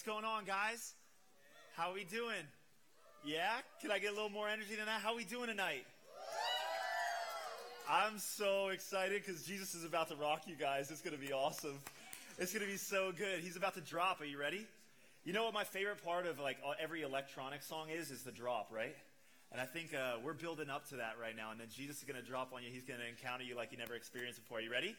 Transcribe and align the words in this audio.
What's 0.00 0.08
going 0.08 0.24
on, 0.24 0.46
guys? 0.46 0.94
How 1.76 1.92
we 1.92 2.04
doing? 2.04 2.48
Yeah? 3.22 3.50
Can 3.82 3.90
I 3.90 3.98
get 3.98 4.12
a 4.12 4.14
little 4.14 4.30
more 4.30 4.48
energy 4.48 4.74
than 4.74 4.86
that? 4.86 5.02
How 5.02 5.14
we 5.14 5.24
doing 5.24 5.48
tonight? 5.48 5.84
I'm 7.86 8.18
so 8.18 8.68
excited 8.68 9.22
because 9.22 9.42
Jesus 9.42 9.74
is 9.74 9.84
about 9.84 10.08
to 10.08 10.16
rock 10.16 10.44
you 10.46 10.56
guys. 10.56 10.90
It's 10.90 11.02
going 11.02 11.14
to 11.14 11.20
be 11.20 11.34
awesome. 11.34 11.78
It's 12.38 12.50
going 12.50 12.64
to 12.64 12.72
be 12.72 12.78
so 12.78 13.12
good. 13.12 13.40
He's 13.40 13.56
about 13.56 13.74
to 13.74 13.82
drop. 13.82 14.22
Are 14.22 14.24
you 14.24 14.40
ready? 14.40 14.66
You 15.22 15.34
know 15.34 15.44
what 15.44 15.52
my 15.52 15.64
favorite 15.64 16.02
part 16.02 16.26
of 16.26 16.40
like 16.40 16.56
every 16.82 17.02
electronic 17.02 17.62
song 17.62 17.90
is? 17.90 18.10
Is 18.10 18.22
the 18.22 18.32
drop, 18.32 18.70
right? 18.72 18.96
And 19.52 19.60
I 19.60 19.66
think 19.66 19.92
uh, 19.92 20.14
we're 20.24 20.32
building 20.32 20.70
up 20.70 20.88
to 20.88 20.96
that 20.96 21.16
right 21.20 21.36
now. 21.36 21.50
And 21.50 21.60
then 21.60 21.68
Jesus 21.70 21.98
is 21.98 22.04
going 22.04 22.18
to 22.18 22.26
drop 22.26 22.54
on 22.54 22.62
you. 22.62 22.70
He's 22.72 22.84
going 22.84 23.00
to 23.00 23.06
encounter 23.06 23.44
you 23.44 23.54
like 23.54 23.70
you 23.70 23.76
never 23.76 23.96
experienced 23.96 24.40
before. 24.40 24.60
Are 24.60 24.62
you 24.62 24.72
ready? 24.72 24.96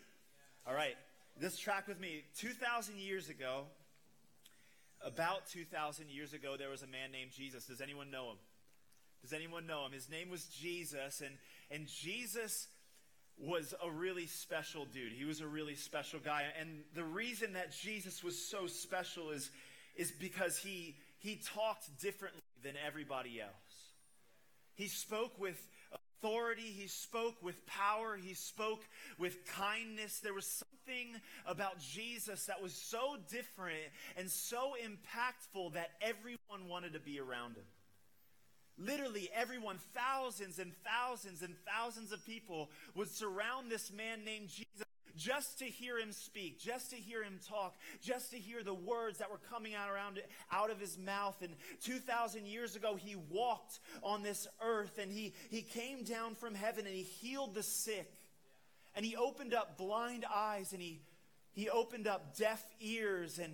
All 0.67 0.75
right. 0.75 0.93
This 1.39 1.57
track 1.57 1.87
with 1.87 1.99
me. 1.99 2.21
2,000 2.37 2.99
years 2.99 3.29
ago, 3.29 3.63
about 5.05 5.47
2,000 5.49 6.09
years 6.09 6.33
ago, 6.33 6.55
there 6.57 6.69
was 6.69 6.83
a 6.83 6.87
man 6.87 7.11
named 7.11 7.31
Jesus. 7.31 7.65
Does 7.65 7.81
anyone 7.81 8.11
know 8.11 8.31
him? 8.31 8.37
Does 9.21 9.33
anyone 9.33 9.67
know 9.67 9.85
him? 9.85 9.91
His 9.91 10.09
name 10.09 10.29
was 10.29 10.45
Jesus, 10.45 11.21
and, 11.21 11.35
and 11.69 11.87
Jesus 11.87 12.67
was 13.37 13.73
a 13.83 13.89
really 13.89 14.27
special 14.27 14.85
dude. 14.85 15.13
He 15.13 15.25
was 15.25 15.41
a 15.41 15.47
really 15.47 15.75
special 15.75 16.19
guy. 16.19 16.45
And 16.59 16.83
the 16.95 17.03
reason 17.03 17.53
that 17.53 17.71
Jesus 17.71 18.23
was 18.23 18.37
so 18.37 18.67
special 18.67 19.31
is, 19.31 19.49
is 19.95 20.11
because 20.11 20.57
he, 20.57 20.95
he 21.19 21.41
talked 21.53 21.99
differently 22.01 22.41
than 22.63 22.73
everybody 22.85 23.41
else. 23.41 23.51
He 24.75 24.87
spoke 24.87 25.39
with 25.39 25.67
authority, 26.21 26.61
he 26.61 26.87
spoke 26.87 27.35
with 27.41 27.65
power, 27.65 28.15
he 28.15 28.33
spoke 28.33 28.81
with 29.17 29.45
kindness. 29.45 30.19
There 30.19 30.33
was 30.33 30.45
something 30.45 31.19
about 31.45 31.79
Jesus 31.79 32.45
that 32.45 32.61
was 32.61 32.73
so 32.73 33.17
different 33.29 33.77
and 34.17 34.29
so 34.29 34.73
impactful 34.83 35.73
that 35.73 35.91
everyone 36.01 36.69
wanted 36.69 36.93
to 36.93 36.99
be 36.99 37.19
around 37.19 37.55
him. 37.55 37.63
Literally, 38.77 39.29
everyone, 39.35 39.77
thousands 39.93 40.57
and 40.57 40.71
thousands 40.83 41.41
and 41.41 41.53
thousands 41.67 42.11
of 42.11 42.25
people 42.25 42.69
would 42.95 43.09
surround 43.09 43.69
this 43.69 43.91
man 43.91 44.23
named 44.25 44.47
Jesus 44.49 44.85
just 45.15 45.59
to 45.59 45.65
hear 45.65 45.97
him 45.97 46.11
speak, 46.11 46.59
just 46.59 46.91
to 46.91 46.95
hear 46.95 47.23
him 47.23 47.39
talk, 47.47 47.75
just 48.01 48.31
to 48.31 48.37
hear 48.37 48.63
the 48.63 48.73
words 48.73 49.19
that 49.19 49.29
were 49.29 49.39
coming 49.49 49.73
out 49.75 49.89
around 49.89 50.19
out 50.51 50.71
of 50.71 50.79
his 50.79 50.97
mouth. 50.97 51.41
And 51.41 51.53
2,000 51.83 52.45
years 52.45 52.75
ago, 52.75 52.95
he 52.95 53.15
walked 53.15 53.79
on 54.03 54.23
this 54.23 54.47
earth 54.61 54.97
and 55.01 55.11
he, 55.11 55.33
he 55.49 55.61
came 55.61 56.03
down 56.03 56.35
from 56.35 56.55
heaven 56.55 56.85
and 56.85 56.95
he 56.95 57.03
healed 57.03 57.53
the 57.53 57.63
sick. 57.63 58.11
And 58.95 59.05
he 59.05 59.15
opened 59.15 59.53
up 59.53 59.77
blind 59.77 60.25
eyes 60.33 60.73
and 60.73 60.81
he, 60.81 61.01
he 61.53 61.69
opened 61.69 62.07
up 62.07 62.37
deaf 62.37 62.63
ears 62.81 63.39
and 63.39 63.53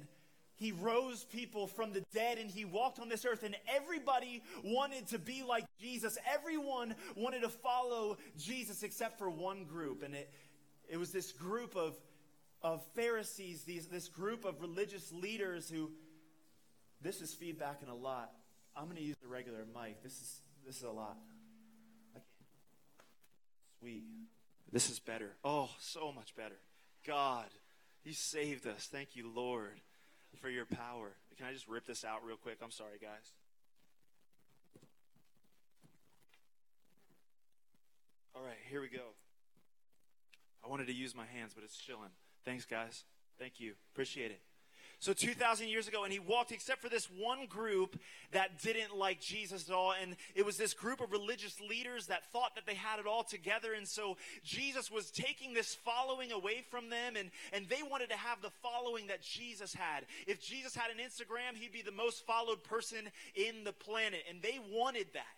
he 0.57 0.71
rose 0.71 1.23
people 1.23 1.67
from 1.67 1.93
the 1.93 2.03
dead 2.13 2.39
and 2.39 2.49
he 2.49 2.65
walked 2.65 2.99
on 2.99 3.09
this 3.09 3.25
earth 3.25 3.43
and 3.43 3.55
everybody 3.67 4.41
wanted 4.63 5.07
to 5.09 5.19
be 5.19 5.43
like 5.47 5.65
Jesus. 5.79 6.17
Everyone 6.33 6.95
wanted 7.15 7.41
to 7.41 7.49
follow 7.49 8.17
Jesus 8.39 8.81
except 8.81 9.19
for 9.19 9.29
one 9.29 9.65
group. 9.65 10.01
And 10.01 10.15
it, 10.15 10.33
it 10.87 10.97
was 10.97 11.11
this 11.11 11.31
group 11.31 11.75
of, 11.75 11.95
of 12.61 12.83
Pharisees, 12.95 13.63
these, 13.63 13.87
this 13.87 14.07
group 14.07 14.45
of 14.45 14.61
religious 14.61 15.11
leaders 15.11 15.69
who, 15.69 15.91
this 17.01 17.21
is 17.21 17.33
feedback 17.33 17.81
in 17.81 17.89
a 17.89 17.95
lot. 17.95 18.31
I'm 18.75 18.85
going 18.85 18.97
to 18.97 19.03
use 19.03 19.17
the 19.21 19.27
regular 19.27 19.65
mic. 19.73 20.01
This 20.03 20.13
is, 20.13 20.41
this 20.65 20.77
is 20.77 20.83
a 20.83 20.91
lot. 20.91 21.17
Sweet. 23.79 24.03
This 24.71 24.89
is 24.89 24.99
better. 24.99 25.31
Oh, 25.43 25.69
so 25.79 26.11
much 26.11 26.35
better. 26.35 26.57
God, 27.05 27.47
you 28.03 28.13
saved 28.13 28.67
us. 28.67 28.87
Thank 28.91 29.15
you, 29.15 29.31
Lord 29.33 29.79
for 30.37 30.49
your 30.49 30.65
power. 30.65 31.11
Can 31.37 31.47
I 31.47 31.53
just 31.53 31.67
rip 31.67 31.85
this 31.85 32.03
out 32.03 32.23
real 32.25 32.37
quick? 32.37 32.57
I'm 32.63 32.71
sorry, 32.71 32.97
guys. 33.01 33.31
All 38.35 38.43
right, 38.43 38.57
here 38.69 38.81
we 38.81 38.87
go. 38.87 39.13
I 40.63 40.69
wanted 40.69 40.87
to 40.87 40.93
use 40.93 41.15
my 41.15 41.25
hands, 41.25 41.53
but 41.53 41.63
it's 41.63 41.77
chilling. 41.77 42.09
Thanks, 42.45 42.65
guys. 42.65 43.03
Thank 43.39 43.59
you. 43.59 43.73
Appreciate 43.93 44.31
it. 44.31 44.41
So 44.99 45.13
2,000 45.13 45.67
years 45.67 45.87
ago, 45.87 46.05
and 46.05 46.11
he 46.11 46.17
walked, 46.17 46.51
except 46.51 46.81
for 46.81 46.89
this 46.89 47.05
one 47.05 47.45
group 47.45 47.99
that 48.31 48.63
didn't 48.63 48.97
like 48.97 49.21
Jesus 49.21 49.69
at 49.69 49.75
all. 49.75 49.93
And 50.01 50.15
it 50.33 50.43
was 50.43 50.57
this 50.57 50.73
group 50.73 51.01
of 51.01 51.11
religious 51.11 51.61
leaders 51.61 52.07
that 52.07 52.31
thought 52.31 52.55
that 52.55 52.65
they 52.65 52.73
had 52.73 52.99
it 52.99 53.05
all 53.05 53.23
together. 53.23 53.73
And 53.73 53.87
so 53.87 54.17
Jesus 54.43 54.89
was 54.89 55.11
taking 55.11 55.53
this 55.53 55.75
following 55.75 56.31
away 56.31 56.63
from 56.71 56.89
them, 56.89 57.15
and, 57.15 57.29
and 57.53 57.69
they 57.69 57.83
wanted 57.87 58.09
to 58.09 58.17
have 58.17 58.41
the 58.41 58.49
following 58.49 59.07
that 59.07 59.21
Jesus 59.21 59.71
had. 59.71 60.05
If 60.25 60.41
Jesus 60.41 60.75
had 60.75 60.89
an 60.89 60.97
Instagram, 60.97 61.55
he'd 61.55 61.71
be 61.71 61.83
the 61.83 61.91
most 61.91 62.25
followed 62.25 62.63
person 62.63 63.11
in 63.35 63.63
the 63.63 63.73
planet. 63.73 64.23
And 64.27 64.41
they 64.41 64.59
wanted 64.71 65.07
that. 65.13 65.36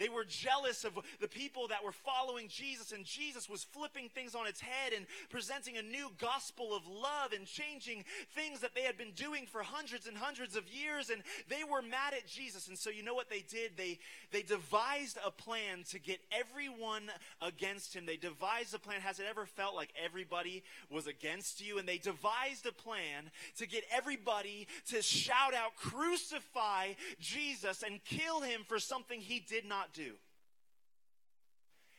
They 0.00 0.08
were 0.08 0.24
jealous 0.24 0.84
of 0.84 0.98
the 1.20 1.28
people 1.28 1.68
that 1.68 1.84
were 1.84 1.92
following 1.92 2.48
Jesus, 2.48 2.90
and 2.90 3.04
Jesus 3.04 3.50
was 3.50 3.64
flipping 3.64 4.08
things 4.08 4.34
on 4.34 4.46
its 4.46 4.60
head 4.60 4.94
and 4.96 5.06
presenting 5.28 5.76
a 5.76 5.82
new 5.82 6.10
gospel 6.18 6.74
of 6.74 6.88
love 6.88 7.32
and 7.36 7.46
changing 7.46 8.04
things 8.34 8.60
that 8.60 8.74
they 8.74 8.80
had 8.80 8.96
been 8.96 9.12
doing 9.12 9.44
for 9.44 9.62
hundreds 9.62 10.06
and 10.06 10.16
hundreds 10.16 10.56
of 10.56 10.64
years. 10.68 11.10
And 11.10 11.22
they 11.50 11.64
were 11.70 11.82
mad 11.82 12.14
at 12.16 12.26
Jesus. 12.26 12.68
And 12.68 12.78
so, 12.78 12.88
you 12.88 13.02
know 13.02 13.14
what 13.14 13.28
they 13.28 13.44
did? 13.46 13.76
They, 13.76 13.98
they 14.32 14.40
devised 14.40 15.18
a 15.24 15.30
plan 15.30 15.84
to 15.90 15.98
get 15.98 16.20
everyone 16.32 17.10
against 17.42 17.94
him. 17.94 18.06
They 18.06 18.16
devised 18.16 18.74
a 18.74 18.78
plan. 18.78 19.02
Has 19.02 19.20
it 19.20 19.26
ever 19.28 19.44
felt 19.44 19.74
like 19.74 19.92
everybody 20.02 20.62
was 20.88 21.06
against 21.06 21.60
you? 21.60 21.78
And 21.78 21.86
they 21.86 21.98
devised 21.98 22.64
a 22.66 22.72
plan 22.72 23.30
to 23.58 23.66
get 23.66 23.84
everybody 23.92 24.66
to 24.88 25.02
shout 25.02 25.52
out, 25.52 25.76
crucify 25.76 26.94
Jesus 27.20 27.82
and 27.82 28.02
kill 28.04 28.40
him 28.40 28.62
for 28.66 28.78
something 28.78 29.20
he 29.20 29.40
did 29.40 29.66
not 29.66 29.89
do. 29.92 30.14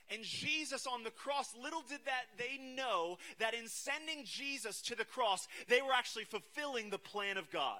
And 0.10 0.24
Jesus 0.24 0.86
on 0.86 1.04
the 1.04 1.12
cross, 1.12 1.54
little 1.62 1.84
did 1.88 2.00
that 2.06 2.26
they 2.38 2.62
know 2.76 3.18
that 3.40 3.54
in 3.54 3.68
sending 3.68 4.26
Jesus 4.26 4.82
to 4.84 4.96
the 4.96 5.06
cross, 5.06 5.48
they 5.70 5.82
were 5.82 5.94
actually 5.94 6.26
fulfilling 6.26 6.90
the 6.90 6.98
plan 6.98 7.38
of 7.38 7.50
God. 7.50 7.80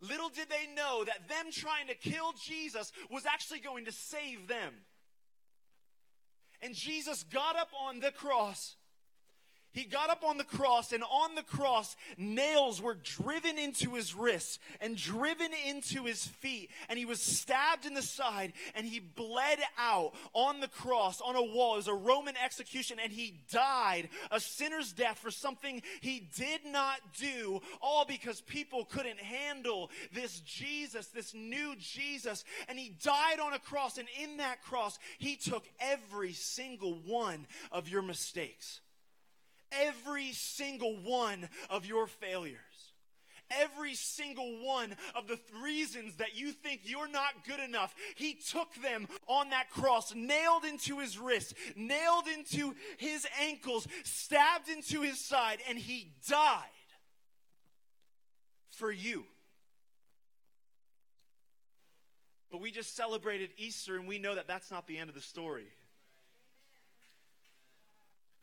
Little 0.00 0.28
did 0.28 0.48
they 0.50 0.66
know 0.74 1.04
that 1.04 1.28
them 1.28 1.52
trying 1.52 1.86
to 1.86 1.94
kill 1.94 2.34
Jesus 2.44 2.92
was 3.10 3.24
actually 3.24 3.60
going 3.60 3.84
to 3.84 3.92
save 3.92 4.48
them. 4.48 4.74
And 6.60 6.74
Jesus 6.74 7.22
got 7.22 7.56
up 7.56 7.68
on 7.88 8.00
the 8.00 8.10
cross 8.10 8.74
he 9.74 9.84
got 9.84 10.08
up 10.08 10.22
on 10.24 10.38
the 10.38 10.44
cross, 10.44 10.92
and 10.92 11.02
on 11.02 11.34
the 11.34 11.42
cross, 11.42 11.96
nails 12.16 12.80
were 12.80 12.94
driven 12.94 13.58
into 13.58 13.94
his 13.94 14.14
wrists 14.14 14.60
and 14.80 14.96
driven 14.96 15.50
into 15.66 16.04
his 16.04 16.24
feet. 16.24 16.70
And 16.88 16.96
he 16.96 17.04
was 17.04 17.20
stabbed 17.20 17.84
in 17.84 17.94
the 17.94 18.02
side, 18.02 18.52
and 18.76 18.86
he 18.86 19.00
bled 19.00 19.58
out 19.76 20.14
on 20.32 20.60
the 20.60 20.68
cross, 20.68 21.20
on 21.20 21.34
a 21.34 21.42
wall. 21.42 21.74
It 21.74 21.78
was 21.78 21.88
a 21.88 21.94
Roman 21.94 22.36
execution, 22.36 22.98
and 23.02 23.12
he 23.12 23.40
died 23.50 24.10
a 24.30 24.38
sinner's 24.38 24.92
death 24.92 25.18
for 25.18 25.32
something 25.32 25.82
he 26.00 26.20
did 26.36 26.60
not 26.64 27.00
do, 27.18 27.60
all 27.82 28.04
because 28.04 28.40
people 28.42 28.84
couldn't 28.84 29.18
handle 29.18 29.90
this 30.12 30.38
Jesus, 30.40 31.08
this 31.08 31.34
new 31.34 31.74
Jesus. 31.78 32.44
And 32.68 32.78
he 32.78 32.90
died 33.02 33.40
on 33.40 33.54
a 33.54 33.58
cross, 33.58 33.98
and 33.98 34.06
in 34.22 34.36
that 34.36 34.62
cross, 34.62 35.00
he 35.18 35.34
took 35.34 35.64
every 35.80 36.32
single 36.32 36.94
one 37.04 37.48
of 37.72 37.88
your 37.88 38.02
mistakes 38.02 38.80
every 39.82 40.32
single 40.32 40.96
one 40.96 41.48
of 41.70 41.86
your 41.86 42.06
failures. 42.06 42.58
Every 43.50 43.94
single 43.94 44.64
one 44.64 44.96
of 45.14 45.28
the 45.28 45.38
reasons 45.62 46.16
that 46.16 46.34
you 46.34 46.50
think 46.50 46.80
you're 46.84 47.08
not 47.08 47.44
good 47.46 47.60
enough, 47.60 47.94
he 48.16 48.34
took 48.34 48.74
them 48.76 49.06
on 49.28 49.50
that 49.50 49.70
cross, 49.70 50.14
nailed 50.14 50.64
into 50.64 50.98
his 50.98 51.18
wrist, 51.18 51.54
nailed 51.76 52.26
into 52.26 52.74
his 52.96 53.26
ankles, 53.40 53.86
stabbed 54.02 54.68
into 54.70 55.02
his 55.02 55.18
side, 55.18 55.58
and 55.68 55.78
he 55.78 56.10
died 56.26 56.64
for 58.70 58.90
you. 58.90 59.24
But 62.50 62.60
we 62.60 62.70
just 62.70 62.96
celebrated 62.96 63.50
Easter 63.56 63.96
and 63.96 64.06
we 64.06 64.18
know 64.18 64.36
that 64.36 64.46
that's 64.46 64.70
not 64.70 64.86
the 64.86 64.98
end 64.98 65.10
of 65.10 65.14
the 65.14 65.20
story. 65.20 65.66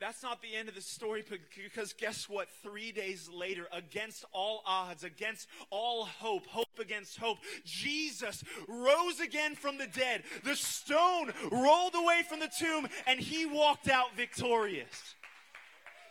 That's 0.02 0.24
not 0.24 0.42
the 0.42 0.56
end 0.56 0.68
of 0.68 0.74
the 0.74 0.82
story 0.82 1.24
because 1.64 1.94
guess 1.94 2.28
what? 2.28 2.48
Three 2.64 2.92
days 2.92 3.30
later, 3.32 3.68
against 3.72 4.26
all 4.34 4.64
odds, 4.66 5.04
against 5.04 5.48
all 5.70 6.06
hope, 6.06 6.48
hope 6.48 6.80
against 6.80 7.20
hope, 7.20 7.38
Jesus 7.64 8.44
rose 8.68 9.20
again 9.20 9.54
from 9.54 9.78
the 9.78 9.86
dead. 9.86 10.24
The 10.44 10.56
stone 10.56 11.32
rolled 11.52 11.94
away 11.94 12.24
from 12.28 12.40
the 12.40 12.50
tomb 12.60 12.88
and 13.06 13.20
he 13.20 13.46
walked 13.46 13.88
out 13.88 14.16
victorious. 14.18 15.14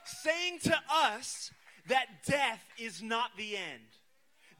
Saying 0.04 0.60
to 0.64 0.76
us 0.88 1.50
that 1.88 2.06
death 2.24 2.64
is 2.78 3.02
not 3.02 3.30
the 3.36 3.56
end 3.56 3.89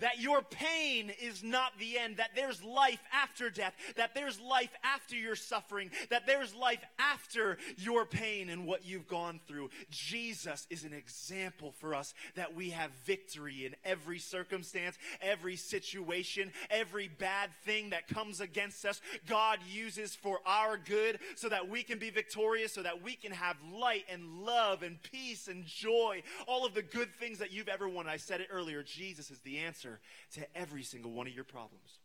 that 0.00 0.20
your 0.20 0.43
pain 0.43 1.12
is 1.23 1.43
not 1.43 1.73
the 1.79 1.99
end, 1.99 2.17
that 2.17 2.31
there's 2.35 2.62
life 2.62 3.00
after 3.12 3.50
death, 3.50 3.75
that 3.97 4.14
there's 4.14 4.41
life 4.41 4.70
after 4.82 5.17
your 5.17 5.37
suffering, 5.37 5.91
that 6.11 6.26
there's 6.26 6.55
life 6.55 6.82
after 6.99 7.58
your 7.76 8.05
pain 8.05 8.50
and 8.50 8.67
what 8.67 8.85
you've 8.85 9.08
gone 9.08 9.41
through. 9.47 9.70
Jesus 9.91 10.67
is 10.70 10.85
an 10.85 10.93
example 10.93 11.73
for 11.79 11.94
us 11.94 12.14
that 12.35 12.55
we 12.55 12.70
have 12.70 12.91
victory 13.05 13.67
in 13.67 13.76
every 13.85 14.19
circumstance, 14.19 14.97
every 15.20 15.56
situation, 15.56 16.52
every 16.70 17.08
bad 17.08 17.50
thing 17.64 17.91
that 17.91 18.08
comes 18.08 18.41
against 18.41 18.85
us. 18.85 19.00
God 19.29 19.58
uses 19.70 20.14
for 20.14 20.38
our 20.47 20.76
good 20.76 21.19
so 21.37 21.49
that 21.49 21.69
we 21.69 21.82
can 21.82 21.99
be 21.99 22.11
victorious, 22.11 22.73
so 22.73 22.82
that 22.82 23.02
we 23.02 23.14
can 23.14 23.32
have 23.32 23.56
light 23.73 24.05
and 24.11 24.44
love 24.44 24.82
and 24.82 25.02
peace 25.02 25.49
and 25.49 25.64
joy, 25.67 26.23
all 26.47 26.64
of 26.64 26.75
the 26.75 26.82
good 26.82 27.14
things 27.19 27.38
that 27.38 27.52
you've 27.52 27.69
ever 27.69 27.88
wanted. 27.88 28.11
I 28.11 28.17
said 28.17 28.41
it 28.41 28.49
earlier 28.50 28.82
Jesus 28.82 29.31
is 29.31 29.41
the 29.41 29.58
answer 29.58 29.90
answer 29.91 30.01
to 30.35 30.59
every 30.59 30.83
single 30.83 31.11
one 31.13 31.27
of 31.27 31.35
your 31.35 31.45
problems. 31.45 31.99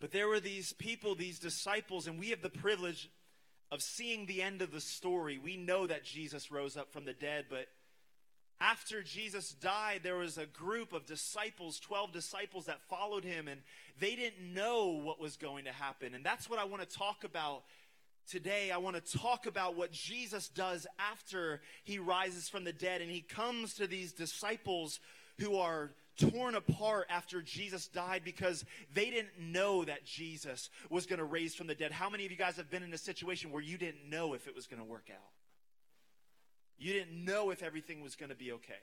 but 0.00 0.12
there 0.12 0.28
were 0.28 0.40
these 0.40 0.72
people, 0.74 1.14
these 1.14 1.38
disciples, 1.38 2.06
and 2.06 2.18
we 2.18 2.30
have 2.30 2.42
the 2.42 2.50
privilege 2.50 3.10
of 3.70 3.82
seeing 3.82 4.26
the 4.26 4.42
end 4.42 4.62
of 4.62 4.72
the 4.72 4.80
story. 4.80 5.38
We 5.38 5.56
know 5.56 5.86
that 5.86 6.04
Jesus 6.04 6.50
rose 6.50 6.76
up 6.76 6.92
from 6.92 7.04
the 7.04 7.12
dead, 7.12 7.46
but 7.48 7.68
after 8.60 9.02
Jesus 9.02 9.52
died, 9.52 10.00
there 10.02 10.16
was 10.16 10.36
a 10.36 10.44
group 10.44 10.92
of 10.92 11.06
disciples, 11.06 11.80
12 11.80 12.12
disciples 12.12 12.66
that 12.66 12.82
followed 12.90 13.24
him, 13.24 13.48
and 13.48 13.62
they 13.98 14.16
didn't 14.16 14.52
know 14.52 15.00
what 15.02 15.18
was 15.18 15.38
going 15.38 15.64
to 15.64 15.72
happen. 15.72 16.14
And 16.14 16.22
that's 16.22 16.50
what 16.50 16.58
I 16.58 16.64
want 16.64 16.86
to 16.86 16.98
talk 16.98 17.24
about 17.24 17.62
Today, 18.30 18.70
I 18.70 18.76
want 18.76 18.94
to 18.94 19.18
talk 19.18 19.46
about 19.46 19.76
what 19.76 19.90
Jesus 19.90 20.48
does 20.48 20.86
after 21.00 21.60
he 21.82 21.98
rises 21.98 22.48
from 22.48 22.62
the 22.62 22.72
dead 22.72 23.00
and 23.00 23.10
he 23.10 23.22
comes 23.22 23.74
to 23.74 23.88
these 23.88 24.12
disciples 24.12 25.00
who 25.40 25.56
are 25.56 25.90
torn 26.16 26.54
apart 26.54 27.08
after 27.10 27.42
Jesus 27.42 27.88
died 27.88 28.22
because 28.24 28.64
they 28.94 29.10
didn't 29.10 29.36
know 29.40 29.84
that 29.84 30.04
Jesus 30.04 30.70
was 30.90 31.06
going 31.06 31.18
to 31.18 31.24
raise 31.24 31.56
from 31.56 31.66
the 31.66 31.74
dead. 31.74 31.90
How 31.90 32.08
many 32.08 32.24
of 32.24 32.30
you 32.30 32.36
guys 32.36 32.56
have 32.56 32.70
been 32.70 32.84
in 32.84 32.94
a 32.94 32.98
situation 32.98 33.50
where 33.50 33.62
you 33.62 33.76
didn't 33.76 34.08
know 34.08 34.34
if 34.34 34.46
it 34.46 34.54
was 34.54 34.68
going 34.68 34.80
to 34.80 34.88
work 34.88 35.08
out? 35.10 35.32
You 36.78 36.92
didn't 36.92 37.24
know 37.24 37.50
if 37.50 37.64
everything 37.64 38.00
was 38.00 38.14
going 38.14 38.30
to 38.30 38.36
be 38.36 38.52
okay. 38.52 38.74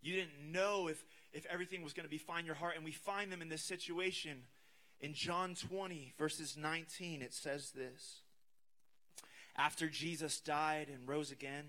You 0.00 0.14
didn't 0.14 0.50
know 0.50 0.88
if, 0.88 1.04
if 1.34 1.44
everything 1.44 1.82
was 1.82 1.92
going 1.92 2.04
to 2.04 2.10
be 2.10 2.16
fine 2.16 2.40
in 2.40 2.46
your 2.46 2.54
heart. 2.54 2.76
And 2.76 2.86
we 2.86 2.92
find 2.92 3.30
them 3.30 3.42
in 3.42 3.50
this 3.50 3.62
situation 3.62 4.44
in 5.00 5.14
John 5.14 5.54
20, 5.54 6.14
verses 6.18 6.56
19, 6.56 7.22
it 7.22 7.32
says 7.32 7.70
this. 7.70 8.20
After 9.56 9.88
Jesus 9.88 10.40
died 10.40 10.88
and 10.88 11.08
rose 11.08 11.30
again, 11.30 11.64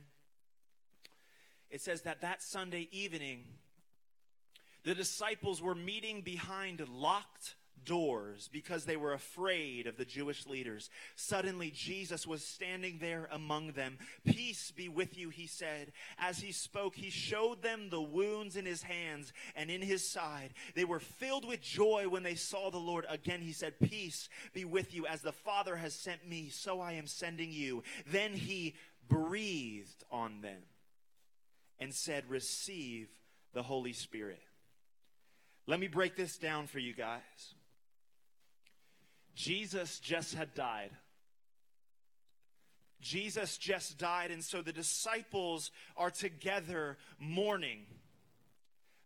it 1.69 1.81
says 1.81 2.01
that 2.03 2.21
that 2.21 2.41
Sunday 2.41 2.87
evening, 2.91 3.45
the 4.83 4.95
disciples 4.95 5.61
were 5.61 5.75
meeting 5.75 6.21
behind 6.21 6.83
locked 6.87 7.55
doors 7.85 8.49
because 8.51 8.85
they 8.85 8.97
were 8.97 9.13
afraid 9.13 9.87
of 9.87 9.97
the 9.97 10.05
Jewish 10.05 10.45
leaders. 10.45 10.89
Suddenly, 11.15 11.71
Jesus 11.71 12.25
was 12.27 12.43
standing 12.43 12.99
there 12.99 13.27
among 13.31 13.71
them. 13.73 13.97
Peace 14.25 14.71
be 14.71 14.89
with 14.89 15.17
you, 15.17 15.29
he 15.29 15.47
said. 15.47 15.91
As 16.17 16.39
he 16.39 16.51
spoke, 16.51 16.95
he 16.95 17.09
showed 17.09 17.61
them 17.61 17.89
the 17.89 18.01
wounds 18.01 18.55
in 18.55 18.65
his 18.65 18.83
hands 18.83 19.33
and 19.55 19.69
in 19.69 19.81
his 19.81 20.09
side. 20.09 20.53
They 20.75 20.85
were 20.85 20.99
filled 20.99 21.47
with 21.47 21.61
joy 21.61 22.07
when 22.09 22.23
they 22.23 22.35
saw 22.35 22.69
the 22.69 22.77
Lord. 22.77 23.05
Again, 23.09 23.41
he 23.41 23.53
said, 23.53 23.79
Peace 23.79 24.29
be 24.53 24.65
with 24.65 24.93
you. 24.93 25.05
As 25.05 25.21
the 25.21 25.31
Father 25.31 25.75
has 25.75 25.93
sent 25.93 26.27
me, 26.27 26.49
so 26.49 26.81
I 26.81 26.93
am 26.93 27.07
sending 27.07 27.51
you. 27.51 27.83
Then 28.11 28.33
he 28.33 28.75
breathed 29.07 30.03
on 30.11 30.41
them 30.41 30.61
and 31.79 31.93
said, 31.93 32.23
Receive 32.29 33.09
the 33.53 33.63
Holy 33.63 33.93
Spirit. 33.93 34.41
Let 35.67 35.79
me 35.79 35.87
break 35.87 36.15
this 36.15 36.37
down 36.37 36.67
for 36.67 36.79
you 36.79 36.93
guys. 36.93 37.53
Jesus 39.39 39.99
just 39.99 40.35
had 40.35 40.53
died. 40.53 40.91
Jesus 42.99 43.57
just 43.57 43.97
died, 43.97 44.31
and 44.31 44.43
so 44.43 44.61
the 44.61 44.73
disciples 44.73 45.71
are 45.95 46.09
together 46.09 46.97
mourning. 47.19 47.85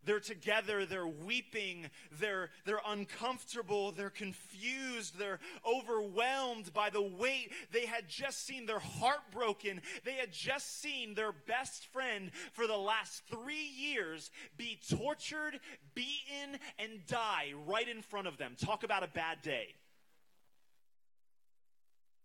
They're 0.06 0.20
together, 0.20 0.88
they're 0.88 1.06
weeping, 1.06 1.86
they're, 2.20 2.50
they're 2.66 2.82
uncomfortable, 2.88 3.92
they're 3.92 4.10
confused, 4.10 5.20
they're 5.20 5.40
overwhelmed 5.68 6.74
by 6.74 6.90
the 6.90 7.04
weight. 7.04 7.52
They 7.72 7.86
had 7.86 8.10
just 8.10 8.44
seen 8.44 8.66
their 8.66 8.80
heart 8.80 9.22
broken. 9.32 9.84
They 10.04 10.14
had 10.14 10.34
just 10.34 10.82
seen 10.82 11.14
their 11.14 11.32
best 11.32 11.86
friend 11.94 12.32
for 12.54 12.66
the 12.66 12.76
last 12.76 13.22
three 13.30 13.70
years 13.78 14.32
be 14.58 14.80
tortured, 14.90 15.60
beaten, 15.94 16.60
and 16.80 17.06
die 17.06 17.54
right 17.68 17.88
in 17.88 18.02
front 18.02 18.26
of 18.26 18.40
them. 18.40 18.56
Talk 18.60 18.84
about 18.84 19.04
a 19.04 19.08
bad 19.08 19.44
day. 19.44 19.76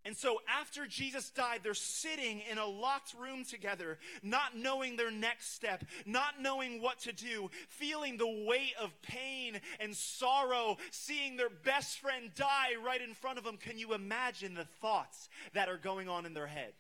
And 0.09 0.17
so 0.17 0.41
after 0.49 0.87
Jesus 0.87 1.29
died, 1.29 1.61
they're 1.63 1.75
sitting 1.75 2.41
in 2.51 2.57
a 2.57 2.65
locked 2.65 3.13
room 3.21 3.45
together, 3.45 3.99
not 4.23 4.57
knowing 4.57 4.97
their 4.97 5.11
next 5.11 5.55
step, 5.55 5.85
not 6.07 6.41
knowing 6.41 6.81
what 6.81 7.01
to 7.01 7.13
do, 7.13 7.51
feeling 7.69 8.17
the 8.17 8.47
weight 8.49 8.73
of 8.81 8.91
pain 9.03 9.61
and 9.79 9.95
sorrow, 9.95 10.79
seeing 10.93 11.37
their 11.37 11.51
best 11.51 11.99
friend 11.99 12.31
die 12.35 12.71
right 12.83 13.03
in 13.03 13.13
front 13.13 13.37
of 13.37 13.45
them. 13.45 13.59
Can 13.59 13.79
you 13.79 13.93
imagine 13.93 14.55
the 14.55 14.65
thoughts 14.81 15.29
that 15.53 15.69
are 15.69 15.77
going 15.77 16.09
on 16.09 16.25
in 16.25 16.33
their 16.33 16.47
head? 16.47 16.73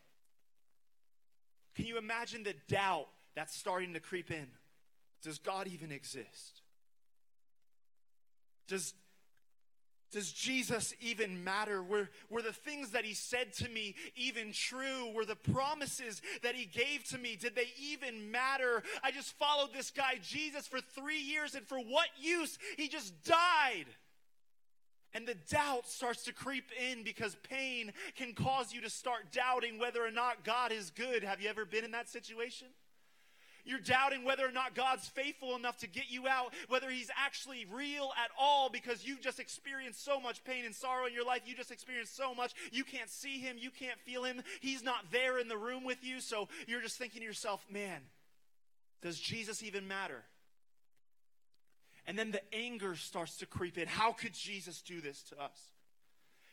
Can 1.74 1.84
you 1.84 1.98
imagine 1.98 2.44
the 2.44 2.54
doubt 2.66 3.08
that's 3.36 3.54
starting 3.54 3.92
to 3.92 4.00
creep 4.00 4.30
in? 4.30 4.46
Does 5.22 5.38
God 5.38 5.66
even 5.66 5.92
exist? 5.92 6.62
Does 8.68 8.94
does 10.10 10.32
Jesus 10.32 10.94
even 11.00 11.44
matter? 11.44 11.82
Were, 11.82 12.08
were 12.30 12.42
the 12.42 12.52
things 12.52 12.90
that 12.90 13.04
he 13.04 13.14
said 13.14 13.52
to 13.54 13.68
me 13.68 13.94
even 14.16 14.52
true? 14.52 15.12
Were 15.14 15.26
the 15.26 15.36
promises 15.36 16.22
that 16.42 16.54
he 16.54 16.64
gave 16.64 17.04
to 17.10 17.18
me, 17.18 17.36
did 17.36 17.54
they 17.54 17.68
even 17.78 18.30
matter? 18.30 18.82
I 19.02 19.10
just 19.10 19.36
followed 19.38 19.72
this 19.74 19.90
guy, 19.90 20.18
Jesus, 20.22 20.66
for 20.66 20.80
three 20.80 21.20
years, 21.20 21.54
and 21.54 21.66
for 21.66 21.78
what 21.78 22.08
use? 22.18 22.58
He 22.76 22.88
just 22.88 23.22
died. 23.24 23.86
And 25.14 25.26
the 25.26 25.36
doubt 25.50 25.86
starts 25.86 26.24
to 26.24 26.32
creep 26.32 26.70
in 26.90 27.02
because 27.02 27.36
pain 27.48 27.92
can 28.16 28.34
cause 28.34 28.72
you 28.72 28.80
to 28.82 28.90
start 28.90 29.32
doubting 29.32 29.78
whether 29.78 30.04
or 30.04 30.10
not 30.10 30.44
God 30.44 30.70
is 30.72 30.90
good. 30.90 31.22
Have 31.22 31.40
you 31.40 31.48
ever 31.48 31.64
been 31.64 31.84
in 31.84 31.92
that 31.92 32.08
situation? 32.08 32.68
You're 33.68 33.80
doubting 33.80 34.24
whether 34.24 34.46
or 34.46 34.50
not 34.50 34.74
God's 34.74 35.06
faithful 35.08 35.54
enough 35.54 35.76
to 35.80 35.86
get 35.86 36.04
you 36.08 36.26
out, 36.26 36.54
whether 36.68 36.88
He's 36.88 37.10
actually 37.14 37.66
real 37.70 38.12
at 38.16 38.30
all 38.40 38.70
because 38.70 39.06
you've 39.06 39.20
just 39.20 39.38
experienced 39.38 40.02
so 40.02 40.18
much 40.18 40.42
pain 40.42 40.64
and 40.64 40.74
sorrow 40.74 41.04
in 41.04 41.12
your 41.12 41.26
life. 41.26 41.42
You 41.44 41.54
just 41.54 41.70
experienced 41.70 42.16
so 42.16 42.34
much. 42.34 42.54
You 42.72 42.82
can't 42.82 43.10
see 43.10 43.38
Him. 43.38 43.56
You 43.58 43.70
can't 43.70 44.00
feel 44.06 44.24
Him. 44.24 44.40
He's 44.62 44.82
not 44.82 45.12
there 45.12 45.38
in 45.38 45.48
the 45.48 45.58
room 45.58 45.84
with 45.84 46.02
you. 46.02 46.20
So 46.20 46.48
you're 46.66 46.80
just 46.80 46.96
thinking 46.96 47.20
to 47.20 47.26
yourself, 47.26 47.62
man, 47.70 48.00
does 49.02 49.20
Jesus 49.20 49.62
even 49.62 49.86
matter? 49.86 50.24
And 52.06 52.18
then 52.18 52.30
the 52.30 52.40
anger 52.54 52.96
starts 52.96 53.36
to 53.36 53.46
creep 53.46 53.76
in. 53.76 53.86
How 53.86 54.12
could 54.12 54.32
Jesus 54.32 54.80
do 54.80 55.02
this 55.02 55.22
to 55.24 55.38
us? 55.38 55.60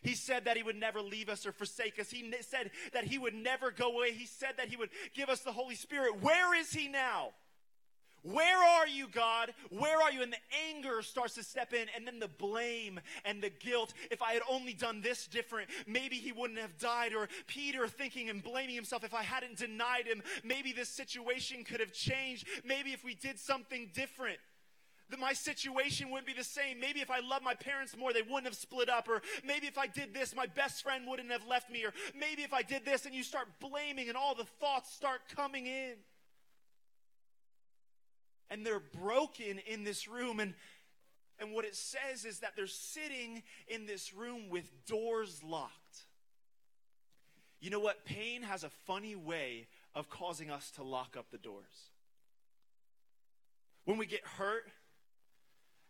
He 0.05 0.15
said 0.15 0.45
that 0.45 0.57
He 0.57 0.63
would 0.63 0.75
never 0.75 1.01
leave 1.01 1.29
us 1.29 1.45
or 1.45 1.51
forsake 1.51 2.00
us. 2.00 2.09
He 2.09 2.31
said 2.41 2.71
that 2.93 3.05
He 3.05 3.17
would 3.17 3.33
never 3.33 3.71
go 3.71 3.91
away. 3.91 4.12
He 4.13 4.25
said 4.25 4.53
that 4.57 4.69
He 4.69 4.77
would 4.77 4.89
give 5.13 5.29
us 5.29 5.41
the 5.41 5.51
Holy 5.51 5.75
Spirit. 5.75 6.21
Where 6.21 6.53
is 6.55 6.71
He 6.71 6.88
now? 6.88 7.31
Where 8.25 8.57
are 8.57 8.88
you, 8.88 9.07
God? 9.07 9.53
Where 9.69 10.01
are 10.01 10.12
you? 10.12 10.24
And 10.24 10.33
the 10.33 10.57
anger 10.67 11.03
starts 11.03 11.35
to 11.35 11.43
step 11.43 11.74
in, 11.74 11.85
and 11.95 12.07
then 12.07 12.17
the 12.19 12.27
blame 12.27 13.00
and 13.24 13.41
the 13.41 13.51
guilt. 13.51 13.93
If 14.09 14.24
I 14.24 14.33
had 14.33 14.41
only 14.50 14.74
done 14.74 15.01
this 15.01 15.27
different, 15.27 15.69
maybe 15.85 16.15
he 16.15 16.31
wouldn't 16.31 16.59
have 16.59 16.79
died. 16.79 17.13
Or 17.13 17.29
Peter 17.45 17.88
thinking 17.88 18.31
and 18.31 18.41
blaming 18.41 18.74
himself, 18.74 19.03
if 19.03 19.13
I 19.13 19.21
hadn't 19.21 19.57
denied 19.57 20.07
him, 20.07 20.24
maybe 20.43 20.71
this 20.74 20.89
situation 20.89 21.63
could 21.63 21.79
have 21.79 21.93
changed. 21.93 22.47
Maybe 22.65 22.93
if 22.93 23.03
we 23.03 23.13
did 23.13 23.38
something 23.38 23.91
different 23.93 24.39
that 25.09 25.19
my 25.19 25.33
situation 25.33 26.09
wouldn't 26.09 26.27
be 26.27 26.33
the 26.33 26.43
same. 26.43 26.79
Maybe 26.79 27.00
if 27.00 27.12
I 27.12 27.19
loved 27.19 27.43
my 27.43 27.53
parents 27.53 27.95
more, 27.95 28.12
they 28.12 28.24
wouldn't 28.24 28.45
have 28.45 28.55
split 28.55 28.89
up. 28.89 29.07
Or 29.07 29.21
maybe 29.45 29.67
if 29.67 29.77
I 29.77 29.88
did 29.88 30.13
this, 30.13 30.35
my 30.35 30.47
best 30.47 30.81
friend 30.81 31.05
wouldn't 31.07 31.31
have 31.31 31.45
left 31.47 31.69
me. 31.69 31.85
Or 31.85 31.93
maybe 32.19 32.41
if 32.41 32.53
I 32.53 32.63
did 32.63 32.85
this, 32.85 33.05
and 33.05 33.13
you 33.13 33.24
start 33.24 33.47
blaming, 33.59 34.07
and 34.07 34.17
all 34.17 34.33
the 34.33 34.45
thoughts 34.59 34.91
start 34.91 35.21
coming 35.35 35.67
in. 35.67 35.93
And 38.50 38.65
they're 38.65 38.79
broken 38.79 39.59
in 39.67 39.83
this 39.83 40.07
room. 40.07 40.39
And, 40.39 40.53
and 41.39 41.53
what 41.53 41.65
it 41.65 41.75
says 41.75 42.25
is 42.25 42.39
that 42.39 42.51
they're 42.55 42.67
sitting 42.67 43.43
in 43.67 43.85
this 43.85 44.13
room 44.13 44.50
with 44.50 44.69
doors 44.88 45.41
locked. 45.43 45.71
You 47.59 47.69
know 47.69 47.79
what? 47.79 48.05
Pain 48.05 48.41
has 48.43 48.63
a 48.63 48.69
funny 48.69 49.15
way 49.15 49.67
of 49.93 50.09
causing 50.09 50.50
us 50.50 50.71
to 50.71 50.83
lock 50.83 51.15
up 51.17 51.31
the 51.31 51.38
doors. 51.38 51.91
When 53.85 53.97
we 53.97 54.05
get 54.05 54.25
hurt, 54.25 54.65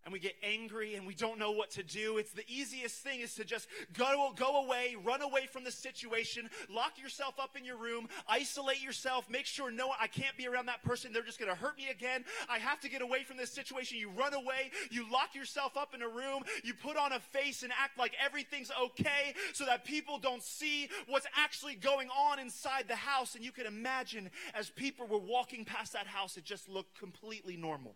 and 0.05 0.13
we 0.13 0.19
get 0.19 0.35
angry 0.43 0.93
and 0.95 1.05
we 1.05 1.15
don't 1.15 1.39
know 1.39 1.51
what 1.51 1.71
to 1.71 1.83
do. 1.83 2.19
It's 2.19 2.31
the 2.31 2.45
easiest 2.47 2.97
thing 2.97 3.21
is 3.21 3.33
to 3.35 3.43
just 3.43 3.67
go, 3.93 4.31
go 4.35 4.63
away, 4.63 4.95
run 5.03 5.23
away 5.23 5.47
from 5.51 5.63
the 5.63 5.71
situation, 5.71 6.47
lock 6.69 6.99
yourself 7.01 7.39
up 7.39 7.57
in 7.57 7.65
your 7.65 7.77
room, 7.77 8.07
isolate 8.27 8.83
yourself, 8.83 9.27
make 9.29 9.47
sure 9.47 9.71
no, 9.71 9.91
I 9.99 10.05
can't 10.05 10.37
be 10.37 10.47
around 10.47 10.67
that 10.67 10.83
person. 10.83 11.11
They're 11.11 11.23
just 11.23 11.39
going 11.39 11.51
to 11.51 11.57
hurt 11.57 11.75
me 11.77 11.87
again. 11.89 12.23
I 12.47 12.59
have 12.59 12.79
to 12.81 12.89
get 12.89 13.01
away 13.01 13.23
from 13.23 13.37
this 13.37 13.51
situation. 13.51 13.97
You 13.97 14.11
run 14.11 14.35
away, 14.35 14.69
you 14.91 15.11
lock 15.11 15.33
yourself 15.33 15.75
up 15.75 15.95
in 15.95 16.03
a 16.03 16.07
room, 16.07 16.43
you 16.63 16.75
put 16.75 16.97
on 16.97 17.11
a 17.11 17.19
face 17.19 17.63
and 17.63 17.71
act 17.71 17.97
like 17.97 18.13
everything's 18.23 18.71
okay 18.79 19.33
so 19.53 19.65
that 19.65 19.85
people 19.85 20.19
don't 20.19 20.43
see 20.43 20.87
what's 21.07 21.27
actually 21.35 21.75
going 21.75 22.09
on 22.09 22.37
inside 22.37 22.87
the 22.87 22.95
house. 22.95 23.33
And 23.33 23.43
you 23.43 23.51
can 23.51 23.65
imagine 23.65 24.29
as 24.53 24.69
people 24.69 25.07
were 25.07 25.17
walking 25.17 25.65
past 25.65 25.93
that 25.93 26.05
house, 26.05 26.37
it 26.37 26.43
just 26.43 26.69
looked 26.69 26.99
completely 26.99 27.57
normal. 27.57 27.95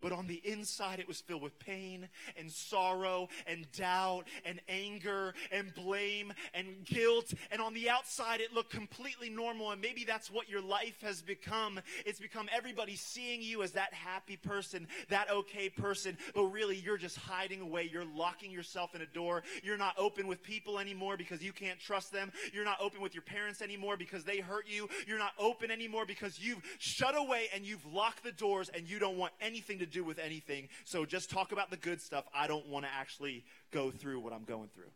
But 0.00 0.12
on 0.12 0.26
the 0.26 0.40
inside, 0.44 1.00
it 1.00 1.08
was 1.08 1.20
filled 1.20 1.42
with 1.42 1.58
pain 1.58 2.08
and 2.36 2.50
sorrow 2.50 3.28
and 3.46 3.70
doubt 3.72 4.24
and 4.44 4.60
anger 4.68 5.34
and 5.50 5.74
blame 5.74 6.32
and 6.54 6.84
guilt. 6.84 7.32
And 7.50 7.60
on 7.60 7.74
the 7.74 7.90
outside, 7.90 8.40
it 8.40 8.52
looked 8.52 8.70
completely 8.70 9.28
normal. 9.28 9.72
And 9.72 9.80
maybe 9.80 10.04
that's 10.04 10.30
what 10.30 10.48
your 10.48 10.62
life 10.62 11.00
has 11.02 11.22
become. 11.22 11.80
It's 12.06 12.20
become 12.20 12.48
everybody 12.54 12.96
seeing 12.96 13.42
you 13.42 13.62
as 13.62 13.72
that 13.72 13.92
happy 13.92 14.36
person, 14.36 14.86
that 15.08 15.30
okay 15.30 15.68
person. 15.68 16.16
But 16.34 16.44
really, 16.44 16.76
you're 16.76 16.98
just 16.98 17.16
hiding 17.16 17.60
away. 17.60 17.88
You're 17.92 18.04
locking 18.04 18.50
yourself 18.50 18.94
in 18.94 19.02
a 19.02 19.06
door. 19.06 19.42
You're 19.62 19.76
not 19.76 19.94
open 19.98 20.26
with 20.26 20.42
people 20.42 20.78
anymore 20.78 21.16
because 21.16 21.42
you 21.42 21.52
can't 21.52 21.80
trust 21.80 22.12
them. 22.12 22.32
You're 22.52 22.64
not 22.64 22.78
open 22.80 23.00
with 23.00 23.14
your 23.14 23.22
parents 23.22 23.62
anymore 23.62 23.96
because 23.96 24.24
they 24.24 24.38
hurt 24.38 24.66
you. 24.68 24.88
You're 25.06 25.18
not 25.18 25.32
open 25.38 25.70
anymore 25.70 26.06
because 26.06 26.38
you've 26.40 26.62
shut 26.78 27.16
away 27.16 27.48
and 27.54 27.64
you've 27.64 27.84
locked 27.92 28.22
the 28.22 28.32
doors 28.32 28.68
and 28.68 28.88
you 28.88 28.98
don't 28.98 29.16
want 29.16 29.32
anything 29.40 29.78
to 29.80 29.86
do 29.88 30.04
with 30.04 30.18
anything. 30.18 30.68
So 30.84 31.04
just 31.04 31.30
talk 31.30 31.52
about 31.52 31.70
the 31.70 31.76
good 31.76 32.00
stuff. 32.00 32.24
I 32.34 32.46
don't 32.46 32.68
want 32.68 32.84
to 32.84 32.90
actually 32.92 33.44
go 33.72 33.90
through 33.90 34.20
what 34.20 34.32
I'm 34.32 34.44
going 34.44 34.68
through. 34.74 34.90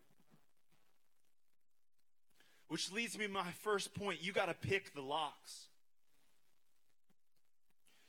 Which 2.69 2.91
leads 2.91 3.19
me 3.19 3.27
to 3.27 3.33
my 3.33 3.51
first 3.63 3.95
point. 3.95 4.23
You 4.23 4.33
got 4.33 4.47
to 4.47 4.55
pick 4.55 4.95
the 4.95 5.03
locks. 5.03 5.67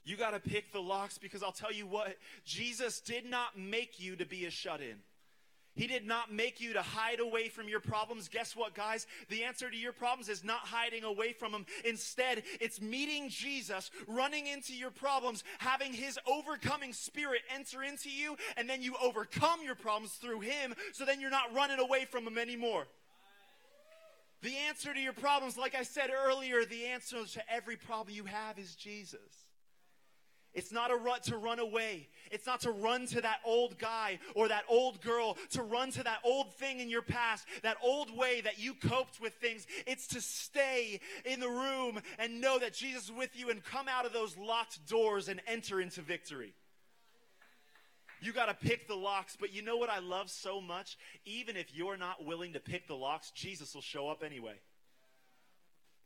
You 0.05 0.17
got 0.17 0.31
to 0.31 0.39
pick 0.39 0.71
the 0.71 0.81
locks 0.81 1.17
because 1.17 1.43
I'll 1.43 1.51
tell 1.51 1.71
you 1.71 1.87
what, 1.87 2.17
Jesus 2.45 2.99
did 2.99 3.29
not 3.29 3.57
make 3.57 3.99
you 3.99 4.15
to 4.17 4.25
be 4.25 4.45
a 4.45 4.49
shut 4.49 4.81
in. 4.81 4.97
He 5.75 5.87
did 5.87 6.05
not 6.05 6.31
make 6.31 6.61
you 6.61 6.73
to 6.73 6.81
hide 6.81 7.19
away 7.19 7.49
from 7.49 7.67
your 7.67 7.79
problems. 7.79 8.27
Guess 8.27 8.55
what, 8.55 8.75
guys? 8.75 9.07
The 9.29 9.43
answer 9.43 9.69
to 9.71 9.75
your 9.75 9.91
problems 9.91 10.29
is 10.29 10.43
not 10.43 10.59
hiding 10.59 11.03
away 11.03 11.33
from 11.33 11.51
them. 11.51 11.65
Instead, 11.83 12.43
it's 12.61 12.79
meeting 12.79 13.29
Jesus, 13.29 13.89
running 14.07 14.45
into 14.45 14.73
your 14.73 14.91
problems, 14.91 15.43
having 15.57 15.91
his 15.91 16.19
overcoming 16.27 16.93
spirit 16.93 17.41
enter 17.53 17.81
into 17.81 18.09
you, 18.09 18.37
and 18.55 18.69
then 18.69 18.83
you 18.83 18.95
overcome 19.01 19.61
your 19.63 19.75
problems 19.75 20.13
through 20.13 20.41
him, 20.41 20.75
so 20.91 21.05
then 21.05 21.19
you're 21.19 21.31
not 21.31 21.53
running 21.55 21.79
away 21.79 22.05
from 22.05 22.23
them 22.25 22.37
anymore. 22.37 22.85
The 24.43 24.55
answer 24.67 24.93
to 24.93 24.99
your 24.99 25.13
problems, 25.13 25.57
like 25.57 25.73
I 25.73 25.83
said 25.83 26.11
earlier, 26.11 26.65
the 26.65 26.85
answer 26.87 27.23
to 27.25 27.51
every 27.51 27.77
problem 27.77 28.13
you 28.13 28.25
have 28.25 28.59
is 28.59 28.75
Jesus. 28.75 29.42
It's 30.53 30.71
not 30.71 30.91
a 30.91 30.95
rut 30.95 31.23
to 31.23 31.37
run 31.37 31.59
away. 31.59 32.07
It's 32.31 32.45
not 32.45 32.61
to 32.61 32.71
run 32.71 33.07
to 33.07 33.21
that 33.21 33.39
old 33.43 33.79
guy 33.79 34.19
or 34.35 34.47
that 34.47 34.65
old 34.69 35.01
girl, 35.01 35.37
to 35.51 35.63
run 35.63 35.91
to 35.91 36.03
that 36.03 36.19
old 36.23 36.53
thing 36.53 36.79
in 36.79 36.89
your 36.89 37.01
past, 37.01 37.47
that 37.63 37.77
old 37.83 38.15
way 38.15 38.41
that 38.41 38.59
you 38.59 38.75
coped 38.75 39.19
with 39.19 39.33
things. 39.35 39.65
It's 39.87 40.07
to 40.07 40.21
stay 40.21 40.99
in 41.25 41.39
the 41.39 41.49
room 41.49 41.99
and 42.19 42.39
know 42.39 42.59
that 42.59 42.73
Jesus 42.73 43.05
is 43.05 43.11
with 43.11 43.31
you 43.35 43.49
and 43.49 43.63
come 43.63 43.87
out 43.87 44.05
of 44.05 44.13
those 44.13 44.37
locked 44.37 44.87
doors 44.87 45.27
and 45.27 45.41
enter 45.47 45.81
into 45.81 46.01
victory. 46.01 46.53
You 48.21 48.31
got 48.31 48.45
to 48.45 48.53
pick 48.53 48.87
the 48.87 48.95
locks, 48.95 49.35
but 49.37 49.53
you 49.53 49.61
know 49.61 49.75
what 49.75 49.89
I 49.89 49.99
love 49.99 50.29
so 50.29 50.61
much? 50.61 50.97
Even 51.25 51.57
if 51.57 51.75
you're 51.75 51.97
not 51.97 52.25
willing 52.25 52.53
to 52.53 52.59
pick 52.59 52.87
the 52.87 52.95
locks, 52.95 53.31
Jesus 53.31 53.73
will 53.73 53.81
show 53.81 54.07
up 54.07 54.23
anyway. 54.23 54.55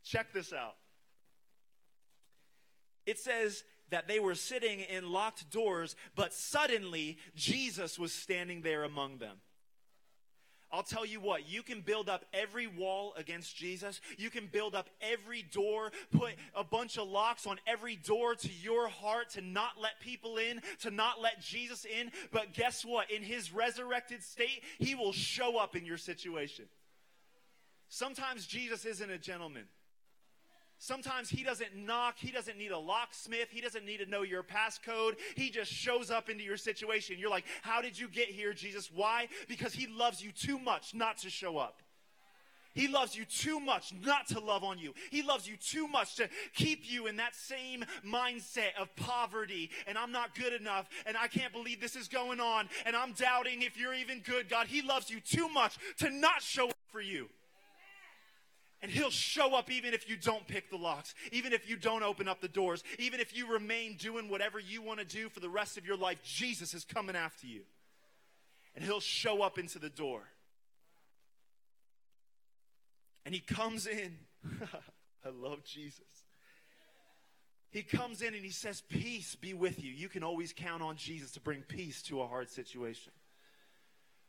Check 0.04 0.34
this 0.34 0.52
out. 0.52 0.76
It 3.06 3.20
says, 3.20 3.64
that 3.90 4.08
they 4.08 4.20
were 4.20 4.36
sitting 4.36 4.80
in 4.80 5.12
locked 5.12 5.50
doors, 5.50 5.96
but 6.16 6.34
suddenly 6.34 7.18
Jesus 7.36 7.98
was 7.98 8.14
standing 8.14 8.62
there 8.62 8.84
among 8.84 9.18
them. 9.18 9.38
I'll 10.70 10.84
tell 10.84 11.06
you 11.06 11.22
what, 11.22 11.48
you 11.48 11.64
can 11.64 11.80
build 11.80 12.10
up 12.10 12.26
every 12.34 12.68
wall 12.68 13.14
against 13.16 13.56
Jesus. 13.56 14.02
You 14.18 14.30
can 14.30 14.48
build 14.48 14.76
up 14.76 14.90
every 15.00 15.42
door, 15.42 15.92
put 16.12 16.34
a 16.54 16.64
bunch 16.64 16.98
of 16.98 17.08
locks 17.08 17.48
on 17.48 17.58
every 17.66 17.96
door 17.96 18.36
to 18.36 18.50
your 18.62 18.90
heart 18.90 19.30
to 19.32 19.42
not 19.42 19.80
let 19.82 20.02
people 20.02 20.38
in, 20.38 20.62
to 20.82 20.92
not 20.92 21.22
let 21.22 21.40
Jesus 21.40 21.86
in. 21.86 22.12
But 22.34 22.54
guess 22.54 22.84
what? 22.84 23.10
In 23.10 23.24
his 23.24 23.54
resurrected 23.54 24.22
state, 24.22 24.64
he 24.78 24.94
will 24.94 25.14
show 25.14 25.58
up 25.58 25.76
in 25.76 25.86
your 25.86 25.98
situation. 25.98 26.66
Sometimes 27.88 28.46
Jesus 28.46 28.84
isn't 28.84 29.10
a 29.10 29.18
gentleman. 29.18 29.64
Sometimes 30.80 31.30
he 31.30 31.44
doesn't 31.44 31.76
knock. 31.76 32.16
He 32.18 32.32
doesn't 32.32 32.58
need 32.58 32.72
a 32.72 32.78
locksmith. 32.78 33.50
He 33.50 33.62
doesn't 33.62 33.86
need 33.86 33.98
to 33.98 34.06
know 34.06 34.22
your 34.22 34.44
passcode. 34.44 35.16
He 35.36 35.50
just 35.50 35.72
shows 35.72 36.12
up 36.12 36.30
into 36.30 36.44
your 36.44 36.58
situation. 36.58 37.18
You're 37.20 37.32
like, 37.32 37.46
How 37.62 37.82
did 37.82 37.98
you 38.00 38.08
get 38.08 38.28
here, 38.30 38.54
Jesus? 38.54 38.92
Why? 38.94 39.28
Because 39.48 39.74
he 39.74 39.88
loves 39.88 40.24
you 40.24 40.32
too 40.32 40.60
much 40.60 40.94
not 40.94 41.18
to 41.20 41.30
show 41.30 41.58
up. 41.58 41.82
He 42.78 42.88
loves 42.88 43.16
you 43.16 43.26
too 43.26 43.60
much 43.60 43.92
not 44.06 44.28
to 44.28 44.40
love 44.40 44.64
on 44.64 44.78
you. 44.78 44.94
He 45.10 45.24
loves 45.24 45.48
you 45.48 45.58
too 45.58 45.88
much 45.88 46.16
to 46.18 46.30
keep 46.54 46.90
you 46.90 47.08
in 47.08 47.16
that 47.16 47.36
same 47.36 47.84
mindset 48.06 48.76
of 48.80 48.96
poverty 48.96 49.72
and 49.88 49.98
I'm 49.98 50.12
not 50.12 50.36
good 50.36 50.54
enough 50.54 50.88
and 51.08 51.18
I 51.18 51.28
can't 51.28 51.52
believe 51.52 51.82
this 51.82 51.96
is 51.96 52.08
going 52.08 52.40
on 52.40 52.70
and 52.86 52.96
I'm 52.96 53.14
doubting 53.14 53.64
if 53.64 53.80
you're 53.80 53.96
even 53.96 54.20
good, 54.20 54.48
God. 54.48 54.68
He 54.68 54.84
loves 54.84 55.10
you 55.10 55.20
too 55.20 55.50
much 55.50 55.76
to 55.98 56.12
not 56.12 56.44
show 56.44 56.70
up 56.70 56.78
for 56.92 57.02
you. 57.02 57.30
And 58.82 58.92
he'll 58.92 59.10
show 59.10 59.56
up 59.56 59.72
even 59.72 59.94
if 59.94 60.08
you 60.08 60.18
don't 60.18 60.48
pick 60.48 60.70
the 60.70 60.78
locks, 60.78 61.16
even 61.32 61.52
if 61.52 61.68
you 61.68 61.78
don't 61.78 62.04
open 62.04 62.28
up 62.28 62.42
the 62.42 62.48
doors, 62.48 62.84
even 63.00 63.20
if 63.20 63.36
you 63.36 63.52
remain 63.52 63.96
doing 63.98 64.30
whatever 64.30 64.60
you 64.60 64.84
want 64.84 65.00
to 65.00 65.06
do 65.06 65.30
for 65.30 65.40
the 65.40 65.50
rest 65.50 65.78
of 65.78 65.86
your 65.86 65.98
life. 65.98 66.22
Jesus 66.24 66.74
is 66.76 66.86
coming 66.86 67.16
after 67.16 67.48
you. 67.48 67.62
And 68.76 68.86
he'll 68.86 69.00
show 69.00 69.42
up 69.42 69.58
into 69.58 69.80
the 69.80 69.90
door. 69.90 70.22
And 73.26 73.34
he 73.34 73.42
comes 73.42 73.88
in. 73.88 74.16
I 75.26 75.30
love 75.30 75.64
Jesus. 75.64 76.02
He 77.72 77.82
comes 77.82 78.22
in 78.22 78.34
and 78.34 78.46
he 78.46 78.52
says, 78.52 78.82
Peace 78.88 79.36
be 79.36 79.54
with 79.54 79.84
you. 79.84 79.92
You 79.92 80.08
can 80.08 80.24
always 80.24 80.54
count 80.54 80.82
on 80.82 80.96
Jesus 80.98 81.32
to 81.32 81.42
bring 81.42 81.64
peace 81.64 82.02
to 82.04 82.22
a 82.22 82.28
hard 82.28 82.50
situation. 82.50 83.12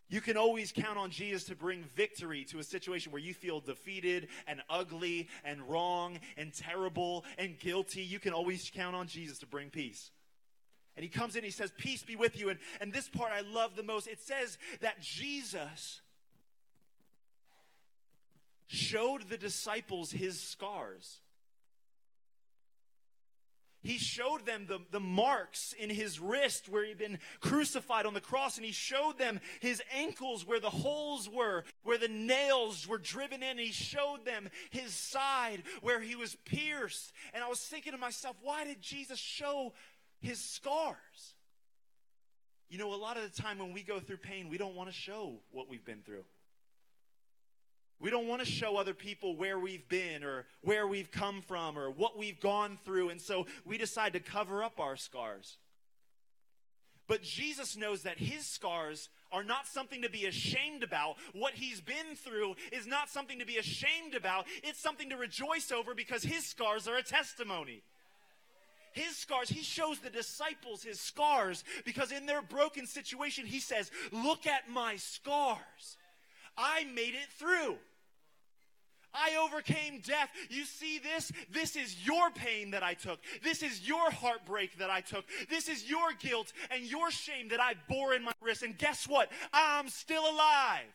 You 0.09 0.21
can 0.23 0.37
always 0.39 0.73
count 0.73 0.99
on 0.99 1.11
Jesus 1.11 1.45
to 1.45 1.55
bring 1.55 1.83
victory 1.95 2.45
to 2.47 2.59
a 2.59 2.65
situation 2.65 3.13
where 3.13 3.21
you 3.21 3.35
feel 3.35 3.61
defeated 3.61 4.29
and 4.47 4.63
ugly 4.71 5.29
and 5.45 5.61
wrong 5.69 6.19
and 6.39 6.53
terrible 6.53 7.25
and 7.37 7.59
guilty. 7.59 8.03
You 8.03 8.19
can 8.19 8.33
always 8.33 8.71
count 8.75 8.97
on 8.97 9.07
Jesus 9.07 9.39
to 9.41 9.47
bring 9.47 9.69
peace. 9.69 10.11
And 10.97 11.05
he 11.05 11.11
comes 11.11 11.37
in, 11.37 11.45
he 11.45 11.51
says, 11.51 11.73
Peace 11.77 12.03
be 12.03 12.17
with 12.17 12.39
you. 12.41 12.49
And, 12.49 12.59
and 12.81 12.93
this 12.93 13.09
part 13.09 13.33
I 13.33 13.43
love 13.43 13.77
the 13.77 13.83
most. 13.83 14.09
It 14.09 14.21
says 14.21 14.57
that 14.81 15.01
Jesus 15.01 16.01
showed 18.67 19.29
the 19.29 19.37
disciples 19.37 20.11
his 20.11 20.41
scars. 20.41 21.19
He 23.83 23.99
showed 23.99 24.45
them 24.45 24.67
the, 24.67 24.81
the 24.91 25.01
marks 25.01 25.73
in 25.79 25.89
his 25.89 26.19
wrist 26.19 26.69
where 26.69 26.85
he'd 26.85 26.99
been 26.99 27.19
crucified 27.41 28.07
on 28.07 28.15
the 28.15 28.21
cross, 28.21 28.57
and 28.57 28.67
he 28.67 28.73
showed 28.73 29.19
them 29.19 29.41
his 29.61 29.81
ankles 29.95 30.47
where 30.47 30.61
the 30.61 30.69
holes 30.69 31.29
were, 31.29 31.65
where 31.85 31.99
the 31.99 32.09
nails 32.09 32.89
were 32.89 32.99
driven 32.99 33.43
in. 33.43 33.51
And 33.51 33.61
he 33.61 33.73
showed 33.73 34.25
them 34.25 34.49
his 34.71 34.93
side 34.93 35.63
where 35.81 36.01
he 36.01 36.17
was 36.17 36.37
pierced. 36.45 37.13
And 37.33 37.43
I 37.43 37.49
was 37.49 37.61
thinking 37.61 37.93
to 37.93 37.99
myself, 37.99 38.37
why 38.43 38.65
did 38.65 38.83
Jesus 38.83 39.19
show 39.19 39.73
his 40.21 40.39
scars? 40.39 41.35
You 42.69 42.79
know, 42.79 42.93
a 42.93 42.97
lot 42.97 43.17
of 43.17 43.23
the 43.23 43.43
time 43.43 43.59
when 43.59 43.73
we 43.73 43.83
go 43.83 44.01
through 44.01 44.19
pain, 44.19 44.49
we 44.49 44.59
don't 44.59 44.75
want 44.75 44.91
to 44.91 44.95
show 44.95 45.41
what 45.53 45.69
we've 45.69 45.85
been 45.85 46.03
through. 46.03 46.25
We 48.01 48.11
don't 48.11 48.29
want 48.29 48.41
to 48.41 48.47
show 48.47 48.77
other 48.77 48.95
people 48.95 49.37
where 49.37 49.59
we've 49.59 49.89
been 49.89 50.23
or 50.23 50.47
where 50.63 50.87
we've 50.87 51.11
come 51.11 51.43
from 51.43 51.77
or 51.77 51.91
what 51.91 52.17
we've 52.17 52.39
gone 52.41 52.79
through. 52.85 53.09
And 53.09 53.21
so 53.21 53.47
we 53.65 53.77
decide 53.77 54.13
to 54.13 54.21
cover 54.21 54.63
up 54.63 54.79
our 54.79 54.97
scars. 54.97 55.57
But 57.09 57.23
Jesus 57.23 57.77
knows 57.77 58.03
that 58.03 58.19
his 58.19 58.47
scars 58.47 59.09
are 59.33 59.43
not 59.43 59.67
something 59.67 60.03
to 60.03 60.11
be 60.11 60.27
ashamed 60.27 60.83
about. 60.83 61.17
What 61.33 61.55
he's 61.55 61.81
been 61.81 62.15
through 62.15 62.55
is 62.71 62.87
not 62.87 63.09
something 63.09 63.39
to 63.41 63.47
be 63.47 63.57
ashamed 63.57 64.15
about. 64.15 64.47
It's 64.63 64.79
something 64.79 65.11
to 65.11 65.17
rejoice 65.17 65.73
over 65.73 65.95
because 65.95 66.23
his 66.23 66.47
scars 66.47 66.87
are 66.87 66.97
a 66.97 67.03
testimony. 67.03 67.83
His 68.93 69.17
scars, 69.17 69.49
he 69.49 69.63
shows 69.63 69.99
the 70.01 70.11
disciples 70.11 70.83
his 70.83 71.01
scars 71.01 71.65
because 71.85 72.13
in 72.13 72.27
their 72.27 72.43
broken 72.43 72.87
situation, 72.87 73.47
he 73.47 73.61
says, 73.61 73.91
Look 74.13 74.47
at 74.47 74.69
my 74.71 74.97
scars. 74.97 75.97
I 76.59 76.85
made 76.85 77.15
it 77.15 77.29
through. 77.39 77.77
I 79.15 79.37
overcame 79.43 80.01
death. 80.05 80.29
You 80.51 80.65
see 80.65 80.99
this? 80.99 81.33
This 81.51 81.77
is 81.77 81.97
your 82.07 82.31
pain 82.31 82.73
that 82.73 82.83
I 82.83 82.95
took. 82.95 83.21
This 83.43 83.63
is 83.63 83.89
your 83.89 84.11
heartbreak 84.11 84.79
that 84.79 84.91
I 84.91 85.01
took. 85.01 85.25
This 85.49 85.69
is 85.69 85.89
your 85.89 86.13
guilt 86.19 86.53
and 86.71 86.85
your 86.85 87.11
shame 87.11 87.49
that 87.49 87.61
I 87.61 87.75
bore 87.89 88.15
in 88.15 88.23
my 88.23 88.33
wrist. 88.43 88.63
And 88.63 88.77
guess 88.77 89.09
what? 89.09 89.31
I'm 89.53 89.89
still 89.89 90.29
alive. 90.29 90.93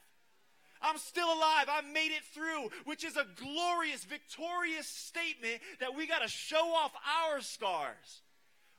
I'm 0.81 0.97
still 0.97 1.27
alive. 1.27 1.65
I 1.69 1.81
made 1.91 2.11
it 2.11 2.23
through, 2.33 2.69
which 2.85 3.03
is 3.03 3.15
a 3.15 3.25
glorious, 3.41 4.03
victorious 4.03 4.85
statement 4.85 5.61
that 5.79 5.95
we 5.95 6.05
got 6.05 6.21
to 6.21 6.27
show 6.27 6.73
off 6.75 6.91
our 7.25 7.41
scars. 7.41 8.21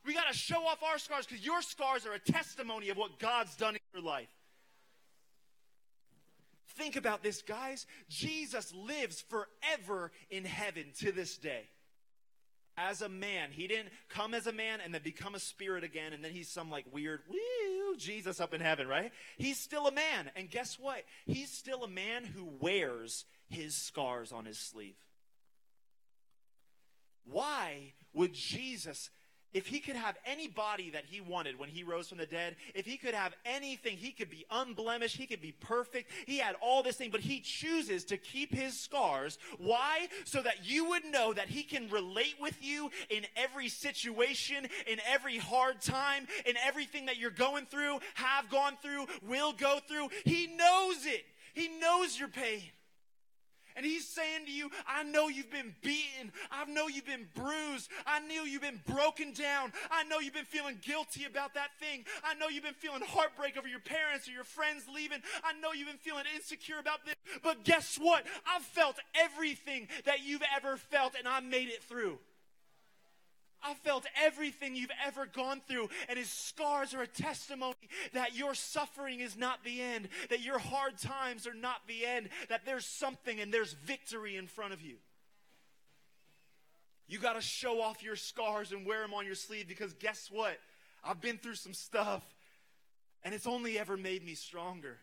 We 0.05 0.13
got 0.13 0.31
to 0.31 0.37
show 0.37 0.67
off 0.67 0.83
our 0.83 0.99
scars 0.99 1.27
because 1.27 1.45
your 1.45 1.63
scars 1.63 2.05
are 2.07 2.13
a 2.13 2.19
testimony 2.19 2.91
of 2.91 2.99
what 2.99 3.19
God's 3.19 3.57
done 3.57 3.75
in 3.75 3.81
your 3.95 4.03
life. 4.03 4.29
Think 6.77 6.97
about 6.97 7.23
this, 7.23 7.43
guys. 7.43 7.87
Jesus 8.09 8.73
lives 8.75 9.25
forever 9.29 10.11
in 10.31 10.45
heaven 10.45 10.87
to 11.01 11.13
this 11.13 11.37
day. 11.37 11.69
As 12.77 13.03
a 13.03 13.09
man, 13.09 13.51
he 13.53 13.69
didn't 13.69 13.91
come 14.09 14.35
as 14.35 14.49
a 14.49 14.53
man 14.53 14.81
and 14.85 14.93
then 14.93 15.03
become 15.03 15.37
a 15.37 15.41
spirit 15.41 15.85
again, 15.85 16.13
and 16.13 16.25
then 16.25 16.33
he's 16.33 16.49
some 16.49 16.71
like 16.71 16.85
weird, 16.93 17.21
woo, 17.29 17.97
Jesus 17.97 18.41
up 18.41 18.53
in 18.53 18.61
heaven, 18.61 18.89
right? 18.89 19.13
He's 19.37 19.61
still 19.61 19.87
a 19.87 19.93
man. 19.93 20.31
And 20.35 20.51
guess 20.51 20.77
what? 20.81 21.05
He's 21.25 21.53
still 21.53 21.85
a 21.85 21.89
man 21.89 22.25
who 22.25 22.49
wears 22.59 23.25
his 23.49 23.77
scars 23.77 24.33
on 24.33 24.45
his 24.45 24.59
sleeve. 24.59 24.97
Why 27.25 27.93
would 28.13 28.35
Jesus 28.35 29.11
if 29.55 29.67
he 29.67 29.79
could 29.79 29.97
have 29.97 30.17
any 30.27 30.49
body 30.49 30.91
that 30.91 31.05
he 31.07 31.21
wanted 31.21 31.59
when 31.59 31.69
he 31.69 31.85
rose 31.85 32.09
from 32.09 32.19
the 32.19 32.27
dead, 32.27 32.57
if 32.75 32.85
he 32.85 32.97
could 32.97 33.15
have 33.15 33.35
anything, 33.47 33.97
he 33.97 34.11
could 34.11 34.29
be 34.29 34.45
unblemished, 34.51 35.17
he 35.17 35.27
could 35.27 35.41
be 35.41 35.53
perfect, 35.53 36.11
he 36.27 36.39
had 36.39 36.57
all 36.61 36.83
this 36.83 36.97
thing, 36.97 37.11
but 37.11 37.21
he 37.21 37.41
chooses 37.41 38.05
to 38.05 38.17
keep 38.17 38.53
his 38.53 38.79
scars. 38.79 39.39
Why? 39.59 40.09
So 40.25 40.43
that 40.43 40.65
you 40.65 40.89
would 40.91 41.05
know 41.05 41.33
that 41.33 41.49
he 41.49 41.63
can 41.63 41.89
relate 41.89 42.35
with 42.41 42.63
you 42.63 42.91
in 43.09 43.25
every 43.37 43.69
situation, 43.69 44.67
in 44.87 44.99
every 45.09 45.39
hard 45.39 45.81
time, 45.81 46.27
in 46.45 46.57
everything 46.67 47.07
that 47.07 47.19
you're 47.19 47.31
going 47.31 47.67
through, 47.67 48.01
have 48.15 48.51
gone 48.51 48.77
through, 48.83 49.07
will 49.23 49.53
go 49.53 49.79
through. 49.89 50.09
He 50.25 50.49
knows 50.49 51.07
it. 51.07 51.25
He 51.55 51.69
knows 51.69 52.19
your 52.19 52.29
pain. 52.29 52.63
And 53.77 53.85
he's 53.85 54.07
saying 54.07 54.47
to 54.47 54.53
you, 54.53 54.71
I 54.87 55.03
know 55.03 55.29
you've 55.29 55.51
been 55.51 55.75
beaten. 55.83 56.33
I 56.51 56.65
know 56.67 56.89
you've 56.89 57.07
been 57.07 57.27
bruised. 57.35 57.91
I 58.07 58.21
know 58.21 58.45
you've 58.45 58.63
been 58.63 58.81
broken 58.87 59.33
down. 59.33 59.73
I 59.91 60.05
know 60.05 60.21
you've 60.21 60.35
been 60.35 60.45
feeling 60.45 60.79
guilty 60.81 61.25
about 61.25 61.55
that 61.55 61.71
thing. 61.81 62.05
I 62.23 62.35
know 62.35 62.49
you've 62.49 62.65
been 62.65 62.75
feeling 62.75 63.03
heartbreak 63.07 63.57
over 63.57 63.69
your 63.69 63.81
parents 63.81 64.29
or 64.29 64.33
your 64.33 64.45
friends 64.45 64.85
leaving. 64.93 65.19
I 65.43 65.59
know 65.61 65.73
you've 65.73 65.89
been 65.89 65.97
feeling 65.99 66.25
insecure 66.35 66.79
about 66.79 67.05
this. 67.05 67.15
But 67.43 67.65
guess 67.65 67.97
what? 67.97 68.25
I've 68.47 68.63
felt 68.63 68.97
everything 69.15 69.89
that 70.05 70.25
you've 70.25 70.43
ever 70.57 70.77
felt 70.77 71.15
and 71.19 71.27
I 71.27 71.41
made 71.41 71.69
it 71.69 71.83
through. 71.83 72.19
I 73.65 73.75
felt 73.75 74.05
everything 74.23 74.77
you've 74.77 74.91
ever 75.07 75.27
gone 75.27 75.63
through, 75.67 75.89
and 76.09 76.19
his 76.19 76.29
scars 76.29 76.95
are 76.95 77.03
a 77.03 77.07
testimony 77.07 77.75
that 78.13 78.37
your 78.37 78.55
suffering 78.55 79.21
is 79.21 79.37
not 79.37 79.65
the 79.65 79.81
end, 79.81 80.09
that 80.29 80.43
your 80.43 80.59
hard 80.59 80.99
times 80.99 81.47
are 81.47 81.55
not 81.55 81.79
the 81.89 82.05
end, 82.05 82.29
that 82.51 82.67
there's 82.67 82.85
something 82.85 83.41
and 83.41 83.53
there's 83.53 83.73
victory 83.73 84.37
in 84.37 84.47
front 84.47 84.75
of 84.75 84.83
you. 84.83 84.97
You 87.07 87.19
got 87.19 87.35
to 87.35 87.41
show 87.41 87.81
off 87.81 88.03
your 88.03 88.17
scars 88.17 88.73
and 88.73 88.87
wear 88.87 89.01
them 89.01 89.15
on 89.15 89.27
your 89.27 89.35
sleeve 89.35 89.69
because 89.69 89.95
guess 89.95 90.29
what? 90.31 90.59
I've 91.03 91.21
been 91.21 91.39
through 91.39 91.57
some 91.57 91.75
stuff, 91.75 92.23
and 93.23 93.35
it's 93.35 93.47
only 93.47 93.79
ever 93.79 93.97
made 93.97 94.25
me 94.25 94.35
stronger. 94.35 94.99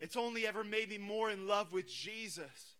It's 0.00 0.16
only 0.16 0.46
ever 0.46 0.64
made 0.64 0.88
me 0.88 0.98
more 0.98 1.30
in 1.30 1.46
love 1.46 1.72
with 1.72 1.88
Jesus. 1.88 2.76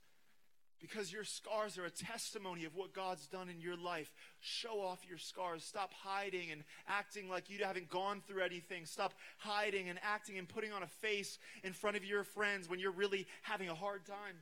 Because 0.81 1.13
your 1.13 1.25
scars 1.25 1.77
are 1.77 1.85
a 1.85 1.91
testimony 1.91 2.65
of 2.65 2.75
what 2.75 2.95
God's 2.95 3.27
done 3.27 3.49
in 3.49 3.61
your 3.61 3.77
life. 3.77 4.13
Show 4.41 4.81
off 4.81 5.01
your 5.09 5.19
scars. 5.19 5.65
Stop 5.65 5.93
hiding 5.93 6.51
and 6.51 6.65
acting 6.89 7.29
like 7.29 7.51
you 7.51 7.63
haven't 7.65 7.91
gone 7.91 8.23
through 8.27 8.43
anything. 8.43 8.87
Stop 8.87 9.13
hiding 9.39 9.89
and 9.89 9.99
acting 10.03 10.39
and 10.39 10.49
putting 10.49 10.73
on 10.73 10.83
a 10.83 10.87
face 10.87 11.39
in 11.63 11.73
front 11.73 11.97
of 11.97 12.05
your 12.05 12.25
friends 12.25 12.69
when 12.69 12.79
you're 12.79 12.93
really 12.93 13.27
having 13.43 13.69
a 13.69 13.75
hard 13.75 14.07
time 14.07 14.37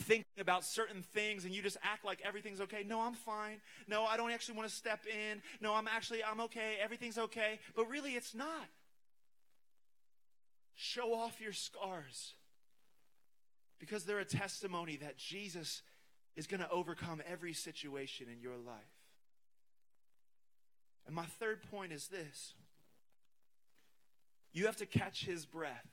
thinking 0.00 0.40
about 0.40 0.64
certain 0.64 1.02
things 1.02 1.44
and 1.44 1.54
you 1.54 1.62
just 1.62 1.76
act 1.82 2.04
like 2.04 2.20
everything's 2.24 2.60
okay. 2.60 2.84
No, 2.86 3.00
I'm 3.00 3.14
fine. 3.14 3.60
No, 3.88 4.04
I 4.04 4.16
don't 4.16 4.30
actually 4.30 4.56
want 4.56 4.68
to 4.68 4.74
step 4.74 5.00
in. 5.06 5.42
No, 5.60 5.74
I'm 5.74 5.88
actually 5.88 6.22
I'm 6.22 6.40
okay. 6.42 6.76
Everything's 6.82 7.18
okay. 7.18 7.58
But 7.74 7.88
really 7.88 8.12
it's 8.12 8.34
not. 8.34 8.68
Show 10.74 11.12
off 11.14 11.40
your 11.40 11.52
scars 11.52 12.34
because 13.78 14.04
they're 14.04 14.18
a 14.18 14.24
testimony 14.24 14.96
that 14.96 15.16
Jesus 15.16 15.82
is 16.36 16.46
going 16.46 16.60
to 16.60 16.70
overcome 16.70 17.22
every 17.30 17.52
situation 17.52 18.26
in 18.32 18.40
your 18.40 18.56
life. 18.56 18.76
And 21.06 21.14
my 21.14 21.24
third 21.24 21.62
point 21.70 21.92
is 21.92 22.08
this 22.08 22.54
you 24.52 24.66
have 24.66 24.76
to 24.76 24.86
catch 24.86 25.24
his 25.24 25.46
breath. 25.46 25.86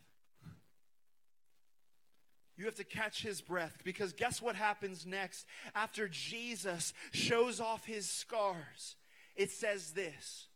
You 2.58 2.66
have 2.66 2.76
to 2.76 2.86
catch 2.86 3.22
his 3.22 3.42
breath 3.42 3.82
because 3.84 4.14
guess 4.14 4.42
what 4.42 4.56
happens 4.56 5.06
next? 5.06 5.46
After 5.74 6.08
Jesus 6.08 6.94
shows 7.12 7.60
off 7.60 7.86
his 7.86 8.10
scars, 8.10 8.96
it 9.36 9.52
says 9.52 9.92
this 9.92 10.48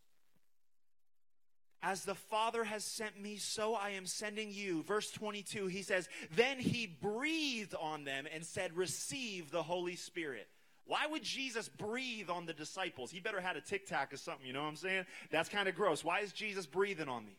as 1.81 2.03
the 2.03 2.15
Father 2.15 2.63
has 2.63 2.83
sent 2.83 3.21
me, 3.21 3.37
so 3.37 3.73
I 3.73 3.91
am 3.91 4.05
sending 4.05 4.51
you. 4.51 4.83
Verse 4.83 5.11
22, 5.11 5.67
he 5.67 5.81
says, 5.81 6.09
Then 6.35 6.59
he 6.59 6.87
breathed 6.87 7.75
on 7.79 8.03
them 8.03 8.25
and 8.33 8.45
said, 8.45 8.75
Receive 8.75 9.51
the 9.51 9.63
Holy 9.63 9.95
Spirit. 9.95 10.47
Why 10.85 11.05
would 11.05 11.23
Jesus 11.23 11.69
breathe 11.69 12.29
on 12.29 12.45
the 12.45 12.53
disciples? 12.53 13.11
He 13.11 13.19
better 13.19 13.39
had 13.39 13.55
a 13.55 13.61
tic 13.61 13.85
tac 13.85 14.11
or 14.11 14.17
something, 14.17 14.45
you 14.45 14.53
know 14.53 14.63
what 14.63 14.69
I'm 14.69 14.75
saying? 14.75 15.05
That's 15.31 15.47
kind 15.47 15.69
of 15.69 15.75
gross. 15.75 16.03
Why 16.03 16.21
is 16.21 16.33
Jesus 16.33 16.65
breathing 16.65 17.07
on 17.07 17.25
me? 17.25 17.37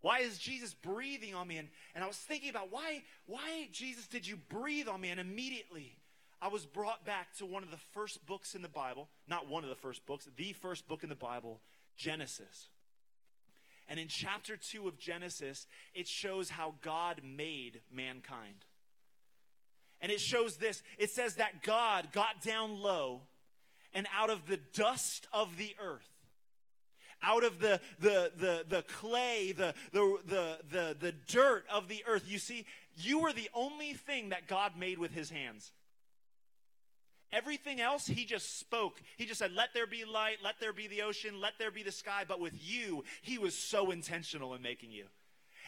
Why 0.00 0.20
is 0.20 0.38
Jesus 0.38 0.72
breathing 0.72 1.34
on 1.34 1.46
me? 1.46 1.58
And, 1.58 1.68
and 1.94 2.02
I 2.02 2.06
was 2.06 2.16
thinking 2.16 2.48
about 2.48 2.72
why, 2.72 3.02
why, 3.26 3.68
Jesus, 3.70 4.06
did 4.06 4.26
you 4.26 4.38
breathe 4.48 4.88
on 4.88 5.00
me? 5.00 5.10
And 5.10 5.20
immediately 5.20 5.98
I 6.40 6.48
was 6.48 6.64
brought 6.64 7.04
back 7.04 7.36
to 7.36 7.46
one 7.46 7.62
of 7.62 7.70
the 7.70 7.76
first 7.92 8.24
books 8.24 8.54
in 8.54 8.62
the 8.62 8.68
Bible. 8.68 9.08
Not 9.28 9.48
one 9.48 9.62
of 9.62 9.68
the 9.68 9.76
first 9.76 10.06
books, 10.06 10.26
the 10.36 10.54
first 10.54 10.88
book 10.88 11.02
in 11.02 11.10
the 11.10 11.14
Bible, 11.14 11.60
Genesis. 11.96 12.68
And 13.90 13.98
in 13.98 14.06
chapter 14.06 14.56
2 14.56 14.86
of 14.86 14.98
Genesis, 14.98 15.66
it 15.94 16.06
shows 16.06 16.48
how 16.48 16.74
God 16.80 17.22
made 17.24 17.80
mankind. 17.92 18.64
And 20.00 20.12
it 20.12 20.20
shows 20.20 20.56
this 20.56 20.82
it 20.96 21.10
says 21.10 21.34
that 21.34 21.64
God 21.64 22.12
got 22.12 22.40
down 22.40 22.80
low 22.80 23.22
and 23.92 24.06
out 24.16 24.30
of 24.30 24.46
the 24.46 24.58
dust 24.72 25.26
of 25.32 25.56
the 25.56 25.74
earth, 25.82 26.08
out 27.20 27.42
of 27.42 27.58
the, 27.58 27.80
the, 27.98 28.30
the, 28.38 28.64
the 28.68 28.82
clay, 28.82 29.52
the, 29.52 29.74
the, 29.92 30.18
the, 30.24 30.58
the, 30.70 30.96
the 30.98 31.12
dirt 31.26 31.64
of 31.68 31.88
the 31.88 32.04
earth, 32.06 32.24
you 32.28 32.38
see, 32.38 32.64
you 32.94 33.18
were 33.18 33.32
the 33.32 33.50
only 33.52 33.92
thing 33.92 34.28
that 34.28 34.46
God 34.46 34.78
made 34.78 34.98
with 34.98 35.12
his 35.12 35.30
hands. 35.30 35.72
Everything 37.32 37.80
else, 37.80 38.06
he 38.06 38.24
just 38.24 38.58
spoke. 38.58 39.00
He 39.16 39.26
just 39.26 39.38
said, 39.38 39.52
Let 39.52 39.72
there 39.74 39.86
be 39.86 40.04
light, 40.04 40.38
let 40.42 40.58
there 40.60 40.72
be 40.72 40.88
the 40.88 41.02
ocean, 41.02 41.40
let 41.40 41.52
there 41.58 41.70
be 41.70 41.82
the 41.82 41.92
sky. 41.92 42.24
But 42.26 42.40
with 42.40 42.54
you, 42.60 43.04
he 43.22 43.38
was 43.38 43.54
so 43.54 43.90
intentional 43.90 44.54
in 44.54 44.62
making 44.62 44.90
you 44.90 45.04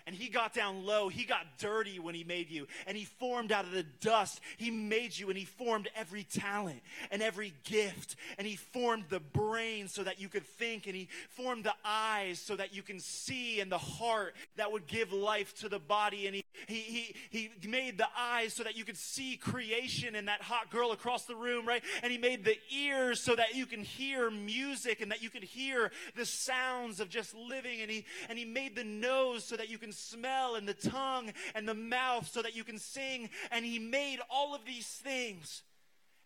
and 0.06 0.14
he 0.14 0.28
got 0.28 0.52
down 0.52 0.84
low. 0.84 1.08
He 1.08 1.24
got 1.24 1.58
dirty 1.58 1.98
when 1.98 2.14
he 2.14 2.24
made 2.24 2.50
you, 2.50 2.66
and 2.86 2.96
he 2.96 3.04
formed 3.04 3.52
out 3.52 3.64
of 3.64 3.72
the 3.72 3.86
dust. 4.00 4.40
He 4.56 4.70
made 4.70 5.16
you, 5.16 5.28
and 5.28 5.38
he 5.38 5.44
formed 5.44 5.88
every 5.94 6.24
talent 6.24 6.80
and 7.10 7.22
every 7.22 7.52
gift, 7.64 8.16
and 8.38 8.46
he 8.46 8.56
formed 8.56 9.04
the 9.08 9.20
brain 9.20 9.88
so 9.88 10.02
that 10.02 10.20
you 10.20 10.28
could 10.28 10.46
think, 10.46 10.86
and 10.86 10.94
he 10.94 11.08
formed 11.30 11.64
the 11.64 11.74
eyes 11.84 12.38
so 12.38 12.56
that 12.56 12.74
you 12.74 12.82
can 12.82 13.00
see, 13.00 13.60
and 13.60 13.70
the 13.70 13.78
heart 13.78 14.34
that 14.56 14.72
would 14.72 14.86
give 14.86 15.12
life 15.12 15.54
to 15.60 15.68
the 15.68 15.78
body, 15.78 16.26
and 16.26 16.36
he 16.36 16.44
he 16.66 17.14
he, 17.30 17.50
he 17.60 17.68
made 17.68 17.98
the 17.98 18.08
eyes 18.16 18.52
so 18.52 18.62
that 18.62 18.76
you 18.76 18.84
could 18.84 18.96
see 18.96 19.36
creation 19.36 20.14
and 20.14 20.28
that 20.28 20.42
hot 20.42 20.70
girl 20.70 20.92
across 20.92 21.24
the 21.24 21.34
room, 21.34 21.66
right? 21.66 21.82
And 22.02 22.12
he 22.12 22.18
made 22.18 22.44
the 22.44 22.56
ears 22.70 23.20
so 23.20 23.34
that 23.34 23.54
you 23.54 23.66
can 23.66 23.82
hear 23.82 24.30
music 24.30 25.00
and 25.00 25.10
that 25.10 25.22
you 25.22 25.30
could 25.30 25.44
hear 25.44 25.90
the 26.16 26.26
sounds 26.26 27.00
of 27.00 27.08
just 27.08 27.34
living, 27.34 27.80
and 27.80 27.90
he 27.90 28.04
and 28.28 28.38
he 28.38 28.44
made 28.44 28.76
the 28.76 28.84
nose 28.84 29.44
so 29.44 29.56
that 29.56 29.68
you 29.68 29.78
can 29.78 29.91
smell 29.92 30.54
and 30.54 30.68
the 30.68 30.74
tongue 30.74 31.32
and 31.54 31.68
the 31.68 31.74
mouth 31.74 32.28
so 32.28 32.42
that 32.42 32.56
you 32.56 32.64
can 32.64 32.78
sing. 32.78 33.30
And 33.50 33.64
he 33.64 33.78
made 33.78 34.18
all 34.30 34.54
of 34.54 34.64
these 34.64 34.86
things. 34.86 35.62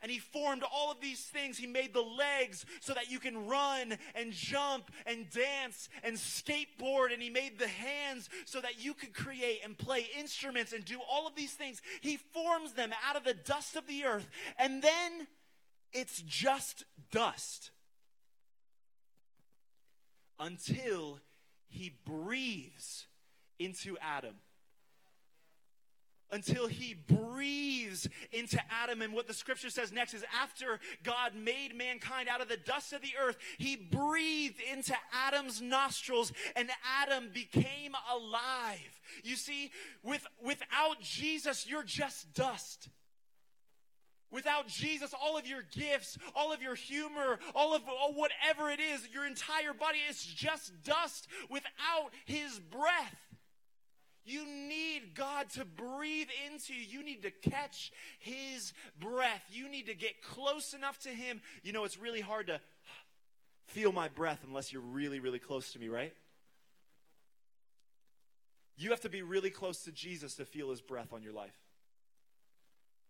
And 0.03 0.11
he 0.13 0.19
formed 0.19 0.63
all 0.63 0.91
of 0.91 1.01
these 1.01 1.21
things. 1.21 1.57
He 1.57 1.67
made 1.67 1.95
the 1.95 2.03
legs 2.03 2.67
so 2.81 2.93
that 2.95 3.11
you 3.11 3.19
can 3.19 3.47
run 3.47 3.97
and 4.15 4.31
jump 4.31 4.91
and 5.07 5.29
dance 5.31 5.89
and 6.05 6.17
skateboard. 6.17 7.13
And 7.13 7.23
he 7.23 7.31
made 7.31 7.59
the 7.59 7.69
hands 7.69 8.29
so 8.45 8.61
that 8.61 8.85
you 8.85 8.93
could 8.95 9.15
create 9.15 9.61
and 9.65 9.77
play 9.77 10.07
instruments 10.19 10.73
and 10.73 10.85
do 10.85 11.01
all 11.11 11.27
of 11.27 11.35
these 11.35 11.53
things. 11.53 11.81
He 12.03 12.19
forms 12.19 12.75
them 12.75 12.93
out 13.09 13.17
of 13.17 13.25
the 13.25 13.35
dust 13.35 13.75
of 13.75 13.87
the 13.87 14.05
earth. 14.05 14.29
And 14.59 14.83
then 14.83 15.27
it's 15.93 16.23
just 16.23 16.85
dust 17.11 17.71
until 20.39 21.21
he 21.69 21.93
breathes 22.05 23.07
into 23.59 23.97
Adam 24.01 24.37
until 26.31 26.67
he 26.67 26.95
breathes 26.95 28.09
into 28.33 28.61
Adam. 28.71 29.03
And 29.03 29.13
what 29.13 29.27
the 29.27 29.35
scripture 29.35 29.71
says 29.71 29.93
next 29.93 30.15
is 30.15 30.25
after 30.41 30.81
God 31.03 31.33
made 31.35 31.75
mankind 31.77 32.29
out 32.29 32.41
of 32.41 32.49
the 32.49 32.57
dust 32.57 32.93
of 32.93 33.03
the 33.03 33.13
earth, 33.21 33.37
he 33.59 33.77
breathed 33.77 34.61
into 34.73 34.95
Adam's 35.13 35.61
nostrils, 35.61 36.33
and 36.55 36.69
Adam 37.03 37.31
became 37.33 37.93
alive. 38.13 39.01
You 39.23 39.37
see, 39.37 39.71
with, 40.03 40.27
without 40.45 41.01
Jesus, 41.01 41.67
you're 41.69 41.85
just 41.85 42.35
dust. 42.35 42.89
Without 44.33 44.67
Jesus, 44.67 45.15
all 45.15 45.39
of 45.39 45.47
your 45.47 45.63
gifts, 45.73 46.19
all 46.35 46.53
of 46.53 46.61
your 46.61 46.75
humor, 46.75 47.39
all 47.55 47.75
of 47.75 47.83
all, 47.89 48.13
whatever 48.13 48.71
it 48.71 48.81
is, 48.81 49.09
your 49.15 49.25
entire 49.25 49.73
body 49.73 49.99
is 50.11 50.25
just 50.25 50.73
dust 50.83 51.29
without 51.49 52.11
His 52.25 52.59
breath. 52.59 53.36
You 54.27 54.45
need 54.45 55.15
God 55.15 55.49
to 55.51 55.65
breathe 55.65 56.29
into 56.51 56.75
you. 56.75 56.81
You 56.81 57.05
need 57.05 57.23
to 57.23 57.31
catch 57.31 57.93
His 58.19 58.73
breath. 58.99 59.45
You 59.51 59.69
need 59.69 59.87
to 59.87 59.95
get 59.95 60.21
close 60.21 60.75
enough 60.75 60.99
to 61.01 61.11
Him. 61.11 61.41
You 61.63 61.73
know, 61.73 61.85
it's 61.85 61.99
really 61.99 62.21
hard 62.21 62.49
to 62.49 62.61
feel 63.69 63.93
my 63.93 64.09
breath 64.09 64.41
unless 64.47 64.73
you're 64.73 64.83
really, 64.83 65.21
really 65.21 65.39
close 65.39 65.73
to 65.73 65.79
me, 65.79 65.89
right? 65.89 66.13
You 68.77 68.91
have 68.91 69.01
to 69.03 69.09
be 69.09 69.23
really 69.23 69.51
close 69.51 69.85
to 69.85 69.93
Jesus 69.93 70.35
to 70.35 70.45
feel 70.45 70.71
His 70.71 70.81
breath 70.81 71.13
on 71.13 71.23
your 71.23 71.33
life. 71.33 71.57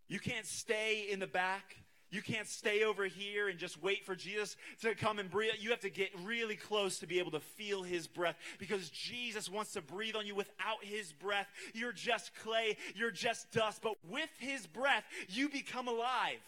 You 0.09 0.21
can't 0.21 0.47
stay 0.47 1.07
in 1.11 1.19
the 1.19 1.27
back. 1.27 1.77
You 2.17 2.23
can't 2.23 2.49
stay 2.49 2.83
over 2.83 3.05
here 3.05 3.49
and 3.49 3.59
just 3.59 3.83
wait 3.83 4.07
for 4.07 4.17
Jesus 4.17 4.57
to 4.81 4.95
come 4.95 5.19
and 5.19 5.31
breathe. 5.31 5.51
You 5.59 5.69
have 5.69 5.81
to 5.81 5.91
get 5.91 6.09
really 6.25 6.57
close 6.57 6.99
to 7.01 7.07
be 7.07 7.19
able 7.19 7.33
to 7.33 7.41
feel 7.41 7.83
his 7.83 8.07
breath 8.07 8.37
because 8.59 8.89
Jesus 8.89 9.51
wants 9.51 9.75
to 9.75 9.83
breathe 9.83 10.17
on 10.17 10.27
you. 10.27 10.35
Without 10.35 10.83
his 10.83 11.13
breath, 11.13 11.47
you're 11.75 11.93
just 11.93 12.35
clay, 12.43 12.79
you're 12.95 13.11
just 13.11 13.53
dust. 13.53 13.83
But 13.83 13.97
with 14.09 14.31
his 14.39 14.67
breath, 14.67 15.05
you 15.29 15.51
become 15.51 15.89
alive. 15.89 16.41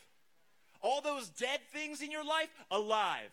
All 0.80 1.02
those 1.02 1.28
dead 1.28 1.60
things 1.70 2.00
in 2.00 2.10
your 2.10 2.24
life, 2.24 2.48
alive. 2.70 3.28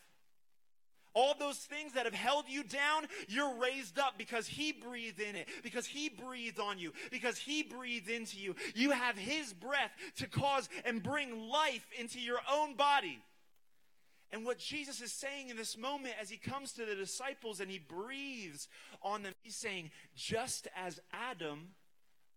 All 1.15 1.33
those 1.39 1.57
things 1.57 1.93
that 1.93 2.05
have 2.05 2.13
held 2.13 2.45
you 2.47 2.63
down, 2.63 3.07
you're 3.27 3.55
raised 3.55 3.97
up 3.97 4.15
because 4.17 4.47
He 4.47 4.71
breathed 4.71 5.19
in 5.19 5.35
it, 5.35 5.47
because 5.63 5.87
He 5.87 6.09
breathed 6.09 6.59
on 6.59 6.77
you, 6.77 6.91
because 7.09 7.37
He 7.37 7.63
breathed 7.63 8.09
into 8.09 8.37
you. 8.37 8.55
You 8.75 8.91
have 8.91 9.17
His 9.17 9.53
breath 9.53 9.91
to 10.17 10.27
cause 10.27 10.69
and 10.83 11.01
bring 11.01 11.49
life 11.49 11.87
into 11.97 12.19
your 12.19 12.39
own 12.51 12.75
body. 12.75 13.19
And 14.31 14.43
what 14.43 14.59
Jesus 14.59 15.01
is 15.01 15.13
saying 15.13 15.49
in 15.49 15.55
this 15.55 15.77
moment 15.77 16.15
as 16.21 16.29
he 16.29 16.35
comes 16.35 16.73
to 16.73 16.85
the 16.85 16.95
disciples 16.95 17.61
and 17.61 17.71
he 17.71 17.79
breathes 17.79 18.67
on 19.01 19.23
them, 19.23 19.33
he's 19.43 19.55
saying, 19.55 19.91
just 20.13 20.67
as 20.75 20.99
Adam 21.13 21.69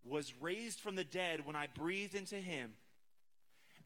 was 0.04 0.32
raised 0.40 0.78
from 0.78 0.94
the 0.94 1.02
dead 1.02 1.44
when 1.44 1.56
I 1.56 1.66
breathed 1.66 2.14
into 2.14 2.36
him, 2.36 2.74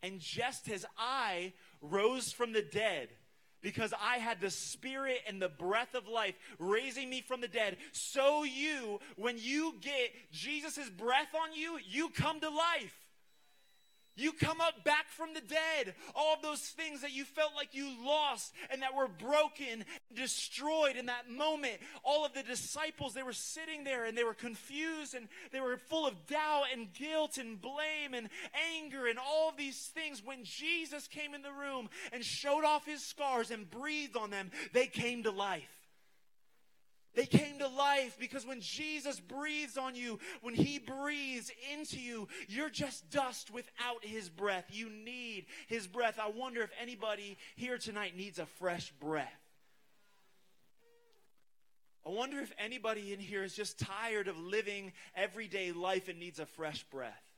and 0.02 0.20
just 0.20 0.68
as 0.70 0.84
I 0.98 1.54
rose 1.80 2.32
from 2.32 2.52
the 2.52 2.60
dead 2.60 3.08
because 3.62 3.94
I 4.00 4.18
had 4.18 4.40
the 4.40 4.50
spirit 4.50 5.18
and 5.26 5.40
the 5.40 5.48
breath 5.48 5.94
of 5.94 6.08
life 6.08 6.34
raising 6.58 7.08
me 7.08 7.22
from 7.22 7.40
the 7.40 7.48
dead. 7.48 7.76
So 7.92 8.44
you, 8.44 9.00
when 9.16 9.36
you 9.38 9.74
get 9.80 10.10
Jesus' 10.32 10.90
breath 10.90 11.34
on 11.34 11.54
you, 11.54 11.78
you 11.88 12.10
come 12.10 12.40
to 12.40 12.48
life. 12.48 13.01
You 14.14 14.32
come 14.32 14.60
up 14.60 14.84
back 14.84 15.08
from 15.08 15.32
the 15.32 15.40
dead. 15.40 15.94
All 16.14 16.34
of 16.34 16.42
those 16.42 16.60
things 16.60 17.00
that 17.00 17.14
you 17.14 17.24
felt 17.24 17.52
like 17.56 17.74
you 17.74 17.90
lost 18.04 18.52
and 18.70 18.82
that 18.82 18.94
were 18.94 19.08
broken, 19.08 19.84
destroyed 20.14 20.96
in 20.96 21.06
that 21.06 21.30
moment. 21.30 21.78
All 22.04 22.24
of 22.24 22.34
the 22.34 22.42
disciples, 22.42 23.14
they 23.14 23.22
were 23.22 23.32
sitting 23.32 23.84
there 23.84 24.04
and 24.04 24.16
they 24.16 24.24
were 24.24 24.34
confused 24.34 25.14
and 25.14 25.28
they 25.50 25.60
were 25.60 25.78
full 25.78 26.06
of 26.06 26.26
doubt 26.26 26.64
and 26.74 26.92
guilt 26.92 27.38
and 27.38 27.60
blame 27.60 28.12
and 28.12 28.28
anger 28.76 29.06
and 29.06 29.18
all 29.18 29.48
of 29.48 29.56
these 29.56 29.90
things. 29.94 30.22
When 30.22 30.44
Jesus 30.44 31.08
came 31.08 31.34
in 31.34 31.42
the 31.42 31.52
room 31.52 31.88
and 32.12 32.22
showed 32.22 32.64
off 32.64 32.84
his 32.84 33.02
scars 33.02 33.50
and 33.50 33.70
breathed 33.70 34.16
on 34.16 34.30
them, 34.30 34.50
they 34.74 34.86
came 34.86 35.22
to 35.22 35.30
life. 35.30 35.82
They 37.14 37.26
came 37.26 37.51
life 38.02 38.16
because 38.18 38.46
when 38.46 38.60
Jesus 38.60 39.20
breathes 39.20 39.76
on 39.76 39.94
you, 39.94 40.18
when 40.40 40.54
He 40.54 40.78
breathes 40.78 41.50
into 41.72 42.00
you, 42.00 42.28
you're 42.48 42.70
just 42.70 43.10
dust 43.10 43.52
without 43.52 44.02
His 44.04 44.28
breath. 44.28 44.66
You 44.70 44.90
need 44.90 45.46
His 45.66 45.86
breath. 45.86 46.18
I 46.20 46.30
wonder 46.30 46.62
if 46.62 46.70
anybody 46.80 47.36
here 47.56 47.78
tonight 47.78 48.16
needs 48.16 48.38
a 48.38 48.46
fresh 48.46 48.92
breath. 49.00 49.28
I 52.04 52.10
wonder 52.10 52.40
if 52.40 52.52
anybody 52.58 53.12
in 53.12 53.20
here 53.20 53.44
is 53.44 53.54
just 53.54 53.78
tired 53.78 54.26
of 54.26 54.36
living 54.36 54.92
everyday 55.14 55.70
life 55.70 56.08
and 56.08 56.18
needs 56.18 56.40
a 56.40 56.46
fresh 56.46 56.82
breath. 56.84 57.31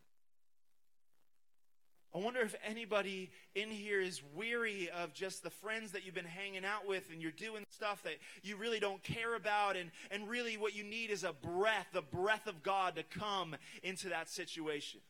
I 2.15 2.19
wonder 2.19 2.41
if 2.41 2.55
anybody 2.65 3.31
in 3.57 3.71
here 3.71 4.01
is 4.01 4.23
weary 4.35 4.89
of 4.89 5.13
just 5.13 5.43
the 5.43 5.51
friends 5.51 5.93
that 5.93 6.07
you've 6.07 6.15
been 6.15 6.25
hanging 6.25 6.65
out 6.65 6.87
with 6.87 7.11
and 7.11 7.21
you're 7.21 7.33
doing 7.33 7.65
stuff 7.71 8.05
that 8.05 8.15
you 8.45 8.57
really 8.57 8.79
don't 8.79 9.03
care 9.03 9.35
about, 9.35 9.77
and, 9.77 9.91
and 10.13 10.29
really 10.29 10.57
what 10.57 10.77
you 10.77 10.85
need 10.85 11.11
is 11.11 11.25
a 11.25 11.33
breath, 11.33 11.89
the 11.93 12.03
breath 12.03 12.47
of 12.47 12.63
God 12.63 12.95
to 12.97 13.03
come 13.03 13.57
into 13.83 14.11
that 14.11 14.31
situation. 14.31 15.01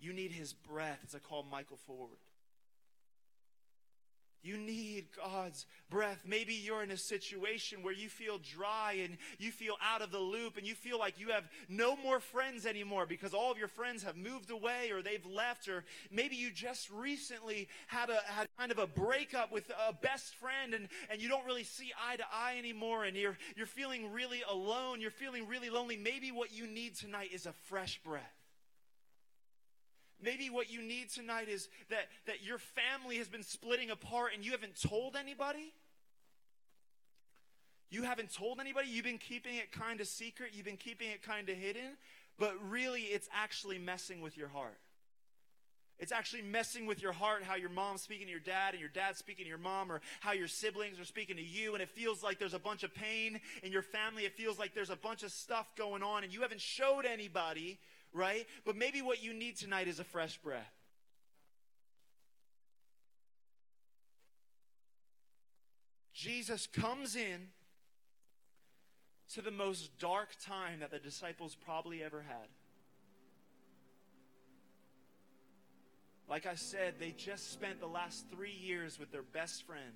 You 0.00 0.14
need 0.14 0.32
His 0.32 0.54
breath. 0.54 1.00
It's 1.02 1.12
a 1.12 1.20
call 1.20 1.44
Michael 1.50 1.76
forward. 1.86 2.18
You 4.42 4.56
need 4.56 5.06
God's 5.16 5.66
breath. 5.88 6.24
Maybe 6.26 6.54
you're 6.54 6.82
in 6.82 6.90
a 6.90 6.96
situation 6.96 7.82
where 7.82 7.92
you 7.92 8.08
feel 8.08 8.38
dry 8.38 8.98
and 9.04 9.16
you 9.38 9.52
feel 9.52 9.76
out 9.82 10.02
of 10.02 10.10
the 10.10 10.18
loop 10.18 10.56
and 10.56 10.66
you 10.66 10.74
feel 10.74 10.98
like 10.98 11.20
you 11.20 11.28
have 11.28 11.44
no 11.68 11.96
more 11.96 12.18
friends 12.18 12.66
anymore 12.66 13.06
because 13.06 13.34
all 13.34 13.52
of 13.52 13.58
your 13.58 13.68
friends 13.68 14.02
have 14.02 14.16
moved 14.16 14.50
away 14.50 14.90
or 14.90 15.00
they've 15.00 15.24
left 15.26 15.68
or 15.68 15.84
maybe 16.10 16.34
you 16.34 16.50
just 16.50 16.90
recently 16.90 17.68
had 17.86 18.10
a 18.10 18.18
had 18.26 18.48
kind 18.58 18.72
of 18.72 18.78
a 18.78 18.86
breakup 18.86 19.52
with 19.52 19.70
a 19.88 19.92
best 19.92 20.34
friend 20.34 20.74
and, 20.74 20.88
and 21.10 21.22
you 21.22 21.28
don't 21.28 21.46
really 21.46 21.64
see 21.64 21.92
eye 22.08 22.16
to 22.16 22.24
eye 22.32 22.56
anymore 22.58 23.04
and 23.04 23.16
you're 23.16 23.38
you're 23.56 23.66
feeling 23.66 24.12
really 24.12 24.42
alone, 24.50 25.00
you're 25.00 25.10
feeling 25.10 25.46
really 25.46 25.70
lonely. 25.70 25.96
Maybe 25.96 26.32
what 26.32 26.52
you 26.52 26.66
need 26.66 26.96
tonight 26.96 27.30
is 27.32 27.46
a 27.46 27.52
fresh 27.52 28.00
breath. 28.02 28.41
Maybe 30.22 30.50
what 30.50 30.70
you 30.70 30.80
need 30.80 31.10
tonight 31.10 31.48
is 31.48 31.68
that, 31.90 32.08
that 32.26 32.44
your 32.44 32.58
family 32.58 33.16
has 33.16 33.28
been 33.28 33.42
splitting 33.42 33.90
apart 33.90 34.32
and 34.34 34.44
you 34.44 34.52
haven't 34.52 34.80
told 34.80 35.16
anybody. 35.16 35.72
You 37.90 38.04
haven't 38.04 38.32
told 38.32 38.60
anybody. 38.60 38.88
You've 38.88 39.04
been 39.04 39.18
keeping 39.18 39.56
it 39.56 39.72
kind 39.72 40.00
of 40.00 40.06
secret. 40.06 40.50
You've 40.54 40.64
been 40.64 40.76
keeping 40.76 41.10
it 41.10 41.22
kind 41.22 41.48
of 41.48 41.56
hidden. 41.56 41.96
But 42.38 42.54
really, 42.70 43.02
it's 43.02 43.28
actually 43.34 43.78
messing 43.78 44.22
with 44.22 44.36
your 44.36 44.48
heart. 44.48 44.78
It's 45.98 46.10
actually 46.10 46.42
messing 46.42 46.86
with 46.86 47.02
your 47.02 47.12
heart 47.12 47.44
how 47.44 47.54
your 47.54 47.68
mom's 47.68 48.02
speaking 48.02 48.26
to 48.26 48.30
your 48.30 48.40
dad 48.40 48.72
and 48.72 48.80
your 48.80 48.88
dad's 48.88 49.18
speaking 49.18 49.44
to 49.44 49.48
your 49.48 49.58
mom 49.58 49.92
or 49.92 50.00
how 50.20 50.32
your 50.32 50.48
siblings 50.48 50.98
are 50.98 51.04
speaking 51.04 51.36
to 51.36 51.42
you. 51.42 51.74
And 51.74 51.82
it 51.82 51.88
feels 51.88 52.22
like 52.22 52.38
there's 52.38 52.54
a 52.54 52.58
bunch 52.58 52.82
of 52.82 52.94
pain 52.94 53.40
in 53.62 53.70
your 53.70 53.82
family. 53.82 54.24
It 54.24 54.32
feels 54.32 54.58
like 54.58 54.74
there's 54.74 54.90
a 54.90 54.96
bunch 54.96 55.22
of 55.22 55.30
stuff 55.30 55.70
going 55.76 56.02
on 56.02 56.24
and 56.24 56.32
you 56.32 56.40
haven't 56.40 56.60
showed 56.60 57.04
anybody 57.04 57.78
right? 58.12 58.46
But 58.64 58.76
maybe 58.76 59.02
what 59.02 59.22
you 59.22 59.32
need 59.32 59.56
tonight 59.56 59.88
is 59.88 59.98
a 59.98 60.04
fresh 60.04 60.38
breath. 60.38 60.72
Jesus 66.12 66.66
comes 66.66 67.16
in 67.16 67.48
to 69.34 69.42
the 69.42 69.50
most 69.50 69.98
dark 69.98 70.28
time 70.44 70.80
that 70.80 70.90
the 70.90 70.98
disciples 70.98 71.56
probably 71.64 72.02
ever 72.02 72.22
had. 72.22 72.48
Like 76.28 76.46
I 76.46 76.54
said, 76.54 76.94
they 77.00 77.10
just 77.10 77.52
spent 77.52 77.80
the 77.80 77.86
last 77.86 78.24
three 78.30 78.52
years 78.52 78.98
with 78.98 79.10
their 79.10 79.22
best 79.22 79.66
friend 79.66 79.92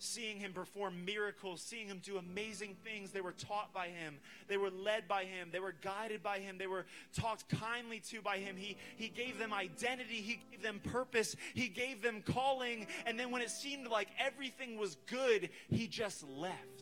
seeing 0.00 0.38
him 0.38 0.52
perform 0.52 1.04
miracles, 1.04 1.60
seeing 1.60 1.86
him 1.86 2.00
do 2.02 2.16
amazing 2.16 2.74
things. 2.84 3.10
They 3.10 3.20
were 3.20 3.32
taught 3.32 3.72
by 3.72 3.88
him, 3.88 4.16
they 4.48 4.56
were 4.56 4.70
led 4.70 5.06
by 5.06 5.24
him, 5.24 5.50
they 5.52 5.60
were 5.60 5.74
guided 5.82 6.22
by 6.22 6.38
him, 6.38 6.58
they 6.58 6.66
were 6.66 6.86
talked 7.14 7.48
kindly 7.48 8.00
to 8.10 8.22
by 8.22 8.38
him. 8.38 8.56
He, 8.56 8.76
he 8.96 9.08
gave 9.08 9.38
them 9.38 9.52
identity, 9.52 10.14
he 10.14 10.40
gave 10.50 10.62
them 10.62 10.80
purpose, 10.82 11.36
he 11.54 11.68
gave 11.68 12.02
them 12.02 12.22
calling. 12.22 12.86
And 13.06 13.20
then 13.20 13.30
when 13.30 13.42
it 13.42 13.50
seemed 13.50 13.86
like 13.88 14.08
everything 14.18 14.78
was 14.78 14.96
good, 15.06 15.50
he 15.68 15.86
just 15.86 16.26
left. 16.28 16.79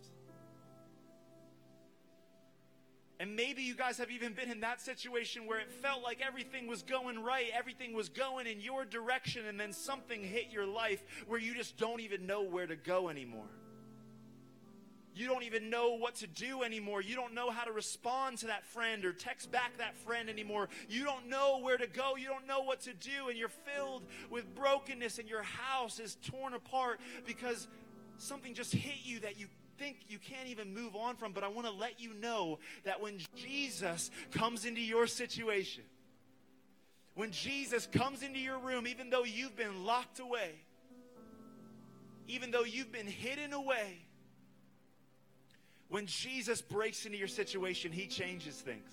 And 3.20 3.34
maybe 3.34 3.62
you 3.62 3.74
guys 3.74 3.98
have 3.98 4.12
even 4.12 4.32
been 4.32 4.50
in 4.50 4.60
that 4.60 4.80
situation 4.80 5.46
where 5.46 5.58
it 5.58 5.72
felt 5.72 6.04
like 6.04 6.20
everything 6.24 6.68
was 6.68 6.82
going 6.82 7.18
right, 7.18 7.46
everything 7.52 7.92
was 7.92 8.08
going 8.08 8.46
in 8.46 8.60
your 8.60 8.84
direction, 8.84 9.46
and 9.46 9.58
then 9.58 9.72
something 9.72 10.22
hit 10.22 10.50
your 10.52 10.66
life 10.66 11.02
where 11.26 11.40
you 11.40 11.52
just 11.54 11.76
don't 11.76 12.00
even 12.00 12.26
know 12.26 12.42
where 12.42 12.66
to 12.66 12.76
go 12.76 13.08
anymore. 13.08 13.48
You 15.16 15.26
don't 15.26 15.42
even 15.42 15.68
know 15.68 15.94
what 15.94 16.14
to 16.16 16.28
do 16.28 16.62
anymore. 16.62 17.02
You 17.02 17.16
don't 17.16 17.34
know 17.34 17.50
how 17.50 17.64
to 17.64 17.72
respond 17.72 18.38
to 18.38 18.46
that 18.46 18.64
friend 18.64 19.04
or 19.04 19.12
text 19.12 19.50
back 19.50 19.76
that 19.78 19.96
friend 19.96 20.28
anymore. 20.28 20.68
You 20.88 21.02
don't 21.02 21.28
know 21.28 21.58
where 21.60 21.76
to 21.76 21.88
go. 21.88 22.14
You 22.14 22.28
don't 22.28 22.46
know 22.46 22.60
what 22.60 22.82
to 22.82 22.94
do. 22.94 23.28
And 23.28 23.36
you're 23.36 23.48
filled 23.48 24.04
with 24.30 24.54
brokenness, 24.54 25.18
and 25.18 25.28
your 25.28 25.42
house 25.42 25.98
is 25.98 26.16
torn 26.24 26.54
apart 26.54 27.00
because 27.26 27.66
something 28.16 28.54
just 28.54 28.72
hit 28.72 28.98
you 29.02 29.18
that 29.20 29.40
you 29.40 29.48
think 29.78 29.98
you 30.08 30.18
can't 30.18 30.48
even 30.48 30.74
move 30.74 30.96
on 30.96 31.16
from, 31.16 31.32
but 31.32 31.44
I 31.44 31.48
want 31.48 31.66
to 31.66 31.72
let 31.72 32.00
you 32.00 32.12
know 32.14 32.58
that 32.84 33.00
when 33.00 33.18
Jesus 33.36 34.10
comes 34.32 34.64
into 34.64 34.80
your 34.80 35.06
situation, 35.06 35.84
When 37.18 37.32
Jesus 37.32 37.88
comes 37.88 38.22
into 38.22 38.38
your 38.38 38.60
room, 38.60 38.86
even 38.86 39.10
though 39.10 39.24
you've 39.24 39.56
been 39.56 39.84
locked 39.84 40.20
away, 40.20 40.52
even 42.28 42.52
though 42.52 42.62
you've 42.62 42.92
been 42.92 43.08
hidden 43.08 43.52
away, 43.52 43.98
when 45.88 46.06
Jesus 46.06 46.62
breaks 46.62 47.06
into 47.06 47.18
your 47.18 47.26
situation, 47.26 47.90
he 47.90 48.06
changes 48.06 48.54
things. 48.54 48.88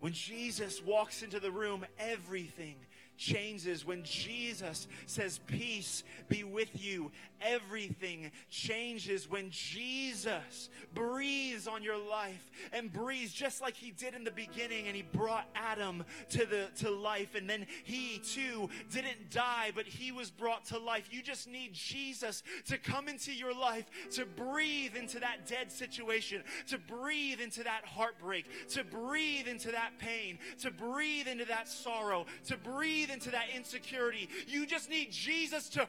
When 0.00 0.14
Jesus 0.14 0.82
walks 0.82 1.22
into 1.22 1.38
the 1.38 1.50
room, 1.50 1.84
everything 1.98 2.76
changes. 3.16 3.84
When 3.84 4.02
Jesus 4.02 4.86
says, 5.06 5.40
Peace 5.46 6.04
be 6.28 6.44
with 6.44 6.70
you, 6.82 7.10
everything 7.40 8.30
changes. 8.50 9.30
When 9.30 9.50
Jesus 9.50 10.68
breathes 10.94 11.66
on 11.66 11.82
your 11.82 11.98
life 11.98 12.50
and 12.72 12.92
breathes 12.92 13.32
just 13.32 13.60
like 13.60 13.76
he 13.76 13.90
did 13.90 14.14
in 14.14 14.24
the 14.24 14.30
beginning, 14.30 14.86
and 14.86 14.96
he 14.96 15.02
brought 15.02 15.48
Adam 15.54 16.04
to, 16.30 16.46
the, 16.46 16.68
to 16.80 16.90
life, 16.90 17.34
and 17.34 17.48
then 17.48 17.66
he 17.84 18.18
too 18.18 18.68
didn't 18.92 19.30
die, 19.30 19.70
but 19.74 19.86
he 19.86 20.12
was 20.12 20.30
brought 20.30 20.64
to 20.66 20.78
life. 20.78 21.08
You 21.10 21.22
just 21.22 21.48
need 21.48 21.72
Jesus 21.72 22.42
to 22.66 22.78
come 22.78 23.08
into 23.08 23.32
your 23.32 23.54
life, 23.54 23.84
to 24.12 24.24
breathe 24.24 24.96
into 24.96 25.20
that 25.20 25.46
dead 25.46 25.70
situation, 25.70 26.42
to 26.68 26.78
breathe 26.78 27.40
into 27.40 27.62
that 27.64 27.84
heartbreak, 27.84 28.46
to 28.70 28.84
breathe 28.84 29.46
into 29.46 29.70
that 29.72 29.98
pain, 29.98 30.38
to 30.60 30.70
breathe 30.70 31.28
into 31.28 31.44
that 31.46 31.68
sorrow, 31.68 32.26
to 32.46 32.56
breathe 32.56 33.05
breathe 33.06 33.14
into 33.14 33.30
that 33.30 33.46
insecurity. 33.54 34.28
You 34.46 34.66
just 34.66 34.90
need 34.90 35.10
Jesus 35.12 35.68
to 35.70 35.86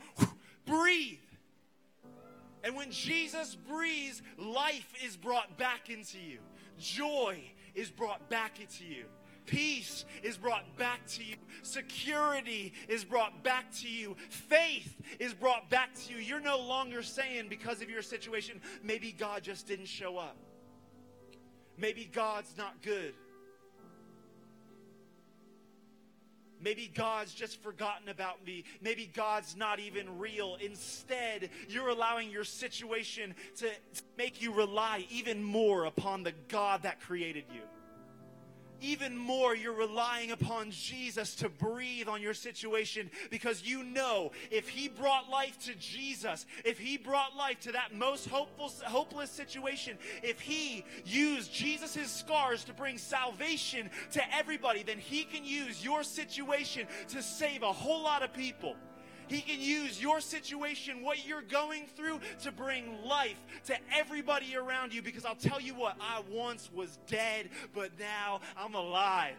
breathe. 0.66 1.20
And 2.64 2.76
when 2.76 2.92
Jesus 2.92 3.56
breathes, 3.56 4.22
life 4.38 4.92
is 5.06 5.16
brought 5.16 5.58
back 5.58 5.90
into 5.90 6.18
you. 6.20 6.40
Joy 6.78 7.40
is 7.76 7.90
brought 7.90 8.30
back 8.30 8.60
into 8.60 8.84
you. 8.84 9.06
Peace 9.46 10.04
is 10.24 10.36
brought 10.36 10.78
back 10.78 11.06
to 11.08 11.24
you. 11.24 11.36
Security 11.62 12.74
is 12.90 13.06
brought 13.06 13.44
back 13.44 13.72
to 13.80 13.88
you. 13.88 14.18
Faith 14.30 14.94
is 15.20 15.34
brought 15.34 15.70
back 15.70 15.94
to 15.96 16.14
you. 16.14 16.20
You're 16.20 16.42
no 16.42 16.60
longer 16.60 17.02
saying, 17.02 17.48
because 17.50 17.82
of 17.82 17.90
your 17.90 18.02
situation, 18.02 18.60
maybe 18.84 19.14
God 19.14 19.44
just 19.44 19.66
didn't 19.66 19.86
show 19.86 20.18
up. 20.18 20.36
Maybe 21.78 22.10
God's 22.12 22.58
not 22.58 22.82
good. 22.82 23.14
Maybe 26.62 26.92
God's 26.94 27.34
just 27.34 27.62
forgotten 27.62 28.10
about 28.10 28.46
me. 28.46 28.64
Maybe 28.82 29.10
God's 29.14 29.56
not 29.56 29.80
even 29.80 30.18
real. 30.18 30.58
Instead, 30.60 31.50
you're 31.70 31.90
allowing 31.90 32.30
your 32.30 32.44
situation 32.44 33.36
to 33.58 33.70
make 34.18 34.42
you 34.42 34.54
rely 34.54 35.06
even 35.10 35.44
more 35.44 35.86
upon 35.86 36.24
the 36.24 36.34
God 36.48 36.84
that 36.84 37.00
created 37.02 37.46
you 37.54 37.62
even 38.82 39.16
more 39.18 39.56
you're 39.56 39.74
relying 39.74 40.32
upon 40.32 40.72
Jesus 40.72 41.36
to 41.36 41.50
breathe 41.50 42.08
on 42.08 42.22
your 42.22 42.34
situation 42.34 43.10
because 43.30 43.64
you 43.64 43.84
know 43.84 44.32
if 44.52 44.70
he 44.70 44.88
brought 44.88 45.30
life 45.30 45.58
to 45.66 45.76
Jesus, 45.76 46.46
if 46.66 46.80
he 46.80 46.98
brought 46.98 47.36
life 47.36 47.60
to 47.62 47.72
that 47.74 47.94
most 47.94 48.28
hopeful, 48.30 48.72
hopeless 48.86 49.30
situation, 49.30 49.98
if 50.24 50.40
he 50.40 50.84
used 51.06 51.54
Jesus' 51.54 52.12
scars 52.12 52.64
to 52.66 52.74
bring 52.74 52.98
salvation 52.98 53.90
to 54.12 54.36
everybody, 54.36 54.84
then 54.84 54.98
he 54.98 55.24
can 55.24 55.44
use 55.46 55.84
your 55.84 56.04
situation 56.04 56.88
to 57.10 57.22
save 57.22 57.64
a 57.64 57.72
whole 57.72 58.04
lot 58.04 58.24
of 58.24 58.34
people. 58.34 58.76
He 59.28 59.42
can 59.42 59.60
use 59.60 60.02
your 60.02 60.20
situation, 60.20 61.04
what 61.04 61.26
you're 61.28 61.42
going 61.42 61.86
through, 61.96 62.20
to 62.44 62.52
bring 62.52 63.04
life 63.06 63.40
to 63.66 63.76
everybody 63.96 64.56
around 64.56 64.94
you. 64.94 65.02
Because 65.02 65.26
I'll 65.26 65.36
tell 65.36 65.62
you 65.62 65.74
what, 65.74 65.98
I 66.00 66.22
once 66.30 66.70
was 66.74 67.00
dead, 67.08 67.50
but 67.74 67.92
now 68.00 68.42
I'm 68.58 68.76
alive 68.76 69.36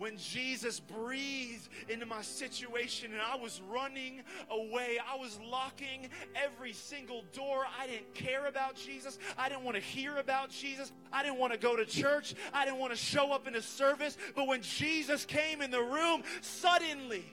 when 0.00 0.16
Jesus 0.16 0.80
breathed 0.80 1.68
into 1.90 2.06
my 2.06 2.22
situation 2.22 3.12
and 3.12 3.20
I 3.20 3.36
was 3.36 3.60
running 3.70 4.22
away. 4.50 4.98
I 5.06 5.16
was 5.16 5.38
locking 5.44 6.08
every 6.34 6.72
single 6.72 7.22
door. 7.34 7.66
I 7.78 7.86
didn't 7.86 8.14
care 8.14 8.46
about 8.46 8.76
Jesus. 8.76 9.18
I 9.36 9.50
didn't 9.50 9.62
want 9.62 9.76
to 9.76 9.82
hear 9.82 10.16
about 10.16 10.48
Jesus. 10.48 10.90
I 11.12 11.22
didn't 11.22 11.36
want 11.36 11.52
to 11.52 11.58
go 11.58 11.76
to 11.76 11.84
church. 11.84 12.34
I 12.54 12.64
didn't 12.64 12.80
want 12.80 12.94
to 12.94 12.98
show 12.98 13.30
up 13.30 13.46
in 13.46 13.56
a 13.56 13.60
service. 13.60 14.16
But 14.34 14.46
when 14.46 14.62
Jesus 14.62 15.26
came 15.26 15.60
in 15.60 15.70
the 15.70 15.82
room, 15.82 16.22
suddenly, 16.40 17.26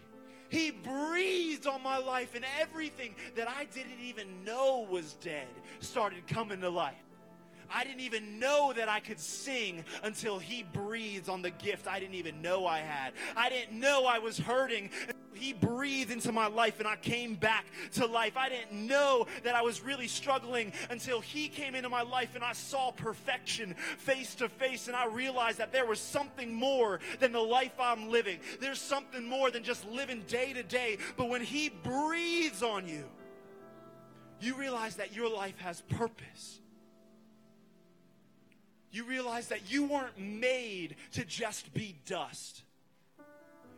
he 0.49 0.71
breathed 0.71 1.67
on 1.67 1.81
my 1.83 1.97
life, 1.97 2.35
and 2.35 2.45
everything 2.59 3.15
that 3.35 3.47
I 3.49 3.65
didn't 3.65 4.01
even 4.01 4.43
know 4.43 4.87
was 4.89 5.13
dead 5.15 5.47
started 5.79 6.27
coming 6.27 6.61
to 6.61 6.69
life. 6.69 6.95
I 7.73 7.83
didn't 7.83 8.01
even 8.01 8.39
know 8.39 8.73
that 8.75 8.89
I 8.89 8.99
could 8.99 9.19
sing 9.19 9.83
until 10.03 10.39
He 10.39 10.63
breathed 10.63 11.29
on 11.29 11.41
the 11.41 11.51
gift 11.51 11.87
I 11.87 11.99
didn't 11.99 12.15
even 12.15 12.41
know 12.41 12.65
I 12.65 12.79
had. 12.79 13.13
I 13.35 13.49
didn't 13.49 13.79
know 13.79 14.05
I 14.05 14.19
was 14.19 14.37
hurting 14.37 14.89
he 15.37 15.53
breathed 15.53 16.11
into 16.11 16.31
my 16.31 16.47
life 16.47 16.79
and 16.79 16.87
I 16.87 16.95
came 16.95 17.35
back 17.35 17.65
to 17.93 18.05
life. 18.05 18.35
I 18.35 18.49
didn't 18.49 18.87
know 18.87 19.27
that 19.43 19.55
I 19.55 19.61
was 19.61 19.81
really 19.81 20.07
struggling 20.07 20.73
until 20.89 21.21
He 21.21 21.47
came 21.47 21.75
into 21.75 21.89
my 21.89 22.01
life 22.01 22.35
and 22.35 22.43
I 22.43 22.53
saw 22.53 22.91
perfection 22.91 23.75
face 23.97 24.35
to 24.35 24.49
face 24.49 24.87
and 24.87 24.95
I 24.95 25.05
realized 25.05 25.59
that 25.59 25.71
there 25.71 25.85
was 25.85 25.99
something 25.99 26.53
more 26.53 26.99
than 27.19 27.31
the 27.31 27.39
life 27.39 27.73
I'm 27.79 28.09
living. 28.09 28.39
There's 28.59 28.81
something 28.81 29.27
more 29.27 29.51
than 29.51 29.63
just 29.63 29.87
living 29.87 30.23
day 30.27 30.53
to 30.53 30.63
day. 30.63 30.97
But 31.15 31.29
when 31.29 31.41
He 31.41 31.69
breathes 31.69 32.63
on 32.63 32.87
you, 32.87 33.05
you 34.39 34.55
realize 34.55 34.95
that 34.95 35.15
your 35.15 35.29
life 35.29 35.57
has 35.59 35.81
purpose. 35.81 36.59
You 38.91 39.03
realize 39.03 39.47
that 39.49 39.71
you 39.71 39.85
weren't 39.85 40.17
made 40.17 40.95
to 41.13 41.25
just 41.25 41.73
be 41.73 41.95
dust. 42.05 42.63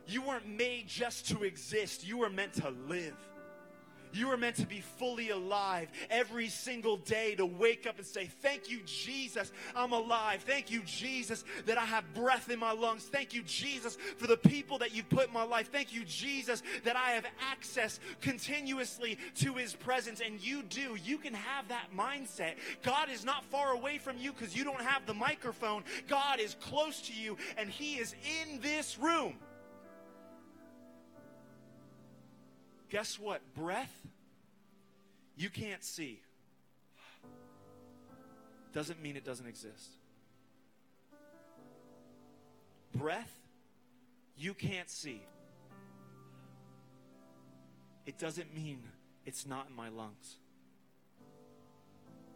You 0.08 0.22
weren't 0.22 0.48
made 0.48 0.88
just 0.88 1.30
to 1.30 1.44
exist, 1.44 2.06
you 2.06 2.18
were 2.18 2.30
meant 2.30 2.54
to 2.56 2.70
live. 2.88 3.16
You 4.14 4.28
were 4.28 4.38
meant 4.38 4.56
to 4.58 4.66
be 4.66 4.82
fully 4.82 5.30
alive 5.30 5.90
every 6.10 6.48
single 6.48 6.98
day 6.98 7.36
to 7.36 7.46
wake 7.46 7.88
up 7.88 7.98
and 7.98 8.06
say, 8.06 8.26
Thank 8.42 8.70
you, 8.70 8.80
Jesus, 8.86 9.52
I'm 9.76 9.94
alive. 9.94 10.44
Thank 10.46 10.72
you, 10.72 10.82
Jesus, 10.86 11.44
that 11.66 11.78
I 11.78 11.86
have 11.86 12.14
breath 12.14 12.50
in 12.50 12.60
my 12.60 12.72
lungs. 12.72 13.04
Thank 13.04 13.34
you, 13.34 13.44
Jesus, 13.44 13.98
for 14.18 14.28
the 14.28 14.38
people 14.38 14.78
that 14.80 14.94
you've 14.94 15.10
put 15.10 15.28
in 15.28 15.34
my 15.34 15.44
life. 15.44 15.72
Thank 15.72 15.94
you, 15.94 16.04
Jesus, 16.06 16.64
that 16.84 16.96
I 16.96 17.12
have 17.12 17.26
access 17.52 18.00
continuously 18.22 19.18
to 19.36 19.54
his 19.54 19.74
presence. 19.74 20.22
And 20.26 20.42
you 20.42 20.64
do. 20.64 20.98
You 21.04 21.18
can 21.18 21.34
have 21.34 21.68
that 21.68 21.90
mindset. 21.96 22.56
God 22.84 23.10
is 23.10 23.24
not 23.24 23.46
far 23.46 23.74
away 23.74 23.98
from 23.98 24.18
you 24.18 24.34
because 24.34 24.56
you 24.56 24.64
don't 24.64 24.82
have 24.82 25.06
the 25.06 25.14
microphone. 25.14 25.84
God 26.08 26.40
is 26.40 26.56
close 26.60 27.02
to 27.02 27.14
you, 27.14 27.38
and 27.58 27.70
he 27.70 27.96
is 27.96 28.16
in 28.42 28.60
this 28.62 28.98
room. 28.98 29.36
Guess 32.90 33.20
what? 33.20 33.42
Breath, 33.54 33.94
you 35.38 35.50
can't 35.50 35.84
see. 35.84 36.20
Doesn't 38.74 39.02
mean 39.02 39.16
it 39.16 39.26
doesn't 39.26 39.48
exist. 39.48 39.90
Breath, 42.96 43.32
you 44.38 44.54
can't 44.54 44.90
see. 44.90 45.22
It 48.06 48.18
doesn't 48.18 48.56
mean 48.56 48.82
it's 49.26 49.46
not 49.46 49.68
in 49.70 49.76
my 49.76 49.90
lungs. 49.90 50.38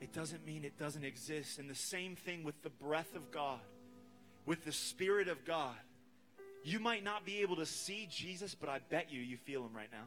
It 0.02 0.14
doesn't 0.14 0.46
mean 0.46 0.66
it 0.66 0.78
doesn't 0.78 1.04
exist. 1.04 1.60
And 1.60 1.70
the 1.70 1.76
same 1.76 2.16
thing 2.16 2.44
with 2.44 2.62
the 2.62 2.70
breath 2.70 3.16
of 3.16 3.32
God, 3.32 3.60
with 4.46 4.66
the 4.66 4.72
Spirit 4.72 5.28
of 5.28 5.46
God. 5.46 5.76
You 6.64 6.80
might 6.80 7.04
not 7.04 7.26
be 7.26 7.42
able 7.42 7.56
to 7.58 7.66
see 7.66 8.08
Jesus, 8.10 8.56
but 8.56 8.70
I 8.70 8.80
bet 8.90 9.12
you 9.12 9.20
you 9.20 9.38
feel 9.38 9.62
him 9.62 9.74
right 9.76 9.92
now. 9.92 10.06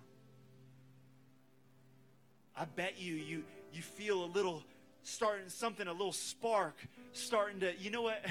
I 2.57 2.65
bet 2.65 2.99
you 2.99 3.15
you 3.15 3.45
you 3.73 3.83
feel 3.83 4.25
a 4.25 4.27
little 4.27 4.63
starting 5.03 5.49
something, 5.49 5.87
a 5.87 5.93
little 5.93 6.13
spark 6.13 6.77
starting 7.13 7.61
to, 7.61 7.77
you 7.79 7.91
know 7.91 8.03
what? 8.03 8.25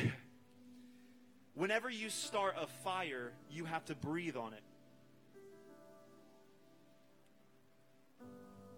Whenever 1.54 1.90
you 1.90 2.10
start 2.10 2.56
a 2.60 2.68
fire, 2.68 3.32
you 3.50 3.66
have 3.66 3.86
to 3.86 3.96
breathe 3.96 4.36
on 4.36 4.54
it. 4.54 4.64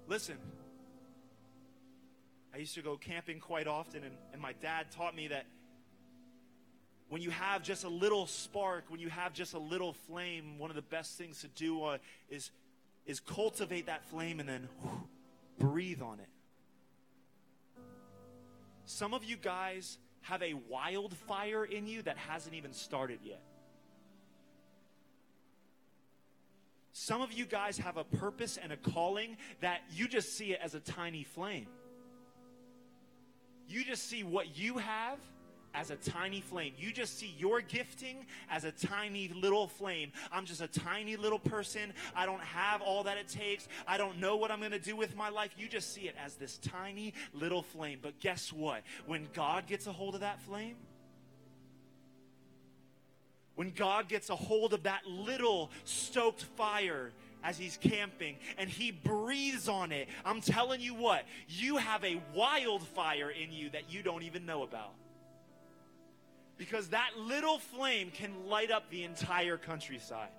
Listen, 0.08 0.38
I 2.54 2.58
used 2.58 2.76
to 2.76 2.82
go 2.82 2.98
camping 2.98 3.40
quite 3.40 3.68
often, 3.68 4.04
and, 4.04 4.14
and 4.32 4.42
my 4.42 4.54
dad 4.62 4.92
taught 4.92 5.16
me 5.16 5.30
that 5.30 5.46
when 7.10 7.22
you 7.22 7.32
have 7.32 7.64
just 7.64 7.84
a 7.84 7.90
little 7.90 8.28
spark, 8.28 8.86
when 8.90 9.00
you 9.00 9.10
have 9.10 9.34
just 9.34 9.54
a 9.54 9.60
little 9.60 9.94
flame, 9.94 10.60
one 10.60 10.70
of 10.70 10.76
the 10.76 10.82
best 10.84 11.18
things 11.18 11.42
to 11.42 11.48
do 11.48 11.84
uh, 11.84 11.98
is, 12.30 12.52
is 13.06 13.20
cultivate 13.20 13.88
that 13.88 14.06
flame 14.06 14.40
and 14.40 14.48
then 14.48 14.68
breathe 15.58 16.02
on 16.02 16.20
it. 16.20 16.30
Some 18.86 19.14
of 19.14 19.24
you 19.24 19.36
guys 19.36 19.98
have 20.22 20.42
a 20.42 20.54
wildfire 20.70 21.66
in 21.66 21.88
you 21.88 22.02
that 22.04 22.18
hasn't 22.18 22.56
even 22.56 22.74
started 22.74 23.20
yet. 23.24 23.42
Some 26.94 27.22
of 27.22 27.32
you 27.32 27.46
guys 27.46 27.78
have 27.78 27.98
a 27.98 28.04
purpose 28.04 28.58
and 28.58 28.72
a 28.72 28.78
calling 28.78 29.38
that 29.62 29.82
you 29.94 30.08
just 30.08 30.36
see 30.38 30.54
it 30.54 30.60
as 30.64 30.74
a 30.74 30.80
tiny 30.80 31.24
flame. 31.24 31.68
You 33.68 33.84
just 33.84 34.10
see 34.10 34.24
what 34.24 34.58
you 34.58 34.78
have 34.78 35.20
as 35.74 35.92
a 35.92 35.96
tiny 35.96 36.42
flame. 36.42 36.74
You 36.78 36.92
just 36.92 37.18
see 37.18 37.34
your 37.38 37.62
gifting 37.62 38.26
as 38.50 38.64
a 38.64 38.72
tiny 38.72 39.30
little 39.30 39.68
flame. 39.68 40.12
I'm 40.32 40.46
just 40.46 40.62
a 40.62 40.68
tiny 40.68 41.16
little 41.16 41.40
person. 41.40 41.94
I 42.16 42.26
don't 42.26 42.42
have 42.42 42.82
all 42.82 43.04
that 43.04 43.18
it 43.18 43.28
takes. 43.28 43.68
I 43.88 43.98
don't 43.98 44.20
know 44.20 44.38
what 44.38 44.52
I'm 44.52 44.60
going 44.60 44.72
to 44.72 44.80
do 44.80 44.96
with 44.96 45.16
my 45.16 45.30
life. 45.30 45.52
You 45.58 45.68
just 45.68 45.94
see 45.94 46.02
it 46.02 46.16
as 46.24 46.36
this 46.36 46.58
tiny 46.58 47.14
little 47.34 47.62
flame. 47.62 48.00
But 48.02 48.20
guess 48.20 48.52
what? 48.52 48.84
When 49.06 49.28
God 49.34 49.68
gets 49.68 49.88
a 49.88 49.92
hold 49.92 50.16
of 50.16 50.22
that 50.22 50.42
flame, 50.42 50.76
when 53.56 53.72
God 53.72 54.08
gets 54.08 54.30
a 54.30 54.36
hold 54.36 54.74
of 54.74 54.84
that 54.84 55.06
little 55.08 55.72
stoked 55.84 56.44
fire, 56.44 57.12
as 57.44 57.58
he's 57.58 57.78
camping 57.78 58.36
and 58.58 58.70
he 58.70 58.92
breathes 58.92 59.70
on 59.70 59.92
it. 59.92 60.10
I'm 60.26 60.42
telling 60.42 60.82
you 60.82 60.94
what, 60.94 61.24
you 61.48 61.78
have 61.78 62.04
a 62.04 62.22
wildfire 62.36 63.30
in 63.30 63.52
you 63.52 63.70
that 63.70 63.92
you 63.92 64.04
don't 64.04 64.24
even 64.24 64.46
know 64.46 64.64
about. 64.64 64.94
Because 66.58 66.90
that 66.90 67.12
little 67.18 67.60
flame 67.60 68.12
can 68.12 68.48
light 68.48 68.72
up 68.72 68.90
the 68.90 69.04
entire 69.04 69.58
countryside. 69.58 70.30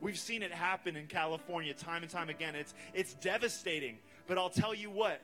We've 0.00 0.18
seen 0.18 0.42
it 0.42 0.52
happen 0.52 0.94
in 0.94 1.06
California 1.06 1.74
time 1.74 2.02
and 2.02 2.10
time 2.10 2.28
again. 2.28 2.54
It's, 2.54 2.74
it's 2.94 3.14
devastating. 3.14 3.98
But 4.28 4.38
I'll 4.38 4.50
tell 4.50 4.74
you 4.74 4.90
what, 4.90 5.20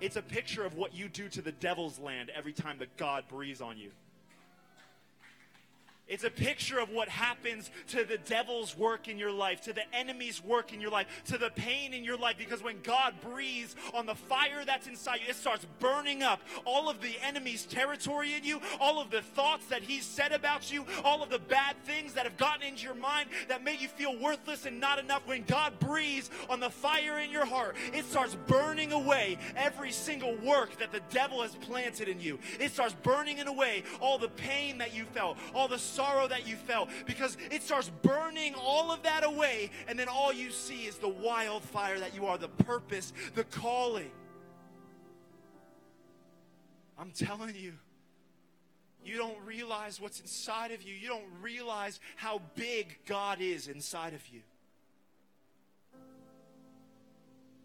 it's 0.00 0.16
a 0.16 0.22
picture 0.22 0.64
of 0.64 0.76
what 0.76 0.94
you 0.94 1.08
do 1.08 1.28
to 1.30 1.42
the 1.42 1.50
devil's 1.50 1.98
land 1.98 2.30
every 2.34 2.52
time 2.52 2.78
that 2.78 2.96
God 2.96 3.24
breathes 3.28 3.60
on 3.60 3.76
you. 3.76 3.90
It's 6.08 6.24
a 6.24 6.30
picture 6.30 6.78
of 6.78 6.90
what 6.90 7.08
happens 7.08 7.70
to 7.88 8.04
the 8.04 8.18
devil's 8.18 8.76
work 8.76 9.08
in 9.08 9.18
your 9.18 9.30
life, 9.30 9.60
to 9.62 9.72
the 9.72 9.82
enemy's 9.94 10.42
work 10.42 10.72
in 10.72 10.80
your 10.80 10.90
life, 10.90 11.06
to 11.26 11.36
the 11.36 11.50
pain 11.50 11.92
in 11.92 12.02
your 12.02 12.16
life. 12.16 12.36
Because 12.38 12.62
when 12.62 12.80
God 12.82 13.14
breathes 13.20 13.76
on 13.92 14.06
the 14.06 14.14
fire 14.14 14.64
that's 14.64 14.86
inside 14.86 15.20
you, 15.22 15.28
it 15.28 15.36
starts 15.36 15.66
burning 15.80 16.22
up 16.22 16.40
all 16.64 16.88
of 16.88 17.02
the 17.02 17.14
enemy's 17.22 17.66
territory 17.66 18.34
in 18.34 18.44
you, 18.44 18.60
all 18.80 19.00
of 19.00 19.10
the 19.10 19.20
thoughts 19.20 19.66
that 19.66 19.82
he's 19.82 20.04
said 20.04 20.32
about 20.32 20.72
you, 20.72 20.86
all 21.04 21.22
of 21.22 21.28
the 21.28 21.38
bad 21.38 21.76
things 21.84 22.14
that 22.14 22.24
have 22.24 22.36
gotten 22.38 22.66
into 22.66 22.84
your 22.84 22.94
mind 22.94 23.28
that 23.48 23.62
made 23.62 23.80
you 23.80 23.88
feel 23.88 24.18
worthless 24.18 24.64
and 24.64 24.80
not 24.80 24.98
enough. 24.98 25.26
When 25.26 25.42
God 25.44 25.78
breathes 25.78 26.30
on 26.48 26.60
the 26.60 26.70
fire 26.70 27.18
in 27.18 27.30
your 27.30 27.44
heart, 27.44 27.76
it 27.92 28.06
starts 28.06 28.34
burning 28.46 28.92
away 28.92 29.36
every 29.56 29.92
single 29.92 30.34
work 30.36 30.78
that 30.78 30.92
the 30.92 31.02
devil 31.10 31.42
has 31.42 31.54
planted 31.56 32.08
in 32.08 32.20
you. 32.20 32.38
It 32.58 32.72
starts 32.72 32.94
burning 33.02 33.38
away 33.40 33.82
all 34.00 34.18
the 34.18 34.28
pain 34.28 34.78
that 34.78 34.94
you 34.94 35.04
felt, 35.04 35.36
all 35.54 35.68
the 35.68 35.78
sorrow 35.98 36.28
that 36.28 36.46
you 36.46 36.54
felt 36.54 36.88
because 37.06 37.36
it 37.50 37.62
starts 37.62 37.90
burning 38.02 38.54
all 38.54 38.92
of 38.92 39.02
that 39.02 39.24
away, 39.24 39.70
and 39.88 39.98
then 39.98 40.06
all 40.06 40.32
you 40.32 40.50
see 40.50 40.86
is 40.86 40.96
the 40.96 41.08
wildfire 41.08 41.98
that 41.98 42.14
you 42.14 42.26
are, 42.26 42.38
the 42.38 42.48
purpose, 42.48 43.12
the 43.34 43.42
calling. 43.44 44.10
I'm 46.96 47.10
telling 47.10 47.56
you. 47.56 47.72
You 49.04 49.16
don't 49.16 49.38
realize 49.46 50.00
what's 50.00 50.20
inside 50.20 50.70
of 50.70 50.82
you. 50.82 50.94
You 50.94 51.08
don't 51.08 51.24
realize 51.40 51.98
how 52.16 52.42
big 52.54 52.98
God 53.06 53.40
is 53.40 53.66
inside 53.66 54.12
of 54.12 54.26
you. 54.28 54.40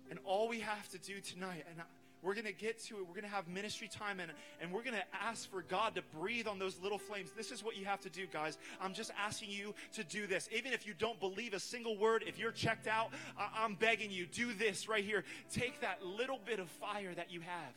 And 0.10 0.19
all 0.24 0.48
we 0.48 0.62
have 0.62 0.88
to 0.89 0.98
do 0.98 1.19
tonight, 1.19 1.65
and 1.69 1.82
we're 2.24 2.34
going 2.34 2.46
to 2.46 2.54
get 2.54 2.82
to 2.86 2.98
it. 2.98 3.02
We're 3.02 3.14
going 3.14 3.24
to 3.24 3.30
have 3.30 3.48
ministry 3.48 3.88
time 3.88 4.20
and, 4.20 4.32
and 4.62 4.72
we're 4.72 4.84
going 4.84 4.96
to 4.96 5.04
ask 5.22 5.50
for 5.50 5.62
God 5.64 5.96
to 5.96 6.02
breathe 6.18 6.48
on 6.48 6.58
those 6.58 6.80
little 6.82 6.98
flames. 6.98 7.32
This 7.36 7.52
is 7.52 7.64
what 7.64 7.78
you 7.78 7.86
have 7.86 8.00
to 8.02 8.10
do, 8.10 8.26
guys. 8.32 8.58
I'm 8.82 8.94
just 8.94 9.12
asking 9.20 9.50
you 9.52 9.76
to 9.94 10.04
do 10.04 10.26
this. 10.26 10.48
Even 10.56 10.74
if 10.74 10.88
you 10.88 10.94
don't 10.94 11.20
believe 11.20 11.54
a 11.54 11.60
single 11.60 11.98
word, 11.98 12.24
if 12.26 12.40
you're 12.40 12.52
checked 12.52 12.88
out, 12.88 13.12
I- 13.38 13.50
I'm 13.64 13.76
begging 13.76 14.10
you, 14.10 14.26
do 14.26 14.54
this 14.54 14.88
right 14.88 15.04
here. 15.04 15.24
Take 15.52 15.82
that 15.82 16.06
little 16.06 16.40
bit 16.46 16.60
of 16.60 16.70
fire 16.70 17.14
that 17.14 17.32
you 17.32 17.42
have 17.42 17.74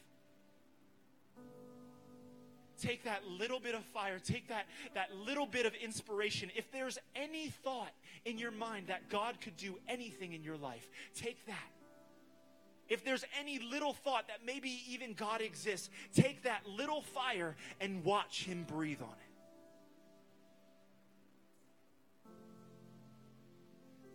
take 2.80 3.04
that 3.04 3.26
little 3.26 3.58
bit 3.58 3.74
of 3.74 3.82
fire, 3.86 4.18
take 4.18 4.48
that, 4.48 4.66
that 4.94 5.08
little 5.14 5.46
bit 5.46 5.66
of 5.66 5.72
inspiration. 5.74 6.50
If 6.54 6.70
there's 6.72 6.98
any 7.14 7.48
thought 7.48 7.92
in 8.24 8.38
your 8.38 8.50
mind 8.50 8.88
that 8.88 9.08
God 9.08 9.40
could 9.40 9.56
do 9.56 9.78
anything 9.88 10.32
in 10.32 10.42
your 10.42 10.56
life, 10.56 10.88
take 11.14 11.44
that. 11.46 11.75
If 12.88 13.04
there's 13.04 13.24
any 13.40 13.58
little 13.58 13.92
thought 13.92 14.28
that 14.28 14.38
maybe 14.44 14.80
even 14.88 15.14
God 15.14 15.40
exists, 15.40 15.90
take 16.14 16.44
that 16.44 16.62
little 16.68 17.02
fire 17.02 17.56
and 17.80 18.04
watch 18.04 18.44
Him 18.44 18.64
breathe 18.68 19.00
on 19.02 19.08
it. 19.08 19.26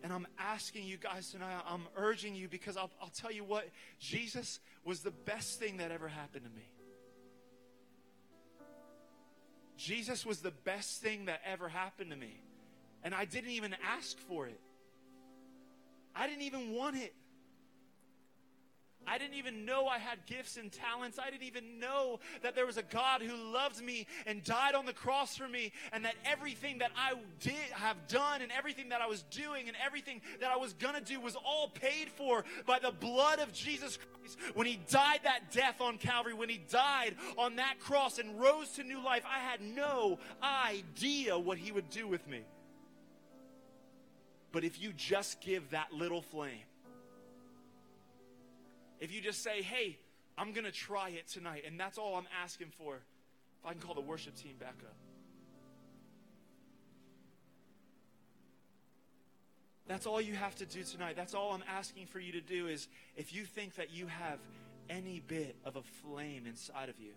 And 0.04 0.12
I'm 0.12 0.26
asking 0.38 0.84
you 0.84 0.96
guys 0.96 1.30
tonight, 1.30 1.62
I'm 1.68 1.86
urging 1.96 2.34
you 2.34 2.48
because 2.48 2.76
I'll, 2.76 2.90
I'll 3.00 3.12
tell 3.14 3.30
you 3.30 3.44
what, 3.44 3.68
Jesus 4.00 4.58
was 4.84 5.00
the 5.00 5.12
best 5.12 5.60
thing 5.60 5.76
that 5.76 5.92
ever 5.92 6.08
happened 6.08 6.44
to 6.44 6.50
me. 6.50 6.66
Jesus 9.76 10.26
was 10.26 10.40
the 10.40 10.50
best 10.50 11.02
thing 11.02 11.26
that 11.26 11.40
ever 11.44 11.68
happened 11.68 12.10
to 12.10 12.16
me. 12.16 12.40
And 13.04 13.14
I 13.14 13.24
didn't 13.24 13.50
even 13.50 13.74
ask 13.96 14.18
for 14.18 14.46
it. 14.46 14.60
I 16.14 16.26
didn't 16.26 16.42
even 16.42 16.72
want 16.72 16.96
it. 16.96 17.14
I 19.06 19.18
didn't 19.18 19.34
even 19.34 19.64
know 19.64 19.86
I 19.86 19.98
had 19.98 20.24
gifts 20.26 20.56
and 20.56 20.70
talents. 20.70 21.18
I 21.18 21.30
didn't 21.30 21.46
even 21.46 21.80
know 21.80 22.20
that 22.42 22.54
there 22.54 22.66
was 22.66 22.76
a 22.76 22.82
God 22.82 23.22
who 23.22 23.34
loved 23.52 23.82
me 23.82 24.06
and 24.26 24.44
died 24.44 24.74
on 24.74 24.86
the 24.86 24.92
cross 24.92 25.36
for 25.36 25.48
me, 25.48 25.72
and 25.92 26.04
that 26.04 26.14
everything 26.24 26.78
that 26.78 26.92
I 26.96 27.14
did 27.40 27.54
have 27.72 28.06
done 28.08 28.42
and 28.42 28.52
everything 28.52 28.90
that 28.90 29.00
I 29.00 29.06
was 29.06 29.22
doing 29.24 29.68
and 29.68 29.76
everything 29.84 30.20
that 30.40 30.50
I 30.50 30.56
was 30.56 30.74
to 30.74 31.00
do 31.00 31.20
was 31.20 31.36
all 31.36 31.68
paid 31.68 32.08
for 32.08 32.44
by 32.66 32.78
the 32.78 32.90
blood 32.90 33.38
of 33.38 33.52
Jesus 33.52 33.98
Christ. 33.98 34.38
When 34.54 34.66
he 34.66 34.78
died 34.90 35.20
that 35.24 35.50
death 35.52 35.80
on 35.80 35.98
Calvary, 35.98 36.34
when 36.34 36.48
he 36.48 36.58
died 36.70 37.16
on 37.38 37.56
that 37.56 37.78
cross 37.80 38.18
and 38.18 38.40
rose 38.40 38.70
to 38.72 38.84
new 38.84 39.02
life, 39.02 39.24
I 39.26 39.38
had 39.38 39.60
no 39.60 40.18
idea 40.42 41.38
what 41.38 41.58
he 41.58 41.72
would 41.72 41.90
do 41.90 42.06
with 42.06 42.26
me. 42.28 42.42
But 44.52 44.64
if 44.64 44.80
you 44.80 44.92
just 44.92 45.40
give 45.40 45.70
that 45.70 45.92
little 45.92 46.22
flame, 46.22 46.60
if 49.02 49.12
you 49.12 49.20
just 49.20 49.42
say, 49.42 49.62
hey, 49.62 49.98
I'm 50.38 50.52
going 50.52 50.64
to 50.64 50.70
try 50.70 51.08
it 51.08 51.26
tonight, 51.26 51.64
and 51.66 51.78
that's 51.78 51.98
all 51.98 52.14
I'm 52.14 52.28
asking 52.40 52.68
for, 52.68 52.94
if 52.94 53.66
I 53.66 53.72
can 53.72 53.80
call 53.80 53.96
the 53.96 54.00
worship 54.00 54.36
team 54.36 54.54
back 54.60 54.76
up. 54.84 54.94
That's 59.88 60.06
all 60.06 60.20
you 60.20 60.34
have 60.34 60.54
to 60.54 60.66
do 60.66 60.84
tonight. 60.84 61.16
That's 61.16 61.34
all 61.34 61.50
I'm 61.50 61.64
asking 61.68 62.06
for 62.06 62.20
you 62.20 62.30
to 62.32 62.40
do 62.40 62.68
is 62.68 62.86
if 63.16 63.34
you 63.34 63.44
think 63.44 63.74
that 63.74 63.92
you 63.92 64.06
have 64.06 64.38
any 64.88 65.20
bit 65.26 65.56
of 65.64 65.74
a 65.74 65.82
flame 65.82 66.44
inside 66.46 66.88
of 66.88 66.94
you, 67.00 67.10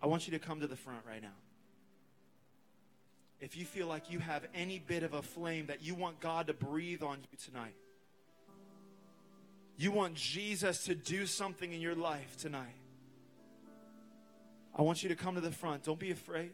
I 0.00 0.06
want 0.06 0.28
you 0.28 0.38
to 0.38 0.38
come 0.38 0.60
to 0.60 0.68
the 0.68 0.76
front 0.76 1.00
right 1.08 1.20
now. 1.20 1.34
If 3.40 3.56
you 3.56 3.64
feel 3.64 3.88
like 3.88 4.12
you 4.12 4.20
have 4.20 4.46
any 4.54 4.78
bit 4.78 5.02
of 5.02 5.12
a 5.12 5.22
flame 5.22 5.66
that 5.66 5.82
you 5.82 5.96
want 5.96 6.20
God 6.20 6.46
to 6.46 6.54
breathe 6.54 7.02
on 7.02 7.18
you 7.32 7.38
tonight, 7.44 7.74
you 9.76 9.90
want 9.90 10.14
Jesus 10.14 10.84
to 10.84 10.94
do 10.94 11.26
something 11.26 11.72
in 11.72 11.80
your 11.80 11.94
life 11.94 12.36
tonight. 12.36 12.76
I 14.76 14.82
want 14.82 15.02
you 15.02 15.08
to 15.08 15.16
come 15.16 15.34
to 15.36 15.40
the 15.40 15.50
front. 15.50 15.84
Don't 15.84 15.98
be 15.98 16.10
afraid. 16.10 16.52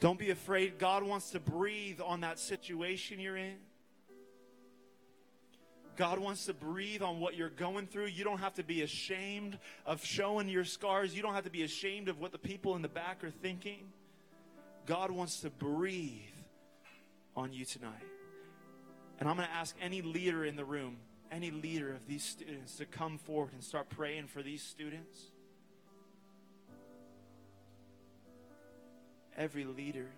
Don't 0.00 0.18
be 0.18 0.30
afraid. 0.30 0.78
God 0.78 1.02
wants 1.02 1.30
to 1.30 1.40
breathe 1.40 2.00
on 2.04 2.20
that 2.20 2.38
situation 2.38 3.18
you're 3.18 3.36
in. 3.36 3.56
God 5.96 6.18
wants 6.18 6.44
to 6.46 6.54
breathe 6.54 7.00
on 7.00 7.20
what 7.20 7.36
you're 7.36 7.48
going 7.48 7.86
through. 7.86 8.06
You 8.06 8.22
don't 8.22 8.38
have 8.38 8.54
to 8.54 8.62
be 8.62 8.82
ashamed 8.82 9.58
of 9.86 10.04
showing 10.04 10.48
your 10.48 10.64
scars. 10.64 11.16
You 11.16 11.22
don't 11.22 11.32
have 11.32 11.44
to 11.44 11.50
be 11.50 11.62
ashamed 11.62 12.08
of 12.08 12.20
what 12.20 12.32
the 12.32 12.38
people 12.38 12.76
in 12.76 12.82
the 12.82 12.88
back 12.88 13.24
are 13.24 13.30
thinking. 13.30 13.88
God 14.84 15.10
wants 15.10 15.40
to 15.40 15.50
breathe 15.50 16.20
on 17.34 17.54
you 17.54 17.64
tonight. 17.64 18.05
And 19.18 19.28
I'm 19.28 19.36
going 19.36 19.48
to 19.48 19.54
ask 19.54 19.74
any 19.80 20.02
leader 20.02 20.44
in 20.44 20.56
the 20.56 20.64
room, 20.64 20.96
any 21.32 21.50
leader 21.50 21.92
of 21.92 22.06
these 22.06 22.22
students, 22.22 22.76
to 22.76 22.84
come 22.84 23.18
forward 23.18 23.52
and 23.52 23.62
start 23.62 23.88
praying 23.88 24.26
for 24.26 24.42
these 24.42 24.62
students. 24.62 25.18
Every 29.36 29.64
leader 29.64 30.08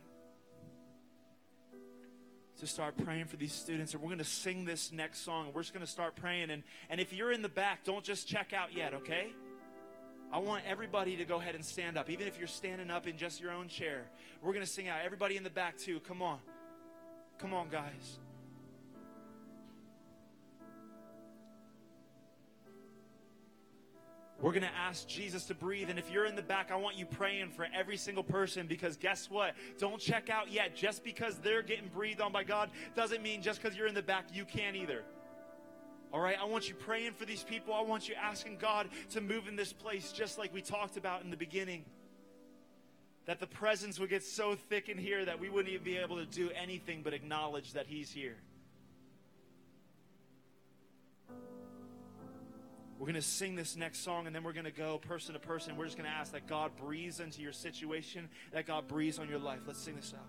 to 2.58 2.66
start 2.66 2.96
praying 3.04 3.26
for 3.26 3.36
these 3.36 3.52
students. 3.52 3.94
And 3.94 4.02
we're 4.02 4.08
going 4.08 4.18
to 4.18 4.24
sing 4.24 4.64
this 4.64 4.92
next 4.92 5.20
song. 5.20 5.50
We're 5.54 5.62
just 5.62 5.72
going 5.72 5.86
to 5.86 5.90
start 5.90 6.16
praying. 6.16 6.50
And, 6.50 6.62
and 6.90 7.00
if 7.00 7.12
you're 7.12 7.30
in 7.30 7.42
the 7.42 7.48
back, 7.48 7.84
don't 7.84 8.04
just 8.04 8.26
check 8.26 8.52
out 8.52 8.74
yet, 8.74 8.94
okay? 8.94 9.28
I 10.32 10.38
want 10.38 10.64
everybody 10.68 11.16
to 11.16 11.24
go 11.24 11.36
ahead 11.36 11.54
and 11.54 11.64
stand 11.64 11.96
up, 11.96 12.10
even 12.10 12.26
if 12.26 12.38
you're 12.38 12.48
standing 12.48 12.90
up 12.90 13.06
in 13.06 13.16
just 13.16 13.40
your 13.40 13.52
own 13.52 13.68
chair. 13.68 14.02
We're 14.42 14.52
going 14.52 14.64
to 14.64 14.70
sing 14.70 14.88
out. 14.88 14.98
Everybody 15.04 15.36
in 15.36 15.44
the 15.44 15.50
back, 15.50 15.78
too. 15.78 16.00
Come 16.00 16.20
on. 16.20 16.38
Come 17.38 17.54
on, 17.54 17.68
guys. 17.68 18.18
We're 24.40 24.52
going 24.52 24.62
to 24.62 24.74
ask 24.76 25.08
Jesus 25.08 25.44
to 25.46 25.54
breathe. 25.54 25.90
And 25.90 25.98
if 25.98 26.10
you're 26.12 26.26
in 26.26 26.36
the 26.36 26.42
back, 26.42 26.70
I 26.70 26.76
want 26.76 26.96
you 26.96 27.06
praying 27.06 27.50
for 27.50 27.66
every 27.76 27.96
single 27.96 28.22
person 28.22 28.68
because 28.68 28.96
guess 28.96 29.28
what? 29.28 29.54
Don't 29.78 30.00
check 30.00 30.30
out 30.30 30.52
yet. 30.52 30.76
Just 30.76 31.02
because 31.02 31.38
they're 31.38 31.62
getting 31.62 31.88
breathed 31.88 32.20
on 32.20 32.30
by 32.30 32.44
God 32.44 32.70
doesn't 32.94 33.20
mean 33.20 33.42
just 33.42 33.60
because 33.60 33.76
you're 33.76 33.88
in 33.88 33.94
the 33.94 34.02
back, 34.02 34.26
you 34.32 34.44
can't 34.44 34.76
either. 34.76 35.02
All 36.12 36.20
right, 36.20 36.36
I 36.40 36.44
want 36.46 36.68
you 36.68 36.74
praying 36.74 37.12
for 37.12 37.26
these 37.26 37.42
people. 37.42 37.74
I 37.74 37.82
want 37.82 38.08
you 38.08 38.14
asking 38.14 38.58
God 38.58 38.88
to 39.10 39.20
move 39.20 39.46
in 39.46 39.56
this 39.56 39.72
place, 39.72 40.10
just 40.12 40.38
like 40.38 40.54
we 40.54 40.62
talked 40.62 40.96
about 40.96 41.22
in 41.22 41.30
the 41.30 41.36
beginning. 41.36 41.84
That 43.26 43.40
the 43.40 43.46
presence 43.46 43.98
would 43.98 44.08
get 44.08 44.22
so 44.22 44.54
thick 44.54 44.88
in 44.88 44.96
here 44.96 45.24
that 45.26 45.38
we 45.38 45.50
wouldn't 45.50 45.72
even 45.72 45.84
be 45.84 45.98
able 45.98 46.16
to 46.16 46.24
do 46.24 46.50
anything 46.50 47.02
but 47.02 47.12
acknowledge 47.12 47.74
that 47.74 47.86
He's 47.86 48.10
here. 48.10 48.36
We're 52.98 53.06
going 53.06 53.14
to 53.14 53.22
sing 53.22 53.54
this 53.54 53.76
next 53.76 54.00
song 54.00 54.26
and 54.26 54.34
then 54.34 54.42
we're 54.42 54.52
going 54.52 54.64
to 54.64 54.72
go 54.72 54.98
person 54.98 55.34
to 55.34 55.38
person. 55.38 55.76
We're 55.76 55.84
just 55.84 55.96
going 55.96 56.10
to 56.10 56.14
ask 56.14 56.32
that 56.32 56.48
God 56.48 56.72
breathes 56.76 57.20
into 57.20 57.42
your 57.42 57.52
situation, 57.52 58.28
that 58.52 58.66
God 58.66 58.88
breathes 58.88 59.20
on 59.20 59.28
your 59.28 59.38
life. 59.38 59.60
Let's 59.66 59.78
sing 59.78 59.94
this 59.94 60.12
out. 60.14 60.26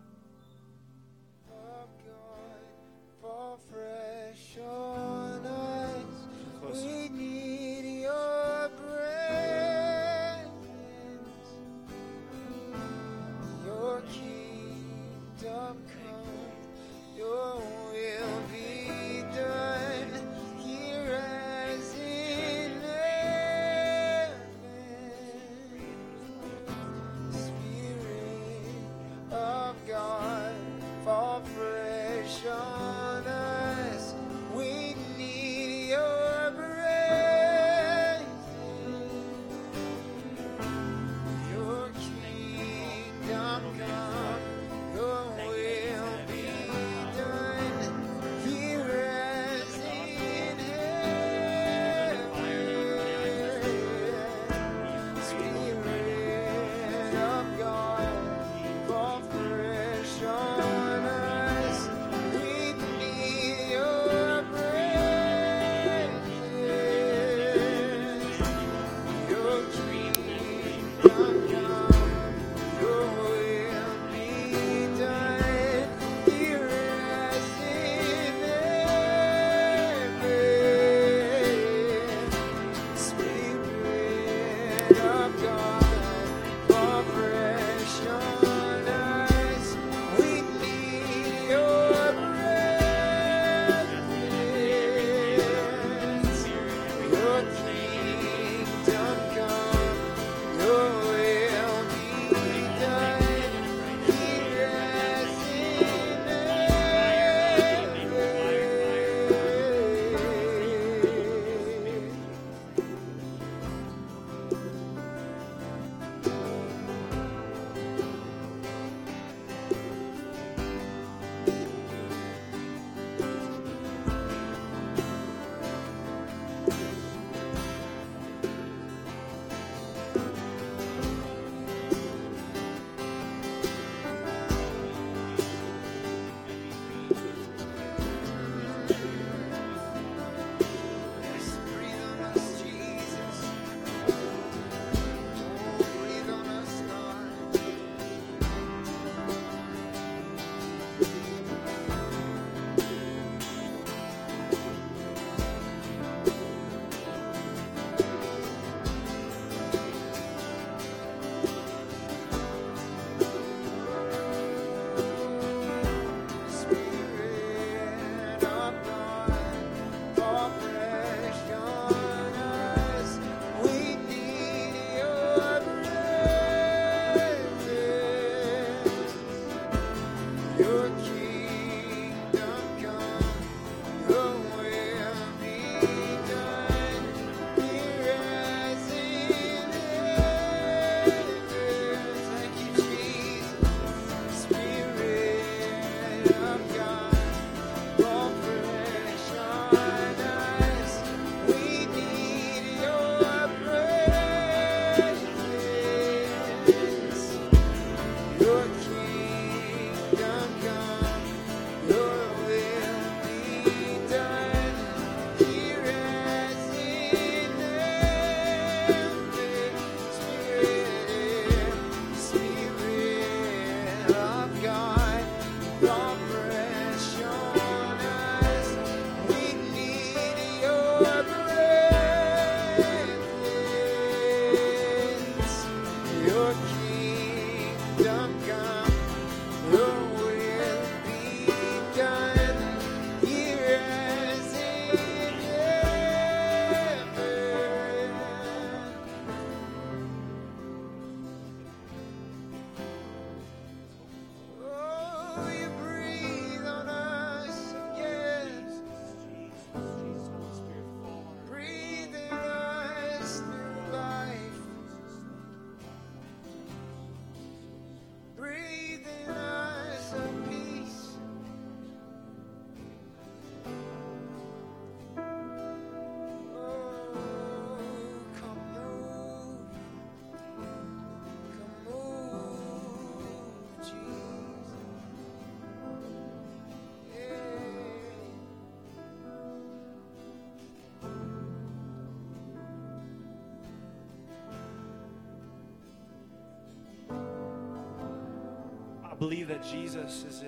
Believe 299.19 299.49
that 299.49 299.63
Jesus 299.63 300.23
is 300.23 300.43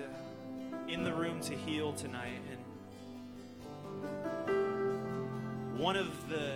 in 0.88 1.04
the 1.04 1.12
room 1.12 1.40
to 1.40 1.54
heal 1.54 1.92
tonight. 1.92 2.40
And 4.48 5.78
one 5.78 5.96
of 5.96 6.08
the 6.28 6.54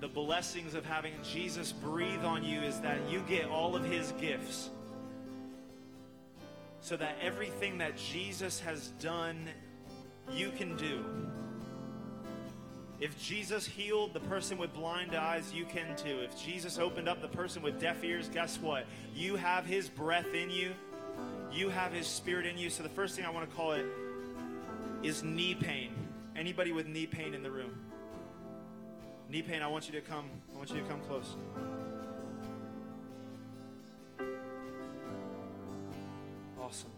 the 0.00 0.08
blessings 0.08 0.74
of 0.74 0.84
having 0.84 1.14
Jesus 1.22 1.72
breathe 1.72 2.24
on 2.24 2.44
you 2.44 2.60
is 2.60 2.78
that 2.80 2.98
you 3.08 3.22
get 3.26 3.46
all 3.46 3.74
of 3.74 3.84
his 3.84 4.12
gifts. 4.20 4.68
So 6.82 6.96
that 6.98 7.16
everything 7.22 7.78
that 7.78 7.96
Jesus 7.96 8.60
has 8.60 8.88
done, 9.00 9.48
you 10.30 10.50
can 10.50 10.76
do. 10.76 11.02
If 13.00 13.18
Jesus 13.18 13.64
healed 13.66 14.12
the 14.12 14.20
person 14.20 14.58
with 14.58 14.74
blind 14.74 15.14
eyes, 15.14 15.54
you 15.54 15.64
can 15.64 15.96
too. 15.96 16.18
If 16.20 16.38
Jesus 16.38 16.78
opened 16.78 17.08
up 17.08 17.22
the 17.22 17.28
person 17.28 17.62
with 17.62 17.80
deaf 17.80 18.04
ears, 18.04 18.28
guess 18.28 18.58
what? 18.58 18.84
You 19.14 19.36
have 19.36 19.64
his 19.64 19.88
breath 19.88 20.34
in 20.34 20.50
you. 20.50 20.74
You 21.54 21.68
have 21.68 21.92
his 21.92 22.08
spirit 22.08 22.46
in 22.46 22.58
you. 22.58 22.68
So 22.68 22.82
the 22.82 22.88
first 22.88 23.14
thing 23.14 23.24
I 23.24 23.30
want 23.30 23.48
to 23.48 23.56
call 23.56 23.72
it 23.72 23.86
is 25.04 25.22
knee 25.22 25.54
pain. 25.54 25.94
Anybody 26.34 26.72
with 26.72 26.88
knee 26.88 27.06
pain 27.06 27.32
in 27.32 27.44
the 27.44 27.50
room? 27.50 27.78
Knee 29.28 29.42
pain, 29.42 29.62
I 29.62 29.68
want 29.68 29.86
you 29.86 29.92
to 29.92 30.00
come. 30.00 30.28
I 30.52 30.56
want 30.56 30.70
you 30.70 30.80
to 30.80 30.88
come 30.88 31.00
close. 31.02 31.36
Awesome. 36.60 36.90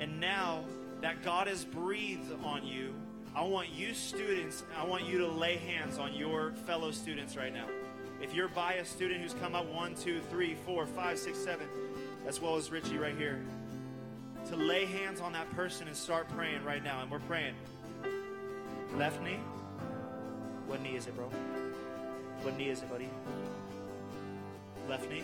And 0.00 0.18
now 0.18 0.64
that 1.02 1.22
God 1.22 1.46
has 1.46 1.64
breathed 1.64 2.32
on 2.42 2.66
you, 2.66 2.94
I 3.34 3.42
want 3.42 3.68
you 3.70 3.92
students, 3.92 4.62
I 4.78 4.84
want 4.86 5.04
you 5.04 5.18
to 5.18 5.28
lay 5.28 5.56
hands 5.56 5.98
on 5.98 6.14
your 6.14 6.52
fellow 6.66 6.90
students 6.90 7.36
right 7.36 7.52
now. 7.52 7.66
If 8.20 8.34
you're 8.34 8.48
by 8.48 8.74
a 8.74 8.84
student 8.84 9.20
who's 9.20 9.34
come 9.34 9.54
up 9.54 9.66
one, 9.66 9.94
two, 9.94 10.20
three, 10.30 10.54
four, 10.64 10.86
five, 10.86 11.18
six, 11.18 11.38
seven, 11.38 11.66
as 12.26 12.40
well 12.40 12.56
as 12.56 12.70
Richie 12.70 12.98
right 12.98 13.16
here, 13.16 13.40
to 14.48 14.56
lay 14.56 14.84
hands 14.84 15.20
on 15.20 15.32
that 15.32 15.50
person 15.52 15.86
and 15.88 15.96
start 15.96 16.28
praying 16.30 16.64
right 16.64 16.82
now. 16.82 17.02
And 17.02 17.10
we're 17.10 17.20
praying. 17.20 17.54
Left 18.96 19.22
knee? 19.22 19.38
What 20.66 20.82
knee 20.82 20.96
is 20.96 21.06
it, 21.06 21.16
bro? 21.16 21.28
What 22.42 22.56
knee 22.56 22.68
is 22.68 22.82
it, 22.82 22.90
buddy? 22.90 23.08
Left 24.88 25.08
knee? 25.08 25.22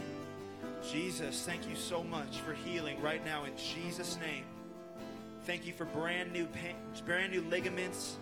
Jesus, 0.90 1.44
thank 1.44 1.68
you 1.68 1.74
so 1.74 2.04
much 2.04 2.38
for 2.38 2.54
healing 2.54 3.00
right 3.02 3.24
now 3.24 3.44
in 3.44 3.52
Jesus' 3.56 4.18
name. 4.20 4.44
Thank 5.44 5.66
you 5.66 5.72
for 5.72 5.84
brand 5.86 6.32
new 6.32 6.46
pain, 6.46 6.76
brand 7.04 7.32
new 7.32 7.42
ligaments, 7.42 8.16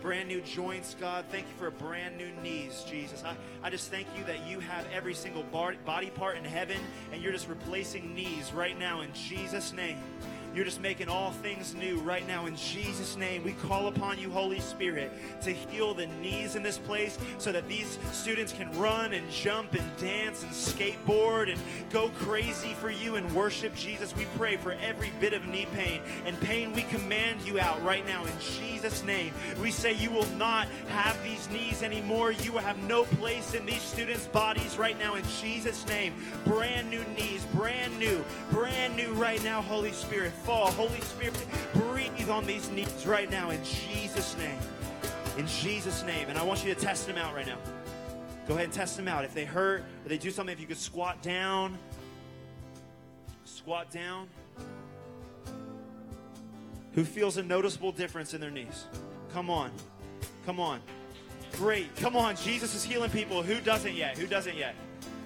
brand 0.00 0.28
new 0.28 0.40
joints, 0.40 0.96
God. 0.98 1.24
Thank 1.30 1.46
you 1.46 1.54
for 1.58 1.70
brand 1.70 2.16
new 2.16 2.30
knees, 2.42 2.84
Jesus. 2.88 3.22
I, 3.24 3.36
I 3.62 3.70
just 3.70 3.90
thank 3.90 4.06
you 4.16 4.24
that 4.24 4.46
you 4.46 4.60
have 4.60 4.86
every 4.92 5.14
single 5.14 5.44
bar, 5.44 5.74
body 5.84 6.10
part 6.10 6.36
in 6.36 6.44
heaven 6.44 6.78
and 7.12 7.22
you're 7.22 7.32
just 7.32 7.48
replacing 7.48 8.14
knees 8.14 8.52
right 8.52 8.78
now 8.78 9.02
in 9.02 9.12
Jesus' 9.12 9.72
name. 9.72 9.98
You're 10.54 10.66
just 10.66 10.82
making 10.82 11.08
all 11.08 11.30
things 11.30 11.74
new 11.74 11.98
right 12.00 12.26
now 12.28 12.44
in 12.44 12.56
Jesus' 12.56 13.16
name. 13.16 13.42
We 13.42 13.52
call 13.52 13.88
upon 13.88 14.18
you, 14.18 14.30
Holy 14.30 14.60
Spirit, 14.60 15.10
to 15.42 15.50
heal 15.50 15.94
the 15.94 16.06
knees 16.06 16.56
in 16.56 16.62
this 16.62 16.76
place 16.76 17.18
so 17.38 17.52
that 17.52 17.66
these 17.68 17.98
students 18.12 18.52
can 18.52 18.70
run 18.78 19.14
and 19.14 19.30
jump 19.30 19.72
and 19.72 19.96
dance 19.96 20.42
and 20.42 20.52
skateboard 20.52 21.50
and 21.50 21.58
go 21.90 22.10
crazy 22.18 22.74
for 22.74 22.90
you 22.90 23.16
and 23.16 23.34
worship 23.34 23.74
Jesus. 23.74 24.14
We 24.14 24.26
pray 24.36 24.58
for 24.58 24.72
every 24.72 25.10
bit 25.20 25.32
of 25.32 25.46
knee 25.46 25.66
pain 25.74 26.02
and 26.26 26.38
pain. 26.40 26.74
We 26.74 26.82
command 26.82 27.40
you 27.46 27.58
out 27.58 27.82
right 27.82 28.06
now 28.06 28.22
in 28.24 28.32
Jesus' 28.38 29.02
name. 29.04 29.32
We 29.62 29.70
say 29.70 29.94
you 29.94 30.10
will 30.10 30.28
not 30.36 30.68
have 30.88 31.22
these 31.24 31.48
knees 31.48 31.82
anymore. 31.82 32.32
You 32.32 32.52
will 32.52 32.60
have 32.60 32.78
no 32.84 33.04
place 33.04 33.54
in 33.54 33.64
these 33.64 33.82
students' 33.82 34.26
bodies 34.26 34.76
right 34.76 34.98
now 34.98 35.14
in 35.14 35.24
Jesus' 35.40 35.86
name. 35.86 36.12
Brand 36.44 36.90
new 36.90 37.02
knees, 37.16 37.46
brand 37.54 37.98
new, 37.98 38.22
brand 38.50 38.96
new 38.96 39.14
right 39.14 39.42
now, 39.42 39.62
Holy 39.62 39.92
Spirit 39.92 40.32
fall. 40.42 40.70
Holy 40.72 41.00
Spirit, 41.00 41.34
breathe 41.74 42.28
on 42.28 42.46
these 42.46 42.70
knees 42.70 43.06
right 43.06 43.30
now 43.30 43.50
in 43.50 43.62
Jesus' 43.64 44.36
name. 44.36 44.58
In 45.38 45.46
Jesus' 45.46 46.02
name. 46.04 46.28
And 46.28 46.38
I 46.38 46.42
want 46.42 46.64
you 46.64 46.74
to 46.74 46.80
test 46.80 47.06
them 47.06 47.16
out 47.16 47.34
right 47.34 47.46
now. 47.46 47.58
Go 48.46 48.54
ahead 48.54 48.64
and 48.64 48.72
test 48.72 48.96
them 48.96 49.08
out. 49.08 49.24
If 49.24 49.34
they 49.34 49.44
hurt, 49.44 49.84
if 50.04 50.08
they 50.08 50.18
do 50.18 50.30
something, 50.30 50.52
if 50.52 50.60
you 50.60 50.66
could 50.66 50.76
squat 50.76 51.22
down, 51.22 51.78
squat 53.44 53.90
down. 53.90 54.28
Who 56.94 57.04
feels 57.04 57.36
a 57.36 57.42
noticeable 57.42 57.92
difference 57.92 58.34
in 58.34 58.40
their 58.40 58.50
knees? 58.50 58.84
Come 59.32 59.48
on. 59.48 59.70
Come 60.44 60.60
on. 60.60 60.80
Great. 61.52 61.94
Come 61.96 62.16
on. 62.16 62.36
Jesus 62.36 62.74
is 62.74 62.84
healing 62.84 63.10
people. 63.10 63.42
Who 63.42 63.60
doesn't 63.60 63.94
yet? 63.94 64.18
Who 64.18 64.26
doesn't 64.26 64.56
yet? 64.56 64.74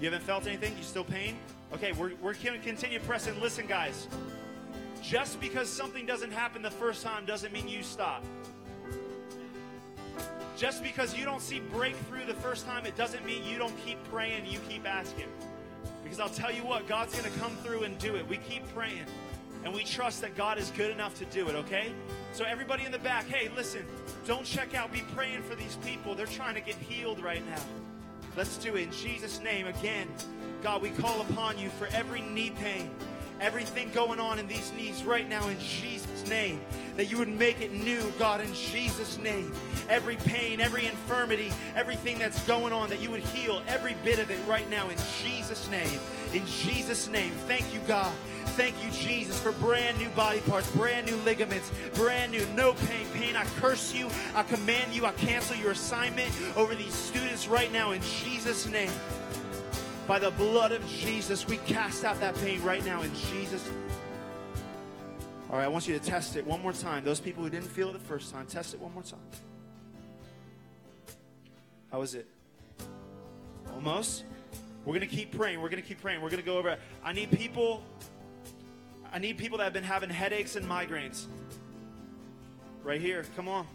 You 0.01 0.11
haven't 0.11 0.25
felt 0.25 0.47
anything? 0.47 0.77
You 0.77 0.85
still 0.85 1.05
pain? 1.05 1.37
Okay, 1.73 1.93
we're, 1.93 2.13
we're 2.21 2.35
going 2.35 2.59
to 2.61 2.65
continue 2.65 3.01
pressing. 3.01 3.41
Listen, 3.41 3.67
guys. 3.67 4.07
Just 5.07 5.41
because 5.41 5.69
something 5.69 6.05
doesn't 6.05 6.33
happen 6.33 6.63
the 6.63 6.71
first 6.71 7.05
time 7.05 7.25
doesn't 7.27 7.53
mean 7.53 7.69
you 7.69 7.85
stop. 7.85 8.25
Just 10.57 10.83
because 10.83 11.17
you 11.17 11.25
don't 11.25 11.41
see 11.41 11.61
breakthrough 11.61 12.27
the 12.27 12.35
first 12.35 12.67
time, 12.67 12.85
it 12.87 12.97
doesn't 12.97 13.25
mean 13.25 13.45
you 13.45 13.57
don't 13.57 13.77
keep 13.87 14.03
praying, 14.11 14.47
you 14.47 14.59
keep 14.69 14.85
asking. 14.85 15.29
Because 16.03 16.19
I'll 16.19 16.29
tell 16.29 16.53
you 16.53 16.63
what, 16.63 16.89
God's 16.89 17.13
going 17.17 17.33
to 17.33 17.39
come 17.39 17.53
through 17.59 17.85
and 17.85 17.97
do 17.99 18.17
it. 18.17 18.27
We 18.27 18.39
keep 18.39 18.67
praying, 18.75 19.05
and 19.63 19.73
we 19.73 19.85
trust 19.85 20.23
that 20.23 20.37
God 20.37 20.59
is 20.59 20.73
good 20.73 20.91
enough 20.91 21.17
to 21.21 21.25
do 21.27 21.49
it, 21.49 21.55
okay? 21.55 21.93
So, 22.33 22.45
everybody 22.45 22.85
in 22.85 22.91
the 22.91 22.99
back, 22.99 23.29
hey, 23.29 23.49
listen, 23.55 23.85
don't 24.27 24.45
check 24.45 24.75
out. 24.75 24.93
Be 24.93 25.05
praying 25.15 25.43
for 25.43 25.55
these 25.55 25.77
people. 25.85 26.17
They're 26.17 26.27
trying 26.27 26.55
to 26.57 26.61
get 26.61 26.75
healed 26.77 27.23
right 27.23 27.47
now. 27.49 27.63
Let's 28.37 28.57
do 28.59 28.75
it 28.75 28.83
in 28.83 28.93
Jesus' 28.93 29.41
name 29.41 29.69
again. 29.69 30.09
God, 30.65 30.83
we 30.83 30.91
call 30.91 31.21
upon 31.21 31.59
you 31.59 31.69
for 31.71 31.87
every 31.89 32.23
knee 32.23 32.51
pain 32.51 32.91
everything 33.41 33.91
going 33.93 34.21
on 34.21 34.39
in 34.39 34.47
these 34.47 34.73
knees 34.73 35.03
right 35.05 35.29
now 35.29 35.49
in 35.49 35.59
Jesus' 35.59 36.29
name. 36.29 36.61
That 36.97 37.11
you 37.11 37.19
would 37.19 37.29
make 37.29 37.61
it 37.61 37.73
new, 37.73 38.11
God, 38.19 38.41
in 38.41 38.53
Jesus' 38.55 39.19
name. 39.19 39.53
Every 39.89 40.17
pain, 40.17 40.61
every 40.61 40.87
infirmity, 40.87 41.53
everything 41.75 42.19
that's 42.19 42.43
going 42.47 42.73
on, 42.73 42.89
that 42.91 43.01
you 43.01 43.11
would 43.11 43.21
heal 43.21 43.63
every 43.69 43.95
bit 44.05 44.19
of 44.19 44.31
it 44.31 44.39
right 44.47 44.69
now 44.71 44.89
in 44.89 44.97
Jesus' 45.23 45.69
name. 45.71 46.01
In 46.33 46.45
Jesus' 46.47 47.09
name. 47.09 47.33
Thank 47.47 47.73
you, 47.73 47.81
God. 47.87 48.13
Thank 48.57 48.83
you, 48.83 48.91
Jesus, 48.91 49.39
for 49.39 49.53
brand 49.53 49.99
new 49.99 50.09
body 50.11 50.41
parts, 50.41 50.71
brand 50.71 51.07
new 51.07 51.17
ligaments, 51.17 51.71
brand 51.95 52.33
new, 52.33 52.47
no 52.57 52.73
pain. 52.73 53.07
Pain, 53.13 53.37
I 53.37 53.45
curse 53.61 53.93
you. 53.93 54.09
I 54.35 54.45
command 54.45 54.95
you. 54.95 55.05
I 55.05 55.13
cancel 55.13 55.57
your 55.57 55.73
assignment 55.73 56.31
over 56.57 56.75
these 56.75 56.95
students 56.95 57.49
right 57.49 57.71
now 57.71 57.91
in 57.91 58.01
Jesus' 58.01 58.67
name. 58.67 58.93
By 60.07 60.21
the 60.21 60.31
blood 60.31 60.71
of 60.71 60.87
Jesus, 60.89 61.49
we 61.49 61.57
cast 61.59 62.05
out 62.05 62.21
that 62.21 62.37
pain 62.37 62.63
right 62.63 62.85
now 62.85 63.03
in 63.03 63.13
Jesus. 63.15 63.69
All 65.51 65.59
right, 65.59 65.65
I 65.65 65.69
want 65.69 65.89
you 65.89 65.99
to 65.99 66.05
test 66.05 66.37
it 66.37 66.47
one 66.47 66.63
more 66.63 66.73
time. 66.73 67.05
Those 67.05 67.19
people 67.19 67.43
who 67.43 67.51
didn't 67.51 67.69
feel 67.69 67.89
it 67.91 67.93
the 67.95 67.99
first 67.99 68.33
time, 68.33 68.47
test 68.47 68.75
it 68.75 68.81
one 68.81 68.95
more 68.95 69.03
time. 69.03 69.19
How 71.91 72.03
is 72.03 72.15
it? 72.15 72.27
Almost? 73.75 74.25
We're 74.85 74.95
going 74.95 75.09
to 75.09 75.15
keep 75.15 75.37
praying. 75.37 75.61
We're 75.61 75.69
going 75.69 75.83
to 75.83 75.89
keep 75.89 76.01
praying. 76.01 76.21
We're 76.21 76.31
going 76.31 76.43
to 76.43 76.47
go 76.47 76.59
over. 76.59 76.77
I 77.05 77.13
need 77.13 77.33
people. 77.33 77.83
I 79.13 79.19
need 79.19 79.39
people 79.39 79.59
that 79.59 79.65
have 79.65 79.73
been 79.73 79.83
having 79.83 80.11
headaches 80.11 80.55
and 80.55 80.67
migraines. 80.67 81.27
Right 82.85 83.01
here. 83.01 83.25
Come 83.35 83.49
on. 83.49 83.67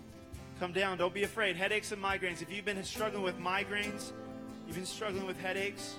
Come 0.59 0.71
down. 0.71 0.97
Don't 0.97 1.13
be 1.13 1.23
afraid. 1.23 1.57
Headaches 1.57 1.91
and 1.91 2.01
migraines. 2.01 2.41
If 2.41 2.51
you've 2.53 2.63
been 2.63 2.81
struggling 2.83 3.23
with 3.23 3.37
migraines, 3.39 4.11
you've 4.65 4.75
been 4.75 4.85
struggling 4.85 5.25
with 5.25 5.39
headaches, 5.39 5.95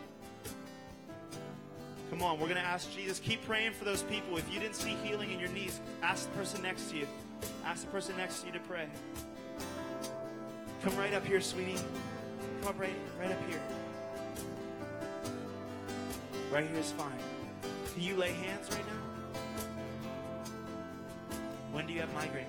Come 2.12 2.22
on, 2.22 2.38
we're 2.38 2.46
going 2.46 2.60
to 2.60 2.66
ask 2.66 2.92
Jesus. 2.94 3.18
Keep 3.18 3.46
praying 3.46 3.72
for 3.72 3.86
those 3.86 4.02
people. 4.02 4.36
If 4.36 4.52
you 4.52 4.60
didn't 4.60 4.74
see 4.74 4.90
healing 5.02 5.30
in 5.30 5.40
your 5.40 5.48
knees, 5.48 5.80
ask 6.02 6.30
the 6.30 6.36
person 6.36 6.60
next 6.60 6.90
to 6.90 6.98
you. 6.98 7.06
Ask 7.64 7.86
the 7.86 7.90
person 7.90 8.14
next 8.18 8.40
to 8.40 8.48
you 8.48 8.52
to 8.52 8.58
pray. 8.58 8.86
Come 10.82 10.94
right 10.98 11.14
up 11.14 11.24
here, 11.24 11.40
sweetie. 11.40 11.80
Come 12.60 12.68
up 12.68 12.78
right, 12.78 12.92
right 13.18 13.32
up 13.32 13.38
here. 13.48 13.62
Right 16.52 16.66
here 16.66 16.78
is 16.78 16.92
fine. 16.92 17.16
Can 17.94 18.02
you 18.02 18.16
lay 18.16 18.32
hands 18.32 18.68
right 18.70 18.84
now? 18.86 18.92
When 21.72 21.86
do 21.86 21.94
you 21.94 22.00
have 22.00 22.14
migraines? 22.14 22.44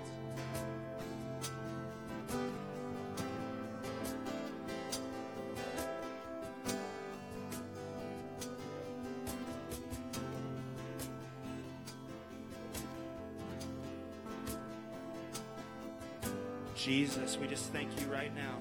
Jesus, 16.83 17.37
we 17.39 17.47
just 17.47 17.71
thank 17.71 17.87
you 17.97 18.05
right 18.07 18.35
now. 18.35 18.57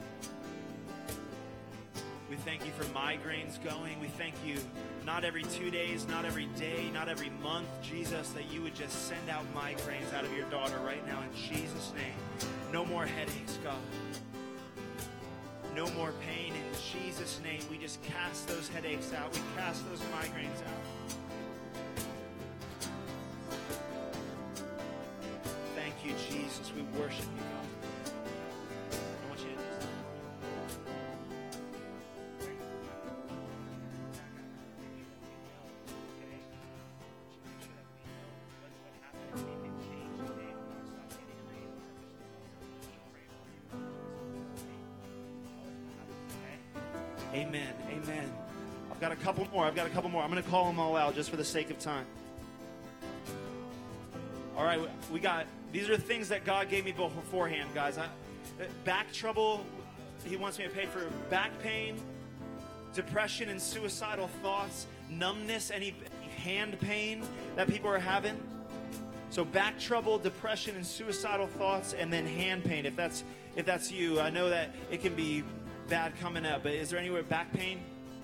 We 2.30 2.36
thank 2.36 2.64
you 2.64 2.70
for 2.70 2.84
migraines 2.96 3.62
going. 3.64 4.00
We 4.00 4.06
thank 4.06 4.34
you 4.46 4.58
not 5.04 5.24
every 5.24 5.42
two 5.42 5.72
days, 5.72 6.06
not 6.06 6.24
every 6.24 6.46
day, 6.56 6.88
not 6.94 7.08
every 7.08 7.30
month, 7.42 7.66
Jesus, 7.82 8.28
that 8.30 8.48
you 8.52 8.62
would 8.62 8.76
just 8.76 9.08
send 9.08 9.28
out 9.28 9.44
migraines 9.56 10.14
out 10.14 10.22
of 10.24 10.32
your 10.36 10.48
daughter 10.50 10.78
right 10.86 11.04
now 11.04 11.20
in 11.20 11.34
Jesus' 11.34 11.92
name. 11.96 12.48
No 12.72 12.84
more 12.84 13.06
headaches, 13.06 13.58
God. 13.64 13.74
No 15.74 15.90
more 15.90 16.12
pain 16.24 16.52
in 16.54 16.78
Jesus' 16.92 17.40
name. 17.42 17.60
We 17.68 17.76
just 17.76 18.00
cast 18.04 18.46
those 18.46 18.68
headaches 18.68 19.12
out. 19.12 19.34
We 19.34 19.40
cast 19.56 19.82
those 19.90 20.00
migraines 20.12 20.62
out. 20.68 21.21
Amen. 47.32 47.72
Amen. 47.88 48.30
I've 48.90 49.00
got 49.00 49.12
a 49.12 49.16
couple 49.16 49.46
more. 49.52 49.64
I've 49.64 49.74
got 49.74 49.86
a 49.86 49.90
couple 49.90 50.10
more. 50.10 50.22
I'm 50.22 50.30
going 50.30 50.42
to 50.42 50.48
call 50.48 50.66
them 50.66 50.78
all 50.78 50.96
out 50.96 51.14
just 51.14 51.30
for 51.30 51.36
the 51.36 51.44
sake 51.44 51.70
of 51.70 51.78
time. 51.78 52.04
All 54.56 54.64
right, 54.64 54.80
we 55.10 55.18
got 55.18 55.46
these 55.72 55.88
are 55.88 55.96
things 55.96 56.28
that 56.28 56.44
God 56.44 56.68
gave 56.68 56.84
me 56.84 56.92
beforehand, 56.92 57.70
guys. 57.74 57.96
I, 57.96 58.06
back 58.84 59.10
trouble, 59.12 59.64
He 60.24 60.36
wants 60.36 60.58
me 60.58 60.64
to 60.64 60.70
pay 60.70 60.84
for 60.84 61.06
back 61.30 61.50
pain, 61.62 61.96
depression 62.94 63.48
and 63.48 63.60
suicidal 63.60 64.28
thoughts, 64.42 64.86
numbness, 65.08 65.70
any 65.70 65.94
hand 66.36 66.78
pain 66.80 67.22
that 67.56 67.66
people 67.66 67.88
are 67.88 67.98
having. 67.98 68.38
So 69.30 69.42
back 69.46 69.80
trouble, 69.80 70.18
depression, 70.18 70.76
and 70.76 70.86
suicidal 70.86 71.46
thoughts, 71.46 71.94
and 71.94 72.12
then 72.12 72.26
hand 72.26 72.64
pain. 72.64 72.84
If 72.84 72.94
that's 72.94 73.24
if 73.56 73.64
that's 73.64 73.90
you, 73.90 74.20
I 74.20 74.28
know 74.28 74.50
that 74.50 74.68
it 74.90 75.00
can 75.00 75.14
be 75.14 75.44
bad 75.92 76.18
coming 76.18 76.46
up. 76.46 76.62
But 76.62 76.72
is 76.72 76.88
there 76.88 76.98
anywhere 76.98 77.22
back 77.22 77.52
pain? 77.52 77.78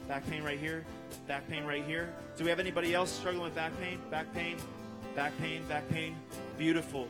Back 0.08 0.26
pain 0.30 0.42
right 0.42 0.58
here. 0.58 0.86
Back 1.26 1.46
pain 1.50 1.64
right 1.64 1.84
here. 1.84 2.14
Do 2.38 2.44
we 2.44 2.48
have 2.48 2.60
anybody 2.60 2.94
else 2.94 3.12
struggling 3.12 3.44
with 3.44 3.54
back 3.54 3.78
pain? 3.78 4.00
Back 4.10 4.32
pain. 4.32 4.56
Back 5.14 5.38
pain. 5.38 5.62
Back 5.68 5.86
pain. 5.90 6.16
Beautiful. 6.56 7.08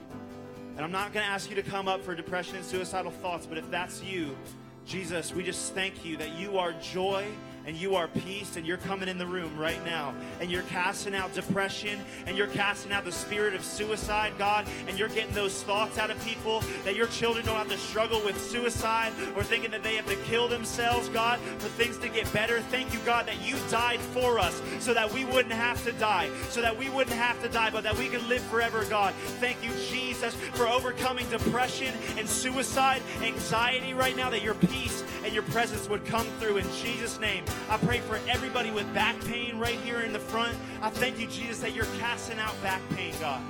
And 0.74 0.84
I'm 0.84 0.90
not 0.90 1.12
going 1.12 1.24
to 1.24 1.30
ask 1.30 1.48
you 1.48 1.54
to 1.54 1.62
come 1.62 1.86
up 1.86 2.02
for 2.02 2.12
depression 2.16 2.56
and 2.56 2.64
suicidal 2.64 3.12
thoughts, 3.12 3.46
but 3.46 3.56
if 3.56 3.70
that's 3.70 4.02
you, 4.02 4.36
Jesus, 4.84 5.32
we 5.32 5.44
just 5.44 5.74
thank 5.74 6.04
you 6.04 6.16
that 6.16 6.36
you 6.36 6.59
are 6.59 6.72
joy 6.72 7.24
and 7.69 7.77
you 7.77 7.97
are 7.97 8.09
peace 8.09 8.57
and 8.57 8.66
you're 8.66 8.79
coming 8.79 9.11
in 9.11 9.19
the 9.19 9.27
room 9.27 9.55
right 9.59 9.85
now 9.85 10.14
and 10.41 10.51
you're 10.51 10.62
casting 10.62 11.14
out 11.14 11.35
depression 11.35 12.01
and 12.27 12.35
you're 12.35 12.47
casting 12.47 12.91
out 12.93 13.05
the 13.05 13.12
spirit 13.12 13.55
of 13.55 13.62
suicide, 13.62 14.33
God, 14.39 14.66
and 14.89 14.99
you're 14.99 15.11
getting 15.11 15.35
those 15.35 15.62
thoughts 15.62 15.99
out 15.99 16.11
of 16.11 16.19
people 16.25 16.62
that 16.85 16.97
your 16.97 17.09
children 17.09 17.45
don't 17.45 17.57
have 17.57 17.69
to 17.69 17.77
struggle 17.77 18.23
with 18.25 18.41
suicide 18.41 19.12
or 19.37 19.45
thinking 19.45 19.71
that 19.71 19.83
they 19.83 19.97
have 19.97 20.07
to 20.07 20.16
kill 20.25 20.49
themselves, 20.49 21.11
God, 21.11 21.39
for 21.59 21.69
things 21.69 21.99
to 21.99 22.09
get 22.09 22.33
better. 22.33 22.61
Thank 22.61 22.95
you, 22.95 23.01
God, 23.01 23.27
that 23.27 23.47
you 23.47 23.55
died 23.71 24.01
for 24.01 24.39
us 24.39 24.62
so 24.79 24.95
that 24.95 25.12
we 25.12 25.27
wouldn't 25.27 25.53
have 25.53 25.85
to 25.85 25.93
die, 25.93 26.31
so 26.49 26.62
that 26.62 26.75
we 26.75 26.89
wouldn't 26.89 27.16
have 27.16 27.39
to 27.43 27.51
die, 27.51 27.69
but 27.69 27.85
that 27.85 27.99
we 27.99 28.09
could 28.09 28.27
live 28.29 28.43
forever, 28.45 28.87
God. 28.87 29.12
Thank 29.41 29.62
you, 29.62 29.71
Jesus, 29.91 30.35
for 30.55 30.66
overcoming 30.66 31.29
depression 31.29 31.93
and 32.16 32.27
suicide, 32.27 33.03
anxiety 33.21 33.93
right 33.93 34.16
now, 34.16 34.31
that 34.31 34.41
your 34.41 34.55
peace 34.55 35.05
and 35.29 35.35
your 35.35 35.45
presence 35.45 35.91
would 35.91 36.07
come 36.07 36.26
through 36.41 36.57
in 36.57 36.64
Jesus' 36.72 37.20
name. 37.20 37.45
I 37.68 37.76
pray 37.76 37.99
for 37.99 38.18
everybody 38.31 38.70
with 38.70 38.93
back 38.95 39.14
pain 39.26 39.59
right 39.59 39.79
here 39.81 40.01
in 40.01 40.14
the 40.14 40.18
front. 40.18 40.57
I 40.81 40.89
thank 40.89 41.18
you, 41.18 41.26
Jesus, 41.26 41.59
that 41.59 41.74
you're 41.74 41.85
casting 41.99 42.39
out 42.39 42.55
back 42.62 42.81
pain, 42.97 43.12
God. 43.20 43.43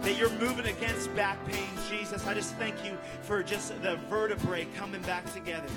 That 0.00 0.16
you're 0.16 0.32
moving 0.40 0.64
against 0.64 1.14
back 1.14 1.46
pain, 1.46 1.68
Jesus. 1.90 2.26
I 2.26 2.32
just 2.32 2.54
thank 2.54 2.82
you 2.86 2.96
for 3.20 3.42
just 3.42 3.82
the 3.82 3.96
vertebrae 4.08 4.66
coming 4.76 5.02
back 5.02 5.30
together. 5.34 5.68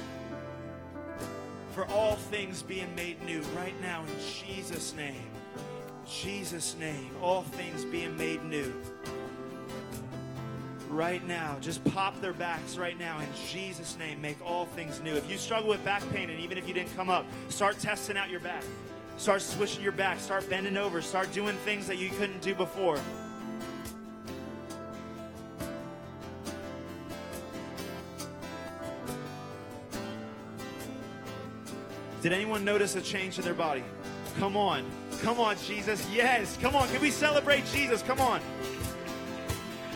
For 1.74 1.86
all 1.88 2.16
things 2.16 2.64
being 2.64 2.95
made 2.95 3.22
new 3.26 3.41
right 3.53 3.76
now 3.82 4.03
in 4.03 4.55
Jesus' 4.55 4.95
name. 4.95 5.28
Jesus' 6.07 6.78
name. 6.80 7.09
All 7.22 7.41
things 7.41 7.84
being 7.84 8.16
made 8.16 8.45
new 8.45 8.74
right 10.91 11.25
now. 11.25 11.57
Just 11.61 11.83
pop 11.85 12.19
their 12.21 12.33
backs 12.33 12.77
right 12.77 12.97
now 12.99 13.19
in 13.19 13.27
Jesus' 13.47 13.97
name. 13.97 14.21
Make 14.21 14.37
all 14.45 14.65
things 14.65 14.99
new. 15.01 15.13
If 15.13 15.29
you 15.29 15.37
struggle 15.37 15.69
with 15.69 15.83
back 15.83 16.03
pain, 16.11 16.29
and 16.29 16.39
even 16.39 16.57
if 16.57 16.67
you 16.67 16.73
didn't 16.73 16.95
come 16.95 17.09
up, 17.09 17.25
start 17.49 17.79
testing 17.79 18.17
out 18.17 18.29
your 18.29 18.39
back. 18.41 18.63
Start 19.17 19.41
swishing 19.41 19.83
your 19.83 19.91
back. 19.91 20.19
Start 20.19 20.49
bending 20.49 20.77
over. 20.77 21.01
Start 21.01 21.31
doing 21.31 21.55
things 21.57 21.87
that 21.87 21.97
you 21.97 22.09
couldn't 22.09 22.41
do 22.41 22.53
before. 22.53 22.99
Did 32.21 32.33
anyone 32.33 32.63
notice 32.63 32.95
a 32.95 33.01
change 33.01 33.39
in 33.39 33.45
their 33.45 33.55
body? 33.55 33.83
Come 34.37 34.55
on. 34.55 34.85
Come 35.21 35.39
on, 35.39 35.57
Jesus. 35.57 36.07
Yes. 36.11 36.57
Come 36.61 36.75
on. 36.75 36.87
Can 36.89 37.01
we 37.01 37.11
celebrate 37.11 37.65
Jesus? 37.67 38.01
Come 38.03 38.19
on. 38.19 38.41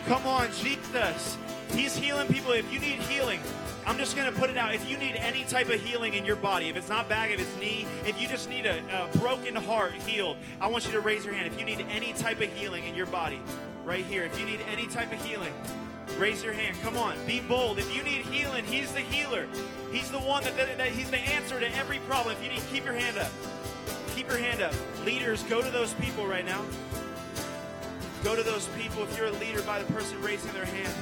Come 0.06 0.24
on, 0.24 0.52
Jesus. 0.52 1.36
He's 1.72 1.96
healing 1.96 2.28
people. 2.28 2.52
If 2.52 2.72
you 2.72 2.78
need 2.78 3.00
healing, 3.00 3.40
I'm 3.86 3.98
just 3.98 4.14
going 4.14 4.32
to 4.32 4.38
put 4.38 4.50
it 4.50 4.56
out. 4.56 4.72
If 4.72 4.88
you 4.88 4.96
need 4.98 5.16
any 5.16 5.42
type 5.44 5.68
of 5.68 5.80
healing 5.80 6.14
in 6.14 6.24
your 6.24 6.36
body, 6.36 6.68
if 6.68 6.76
it's 6.76 6.88
not 6.88 7.08
back, 7.08 7.32
if 7.32 7.40
it's 7.40 7.56
knee, 7.56 7.88
if 8.06 8.20
you 8.20 8.28
just 8.28 8.48
need 8.48 8.66
a, 8.66 8.78
a 8.92 9.18
broken 9.18 9.56
heart 9.56 9.94
healed, 9.94 10.36
I 10.60 10.68
want 10.68 10.86
you 10.86 10.92
to 10.92 11.00
raise 11.00 11.24
your 11.24 11.34
hand. 11.34 11.52
If 11.52 11.58
you 11.58 11.66
need 11.66 11.84
any 11.90 12.12
type 12.12 12.40
of 12.40 12.52
healing 12.52 12.84
in 12.84 12.94
your 12.94 13.06
body, 13.06 13.40
right 13.84 14.04
here, 14.04 14.22
if 14.22 14.38
you 14.38 14.46
need 14.46 14.60
any 14.70 14.86
type 14.86 15.12
of 15.12 15.24
healing, 15.24 15.52
raise 16.18 16.44
your 16.44 16.52
hand. 16.52 16.76
Come 16.84 16.96
on, 16.96 17.16
be 17.26 17.40
bold. 17.40 17.80
If 17.80 17.92
you 17.94 18.04
need 18.04 18.24
healing, 18.26 18.64
He's 18.64 18.92
the 18.92 19.00
healer. 19.00 19.48
He's 19.90 20.08
the 20.12 20.20
one 20.20 20.44
that, 20.44 20.56
that, 20.56 20.78
that 20.78 20.88
He's 20.88 21.10
the 21.10 21.18
answer 21.18 21.58
to 21.58 21.76
every 21.76 21.98
problem. 22.00 22.36
If 22.36 22.44
you 22.44 22.50
need, 22.50 22.62
keep 22.70 22.84
your 22.84 22.94
hand 22.94 23.18
up. 23.18 23.32
Keep 24.14 24.28
your 24.28 24.38
hand 24.38 24.62
up. 24.62 24.72
Leaders, 25.04 25.42
go 25.44 25.62
to 25.62 25.70
those 25.70 25.94
people 25.94 26.28
right 26.28 26.46
now. 26.46 26.64
Go 28.26 28.34
to 28.34 28.42
those 28.42 28.66
people 28.76 29.04
if 29.04 29.16
you're 29.16 29.28
a 29.28 29.32
leader 29.34 29.62
by 29.62 29.80
the 29.80 29.92
person 29.92 30.20
raising 30.20 30.52
their 30.52 30.64
hand. 30.64 30.92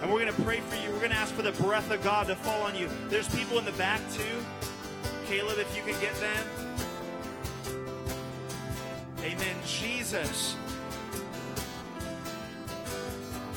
And 0.00 0.12
we're 0.12 0.20
going 0.20 0.32
to 0.32 0.42
pray 0.42 0.60
for 0.60 0.76
you. 0.76 0.88
We're 0.92 1.00
going 1.00 1.10
to 1.10 1.16
ask 1.16 1.34
for 1.34 1.42
the 1.42 1.50
breath 1.50 1.90
of 1.90 2.00
God 2.04 2.28
to 2.28 2.36
fall 2.36 2.62
on 2.62 2.76
you. 2.76 2.88
There's 3.08 3.28
people 3.34 3.58
in 3.58 3.64
the 3.64 3.72
back 3.72 4.00
too. 4.12 4.22
Caleb, 5.26 5.58
if 5.58 5.76
you 5.76 5.82
can 5.82 6.00
get 6.00 6.14
them. 6.20 6.46
Amen. 9.20 9.56
Jesus. 9.66 10.54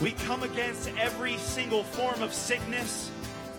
We 0.02 0.14
come 0.14 0.42
against 0.42 0.90
every 0.98 1.38
single 1.38 1.84
form 1.84 2.24
of 2.24 2.34
sickness. 2.34 3.11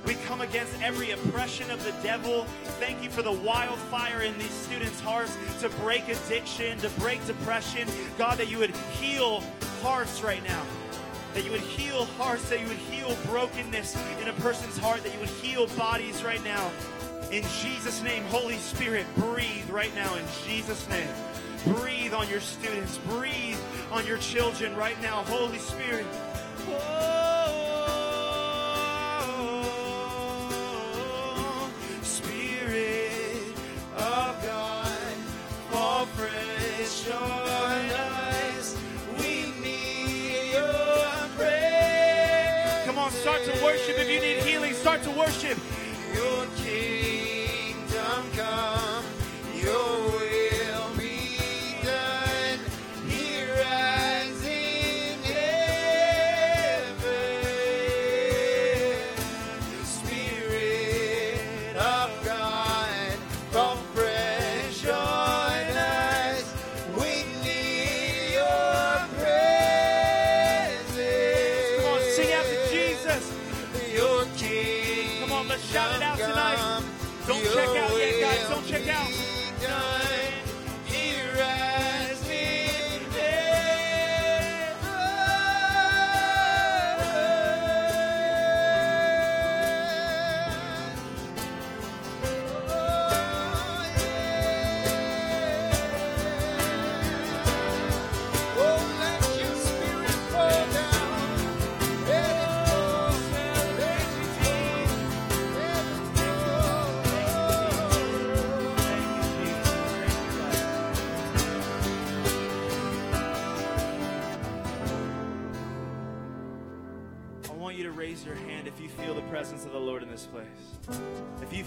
We 0.05 0.15
come 0.27 0.41
against 0.41 0.81
every 0.83 1.13
oppression 1.13 1.71
of 1.71 1.83
the 1.85 1.93
devil. 2.03 2.45
Thank 2.81 3.03
you 3.03 3.11
for 3.11 3.23
the 3.23 3.33
wildfire 3.33 4.23
in 4.23 4.37
these 4.37 4.51
students' 4.51 5.01
hearts 5.01 5.37
to 5.61 5.69
break 5.69 6.09
addiction, 6.09 6.79
to 6.79 6.89
break 7.01 7.25
depression. 7.27 7.89
God, 8.19 8.39
that 8.39 8.51
you 8.51 8.59
would 8.59 8.75
heal 9.01 9.43
hearts 9.83 10.23
right 10.23 10.43
now. 10.45 10.65
That 11.35 11.45
you 11.45 11.53
would 11.53 11.61
heal 11.61 12.05
hearts, 12.05 12.49
that 12.51 12.61
you 12.61 12.67
would 12.67 12.77
heal 12.77 13.17
brokenness 13.27 13.97
in 14.21 14.29
a 14.29 14.33
person's 14.35 14.77
heart, 14.77 15.03
that 15.05 15.15
you 15.15 15.21
would 15.21 15.29
heal 15.29 15.67
bodies 15.79 16.25
right 16.25 16.43
now. 16.45 16.71
In 17.31 17.45
Jesus' 17.63 18.03
name, 18.03 18.25
Holy 18.25 18.59
Spirit, 18.59 19.07
breathe 19.17 19.71
right 19.71 19.95
now 19.95 20.15
in 20.17 20.25
Jesus' 20.45 20.87
name. 20.91 21.09
Breathe 21.77 22.13
on 22.13 22.29
your 22.29 22.41
students, 22.41 22.99
breathe 22.99 23.59
on 23.91 24.07
your 24.07 24.19
children 24.19 24.77
right 24.77 25.01
now, 25.01 25.23
Holy 25.25 25.59
Spirit. 25.59 26.05
Oh, 26.69 27.32
worship. 43.73 43.99
If 43.99 44.09
you 44.11 44.20
need 44.20 44.43
healing, 44.43 44.75
start 44.75 45.03
to 45.05 45.11
worship. 45.12 45.57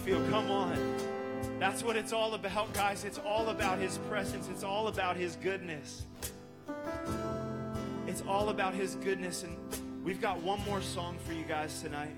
Feel, 0.06 0.24
come 0.30 0.52
on. 0.52 0.78
That's 1.60 1.84
what 1.84 1.96
it's 1.96 2.14
all 2.14 2.36
about, 2.36 2.72
guys. 2.76 3.04
It's 3.06 3.18
all 3.18 3.50
about 3.50 3.80
His 3.80 3.98
presence, 4.08 4.48
it's 4.50 4.64
all 4.64 4.88
about 4.88 5.18
His 5.18 5.36
goodness. 5.38 6.06
It's 8.06 8.22
all 8.28 8.50
about 8.50 8.76
His 8.76 8.94
goodness. 8.96 9.42
And 9.42 9.58
we've 10.04 10.22
got 10.22 10.40
one 10.44 10.64
more 10.64 10.80
song 10.80 11.18
for 11.26 11.34
you 11.34 11.44
guys 11.44 11.82
tonight. 11.82 12.16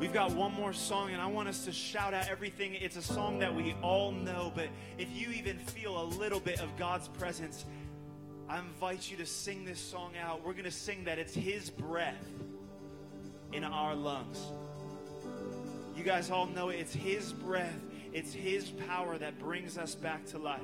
We've 0.00 0.12
got 0.12 0.32
one 0.32 0.52
more 0.52 0.72
song, 0.72 1.12
and 1.12 1.22
I 1.22 1.26
want 1.26 1.48
us 1.48 1.64
to 1.66 1.70
shout 1.70 2.12
out 2.12 2.28
everything. 2.28 2.74
It's 2.74 2.96
a 2.96 3.02
song 3.02 3.38
that 3.38 3.54
we 3.54 3.76
all 3.82 4.10
know, 4.10 4.50
but 4.56 4.66
if 4.98 5.06
you 5.14 5.30
even 5.30 5.58
feel 5.58 6.02
a 6.02 6.06
little 6.18 6.40
bit 6.40 6.60
of 6.60 6.76
God's 6.76 7.06
presence, 7.06 7.64
I 8.48 8.58
invite 8.58 9.08
you 9.08 9.16
to 9.18 9.26
sing 9.26 9.64
this 9.64 9.78
song 9.78 10.14
out. 10.20 10.44
We're 10.44 10.54
going 10.54 10.64
to 10.64 10.72
sing 10.72 11.04
that 11.04 11.20
it's 11.20 11.34
His 11.34 11.70
breath 11.70 12.26
in 13.52 13.62
our 13.62 13.94
lungs. 13.94 14.44
You 15.94 16.02
guys 16.04 16.30
all 16.30 16.46
know 16.46 16.70
it. 16.70 16.80
It's 16.80 16.94
His 16.94 17.32
breath, 17.32 17.80
it's 18.12 18.32
His 18.32 18.70
power 18.70 19.18
that 19.18 19.38
brings 19.38 19.78
us 19.78 19.94
back 19.94 20.24
to 20.26 20.38
life. 20.38 20.60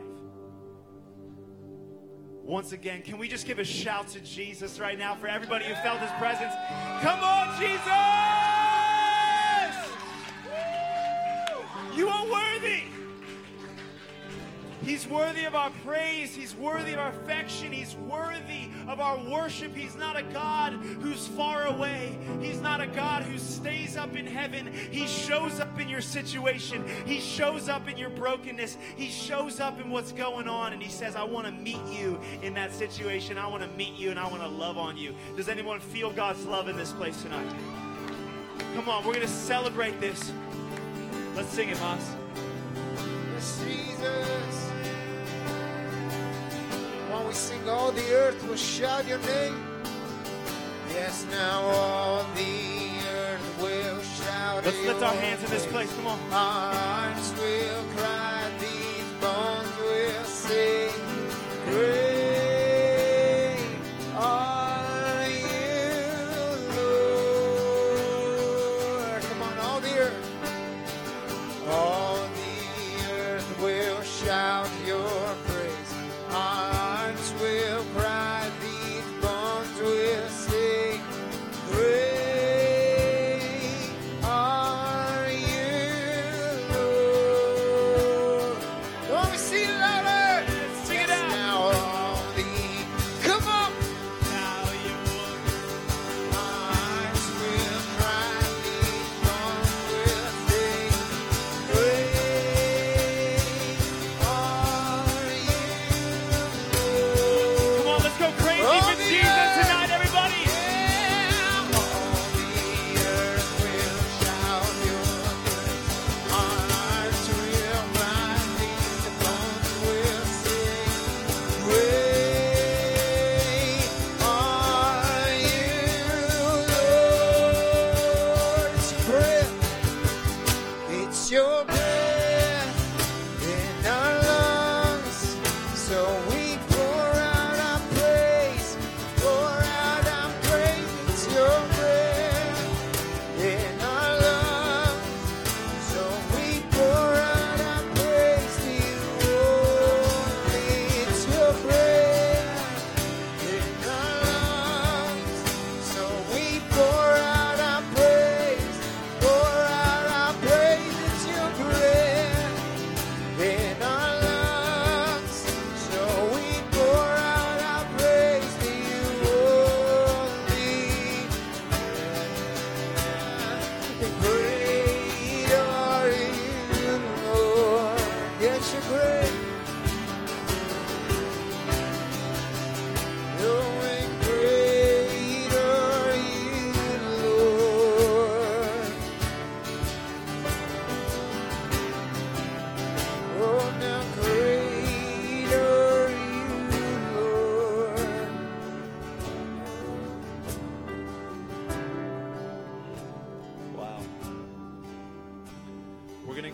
Once 2.43 2.73
again, 2.73 3.03
can 3.03 3.19
we 3.19 3.29
just 3.29 3.47
give 3.47 3.59
a 3.59 3.65
shout 3.65 4.09
to 4.09 4.21
Jesus 4.21 4.81
right 4.81 4.99
now 4.99 5.15
for 5.15 5.27
everybody 5.29 5.67
who 5.67 5.75
felt 5.75 6.01
His 6.01 6.11
presence? 6.13 6.55
Come 7.03 7.21
on, 7.21 7.61
Jesus! 7.61 7.89
You 11.95 12.09
are 12.09 12.25
worthy. 12.31 12.98
He's 14.89 15.07
worthy 15.07 15.45
of 15.45 15.55
our 15.55 15.71
praise. 15.85 16.35
He's 16.35 16.55
worthy 16.55 16.95
of 16.95 16.99
our 16.99 17.11
affection. 17.11 17.73
He's 17.73 17.95
worthy 17.95 18.71
of 18.89 19.01
our 19.01 19.19
worship. 19.19 19.77
He's 19.77 19.95
not 19.95 20.19
a 20.19 20.23
God 20.23 20.73
who's 20.73 21.29
far 21.29 21.67
away. 21.67 22.17
He's 22.41 22.63
not 22.63 22.81
a 22.81 22.87
God 22.87 23.23
who 23.23 23.37
stays 23.37 23.99
up 23.99 24.17
in 24.17 24.27
heaven. 24.27 24.73
He 24.91 25.07
shows 25.07 25.61
up 25.61 25.79
in 25.79 25.91
your 25.91 26.01
situation. 26.01 26.83
He 27.05 27.21
shows 27.21 27.69
up 27.69 27.87
in 27.87 27.99
your 27.99 28.09
brokenness. 28.09 28.79
He 28.97 29.09
shows 29.09 29.61
up 29.61 29.79
in 29.79 29.91
what's 29.91 30.13
going 30.13 30.49
on. 30.49 30.73
And 30.73 30.83
He 30.83 30.89
says, 30.89 31.17
I 31.17 31.25
want 31.25 31.47
to 31.47 31.53
meet 31.53 31.85
you 31.93 32.19
in 32.41 32.55
that 32.55 32.73
situation. 32.73 33.37
I 33.37 33.47
want 33.47 33.63
to 33.63 33.69
meet 33.77 33.95
you 33.95 34.09
and 34.09 34.19
I 34.19 34.27
want 34.27 34.41
to 34.41 34.49
love 34.49 34.79
on 34.79 34.97
you. 34.97 35.15
Does 35.37 35.51
anyone 35.51 35.81
feel 35.81 36.11
God's 36.11 36.47
love 36.47 36.67
in 36.67 36.79
this 36.79 36.93
place 36.93 37.21
tonight? 37.21 37.55
Come 38.75 38.89
on, 38.89 39.05
we're 39.05 39.13
going 39.13 39.27
to 39.27 39.33
celebrate 39.33 40.01
this. 40.01 40.33
Let's 41.35 41.51
sing 41.51 41.69
it, 41.69 41.79
Moss. 41.79 42.11
While 47.19 47.27
we 47.27 47.35
sing, 47.35 47.69
all 47.69 47.91
the 47.91 48.13
earth 48.13 48.49
will 48.49 48.55
shout 48.55 49.05
your 49.09 49.19
name. 49.19 49.61
Yes, 50.91 51.27
now 51.33 51.63
all 51.63 52.23
the 52.37 52.91
earth 53.11 53.59
will 53.61 54.01
shout 54.03 54.65
Let's 54.65 54.81
lift 54.83 55.03
our 55.03 55.15
hands 55.15 55.43
in 55.43 55.51
this 55.51 55.67
place. 55.67 55.93
Come 55.97 56.07
on. 56.07 56.21
Our 56.31 56.75
hearts 56.75 57.33
will 57.33 57.83
cry, 57.97 58.49
these 58.61 59.11
bones 59.21 59.77
will 59.81 60.25
sing. 60.27 60.93
Great 61.71 62.18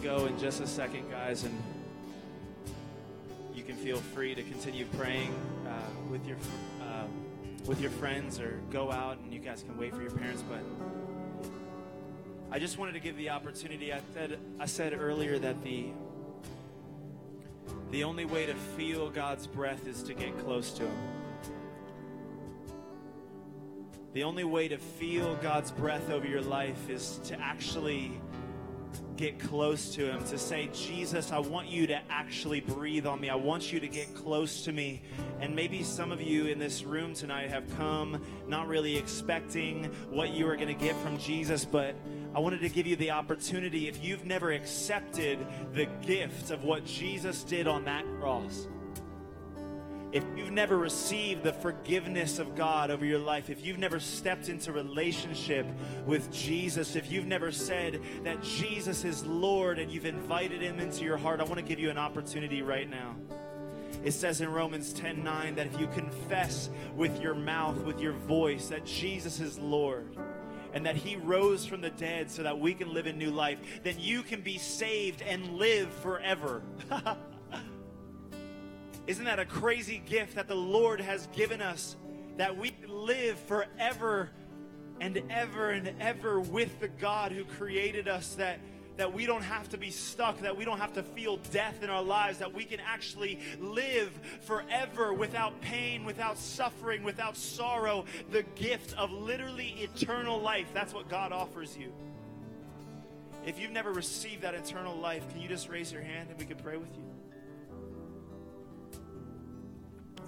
go 0.05 0.26
in 0.26 0.38
just 0.38 0.61
a 0.61 0.66
second, 0.66 1.11
guys, 1.11 1.44
and 1.44 1.62
you 3.55 3.62
can 3.62 3.74
feel 3.74 3.96
free 3.96 4.34
to 4.34 4.42
continue 4.42 4.84
praying 4.98 5.34
uh, 5.66 5.70
with 6.11 6.26
your 6.26 6.36
uh, 6.82 7.07
with 7.64 7.80
your 7.80 7.90
friends, 7.90 8.38
or 8.38 8.61
go 8.70 8.92
out 8.92 9.16
and 9.16 9.32
you 9.32 9.38
guys 9.38 9.62
can 9.62 9.78
wait 9.78 9.94
for 9.94 10.02
your 10.02 10.11
parents. 10.11 10.42
But 10.42 10.61
I 12.52 12.59
just 12.59 12.76
wanted 12.76 12.92
to 12.92 13.00
give 13.00 13.16
the 13.16 13.30
opportunity. 13.30 13.94
I 13.94 14.00
said 14.12 14.38
I 14.61 14.66
said 14.66 14.92
earlier 14.92 15.38
that 15.38 15.62
the 15.64 15.86
the 17.90 18.05
only 18.05 18.26
way 18.26 18.44
to 18.44 18.55
feel 18.76 19.09
God's 19.09 19.46
breath 19.46 19.86
is 19.86 20.02
to 20.02 20.12
get 20.12 20.38
close 20.40 20.70
to 20.72 20.82
Him. 20.82 20.98
The 24.12 24.24
only 24.24 24.44
way 24.44 24.68
to 24.68 24.76
feel 24.76 25.34
God's 25.36 25.70
breath 25.70 26.11
over 26.11 26.26
your 26.26 26.42
life 26.42 26.90
is 26.90 27.20
to 27.24 27.40
actually 27.40 28.12
get 29.16 29.38
close 29.38 29.94
to 29.94 30.10
Him, 30.10 30.24
to 30.24 30.38
say, 30.38 30.68
Jesus, 30.72 31.32
I 31.32 31.38
want 31.38 31.68
you 31.68 31.86
to 31.88 32.00
actually 32.10 32.60
breathe 32.60 33.06
on 33.06 33.20
me. 33.20 33.30
I 33.30 33.34
want 33.34 33.72
you 33.72 33.80
to 33.80 33.88
get 33.88 34.14
close 34.14 34.64
to 34.64 34.72
me. 34.72 35.02
And 35.40 35.54
maybe 35.54 35.82
some 35.82 36.12
of 36.12 36.20
you 36.20 36.46
in 36.46 36.58
this 36.58 36.84
room 36.84 37.14
tonight 37.14 37.50
have 37.50 37.64
come 37.76 38.20
not 38.48 38.68
really 38.68 38.96
expecting 38.96 39.84
what 40.10 40.30
you 40.30 40.48
are 40.48 40.56
going 40.56 40.68
to 40.68 40.74
get 40.74 40.96
from 40.96 41.18
Jesus, 41.18 41.64
but 41.64 41.94
I 42.34 42.40
wanted 42.40 42.60
to 42.60 42.68
give 42.68 42.86
you 42.86 42.96
the 42.96 43.12
opportunity 43.12 43.88
if 43.88 44.04
you've 44.04 44.24
never 44.24 44.52
accepted 44.52 45.38
the 45.72 45.86
gift 46.02 46.50
of 46.50 46.64
what 46.64 46.84
Jesus 46.84 47.44
did 47.44 47.68
on 47.68 47.84
that 47.84 48.04
cross 48.18 48.66
if 50.14 50.22
you've 50.36 50.52
never 50.52 50.78
received 50.78 51.42
the 51.42 51.52
forgiveness 51.52 52.38
of 52.38 52.54
God 52.54 52.92
over 52.92 53.04
your 53.04 53.18
life, 53.18 53.50
if 53.50 53.66
you've 53.66 53.80
never 53.80 53.98
stepped 53.98 54.48
into 54.48 54.70
relationship 54.70 55.66
with 56.06 56.30
Jesus, 56.32 56.94
if 56.94 57.10
you've 57.10 57.26
never 57.26 57.50
said 57.50 58.00
that 58.22 58.40
Jesus 58.40 59.04
is 59.04 59.26
Lord 59.26 59.80
and 59.80 59.90
you've 59.90 60.06
invited 60.06 60.62
him 60.62 60.78
into 60.78 61.02
your 61.02 61.16
heart, 61.16 61.40
I 61.40 61.42
want 61.42 61.56
to 61.56 61.62
give 61.62 61.80
you 61.80 61.90
an 61.90 61.98
opportunity 61.98 62.62
right 62.62 62.88
now. 62.88 63.16
It 64.04 64.12
says 64.12 64.40
in 64.40 64.52
Romans 64.52 64.92
10 64.92 65.24
9 65.24 65.56
that 65.56 65.66
if 65.66 65.80
you 65.80 65.88
confess 65.88 66.70
with 66.94 67.20
your 67.20 67.34
mouth, 67.34 67.78
with 67.78 67.98
your 67.98 68.12
voice, 68.12 68.68
that 68.68 68.86
Jesus 68.86 69.40
is 69.40 69.58
Lord 69.58 70.16
and 70.72 70.86
that 70.86 70.94
he 70.94 71.16
rose 71.16 71.66
from 71.66 71.80
the 71.80 71.90
dead 71.90 72.30
so 72.30 72.44
that 72.44 72.56
we 72.56 72.72
can 72.74 72.94
live 72.94 73.06
a 73.06 73.12
new 73.12 73.32
life, 73.32 73.58
then 73.82 73.96
you 73.98 74.22
can 74.22 74.42
be 74.42 74.58
saved 74.58 75.22
and 75.22 75.54
live 75.54 75.92
forever. 75.92 76.62
Isn't 79.07 79.24
that 79.24 79.38
a 79.38 79.44
crazy 79.44 80.02
gift 80.07 80.36
that 80.36 80.48
the 80.48 80.57
Lord 80.57 81.00
has 81.00 81.26
given 81.28 81.61
us 81.61 81.96
that 82.36 82.57
we 82.57 82.74
live 82.88 83.38
forever 83.40 84.30
and 85.00 85.22
ever 85.30 85.70
and 85.70 85.92
ever 86.00 86.40
with 86.40 86.80
the 86.80 86.88
God 86.88 87.32
who 87.32 87.44
created 87.44 88.09
us 88.09 88.34
that 88.36 88.59
that 88.96 89.12
we 89.12 89.26
don't 89.26 89.42
have 89.42 89.68
to 89.70 89.78
be 89.78 89.90
stuck, 89.90 90.40
that 90.40 90.57
we 90.57 90.64
don't 90.64 90.78
have 90.78 90.92
to 90.92 91.02
feel 91.02 91.38
death 91.50 91.82
in 91.82 91.90
our 91.90 92.02
lives, 92.02 92.38
that 92.38 92.52
we 92.55 92.64
can 92.64 92.80
actually 92.80 93.40
live 93.59 94.11
forever 94.42 95.12
without 95.12 95.61
pain, 95.61 96.05
without 96.05 96.38
suffering, 96.38 97.02
without 97.02 97.36
sorrow, 97.36 98.05
the 98.30 98.44
gift 98.55 98.96
of 98.96 99.11
literally 99.11 99.74
eternal 99.80 100.40
life. 100.40 100.68
That's 100.72 100.94
what 100.94 101.09
God 101.09 101.32
offers 101.32 101.76
you. 101.76 101.92
If 103.44 103.59
you've 103.59 103.72
never 103.72 103.92
received 103.92 104.42
that 104.42 104.55
eternal 104.55 104.96
life, 104.96 105.28
can 105.30 105.40
you 105.40 105.48
just 105.48 105.68
raise 105.68 105.92
your 105.92 106.02
hand 106.02 106.30
and 106.30 106.38
we 106.38 106.46
can 106.46 106.57
pray 106.57 106.76
with 106.76 106.94
you? 106.96 107.13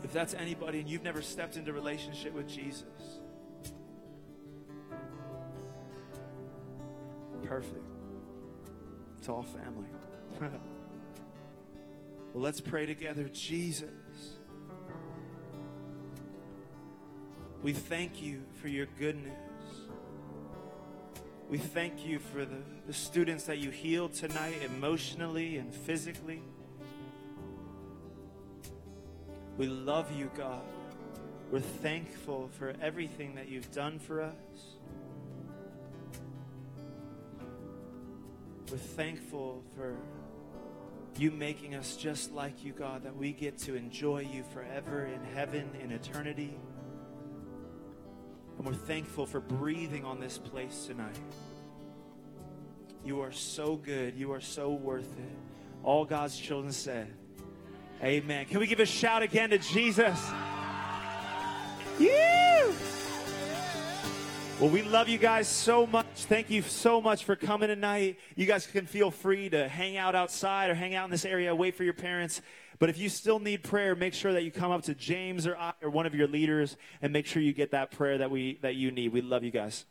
If 0.05 0.13
that's 0.13 0.35
anybody 0.35 0.81
and 0.81 0.89
you've 0.89 1.03
never 1.03 1.23
stepped 1.23 1.57
into 1.57 1.73
relationship 1.73 2.33
with 2.33 2.49
Jesus, 2.49 2.85
perfect. 7.43 7.85
It's 9.19 9.29
all 9.29 9.43
family. 9.43 9.89
well, 10.41 10.51
let's 12.35 12.61
pray 12.61 12.87
together. 12.87 13.29
Jesus, 13.33 13.91
we 17.63 17.73
thank 17.73 18.23
you 18.23 18.43
for 18.61 18.69
your 18.69 18.87
goodness. 18.99 19.35
We 21.49 21.59
thank 21.59 22.05
you 22.05 22.19
for 22.19 22.45
the, 22.45 22.59
the 22.87 22.93
students 22.93 23.45
that 23.45 23.59
you 23.59 23.71
healed 23.71 24.15
tonight 24.15 24.57
emotionally 24.65 25.59
and 25.59 25.73
physically. 25.73 26.43
We 29.57 29.67
love 29.67 30.13
you, 30.13 30.31
God. 30.37 30.63
We're 31.51 31.61
thankful 31.61 32.51
for 32.59 32.75
everything 32.83 33.37
that 33.37 33.49
you've 33.49 33.71
done 33.73 33.99
for 33.99 34.21
us. 34.21 34.35
We're 38.71 38.77
thankful 38.77 39.63
for 39.77 39.95
you 41.17 41.31
making 41.31 41.75
us 41.75 41.97
just 41.97 42.33
like 42.33 42.65
you, 42.65 42.73
God, 42.73 43.05
that 43.05 43.17
we 43.17 43.33
get 43.33 43.57
to 43.59 43.75
enjoy 43.75 44.29
you 44.31 44.45
forever 44.53 45.07
in 45.07 45.25
heaven, 45.35 45.71
in 45.83 45.93
eternity. 45.93 46.55
And 48.59 48.67
we're 48.67 48.75
thankful 48.75 49.25
for 49.25 49.41
breathing 49.41 50.05
on 50.05 50.21
this 50.21 50.37
place 50.37 50.87
tonight. 50.87 51.17
You 53.05 53.21
are 53.21 53.33
so 53.33 53.77
good. 53.77 54.17
You 54.17 54.33
are 54.33 54.41
so 54.41 54.71
worth 54.71 55.19
it. 55.19 55.39
All 55.85 56.05
God's 56.05 56.37
children 56.37 56.73
said, 56.73 57.15
Amen. 58.03 58.47
Can 58.47 58.61
we 58.61 58.67
give 58.67 58.81
a 58.81 58.87
shout 58.87 59.23
again 59.23 59.51
to 59.51 59.59
Jesus? 59.59 60.21
Yeah. 61.99 62.71
Well, 64.61 64.71
we 64.71 64.83
love 64.83 65.09
you 65.09 65.19
guys 65.19 65.49
so 65.49 65.87
much. 65.87 66.07
Thank 66.15 66.49
you 66.49 66.63
so 66.63 67.01
much 67.01 67.25
for 67.25 67.37
coming 67.37 67.69
tonight. 67.69 68.19
You 68.37 68.47
guys 68.47 68.67
can 68.67 68.87
feel 68.87 69.11
free 69.11 69.51
to 69.51 69.69
hang 69.69 69.99
out 69.99 70.15
outside 70.15 70.71
or 70.71 70.75
hang 70.75 70.95
out 70.95 71.05
in 71.05 71.11
this 71.11 71.27
area, 71.27 71.55
wait 71.55 71.75
for 71.75 71.85
your 71.85 71.93
parents. 71.93 72.41
But 72.79 72.89
if 72.89 72.99
you 72.99 73.09
still 73.09 73.39
need 73.39 73.63
prayer, 73.65 73.95
make 73.95 74.15
sure 74.15 74.33
that 74.33 74.45
you 74.45 74.51
come 74.51 74.71
up 74.71 74.83
to 74.85 74.95
James 74.95 75.47
or 75.47 75.57
I 75.57 75.73
or 75.83 75.91
one 75.91 76.07
of 76.07 76.15
your 76.15 76.29
leaders 76.29 76.77
and 77.03 77.13
make 77.13 77.27
sure 77.27 77.43
you 77.43 77.53
get 77.53 77.71
that 77.73 77.91
prayer 77.91 78.19
that 78.19 78.31
we 78.31 78.59
that 78.63 78.77
you 78.77 78.91
need. 78.91 79.13
We 79.13 79.23
love 79.23 79.45
you 79.45 79.51
guys. 79.51 79.85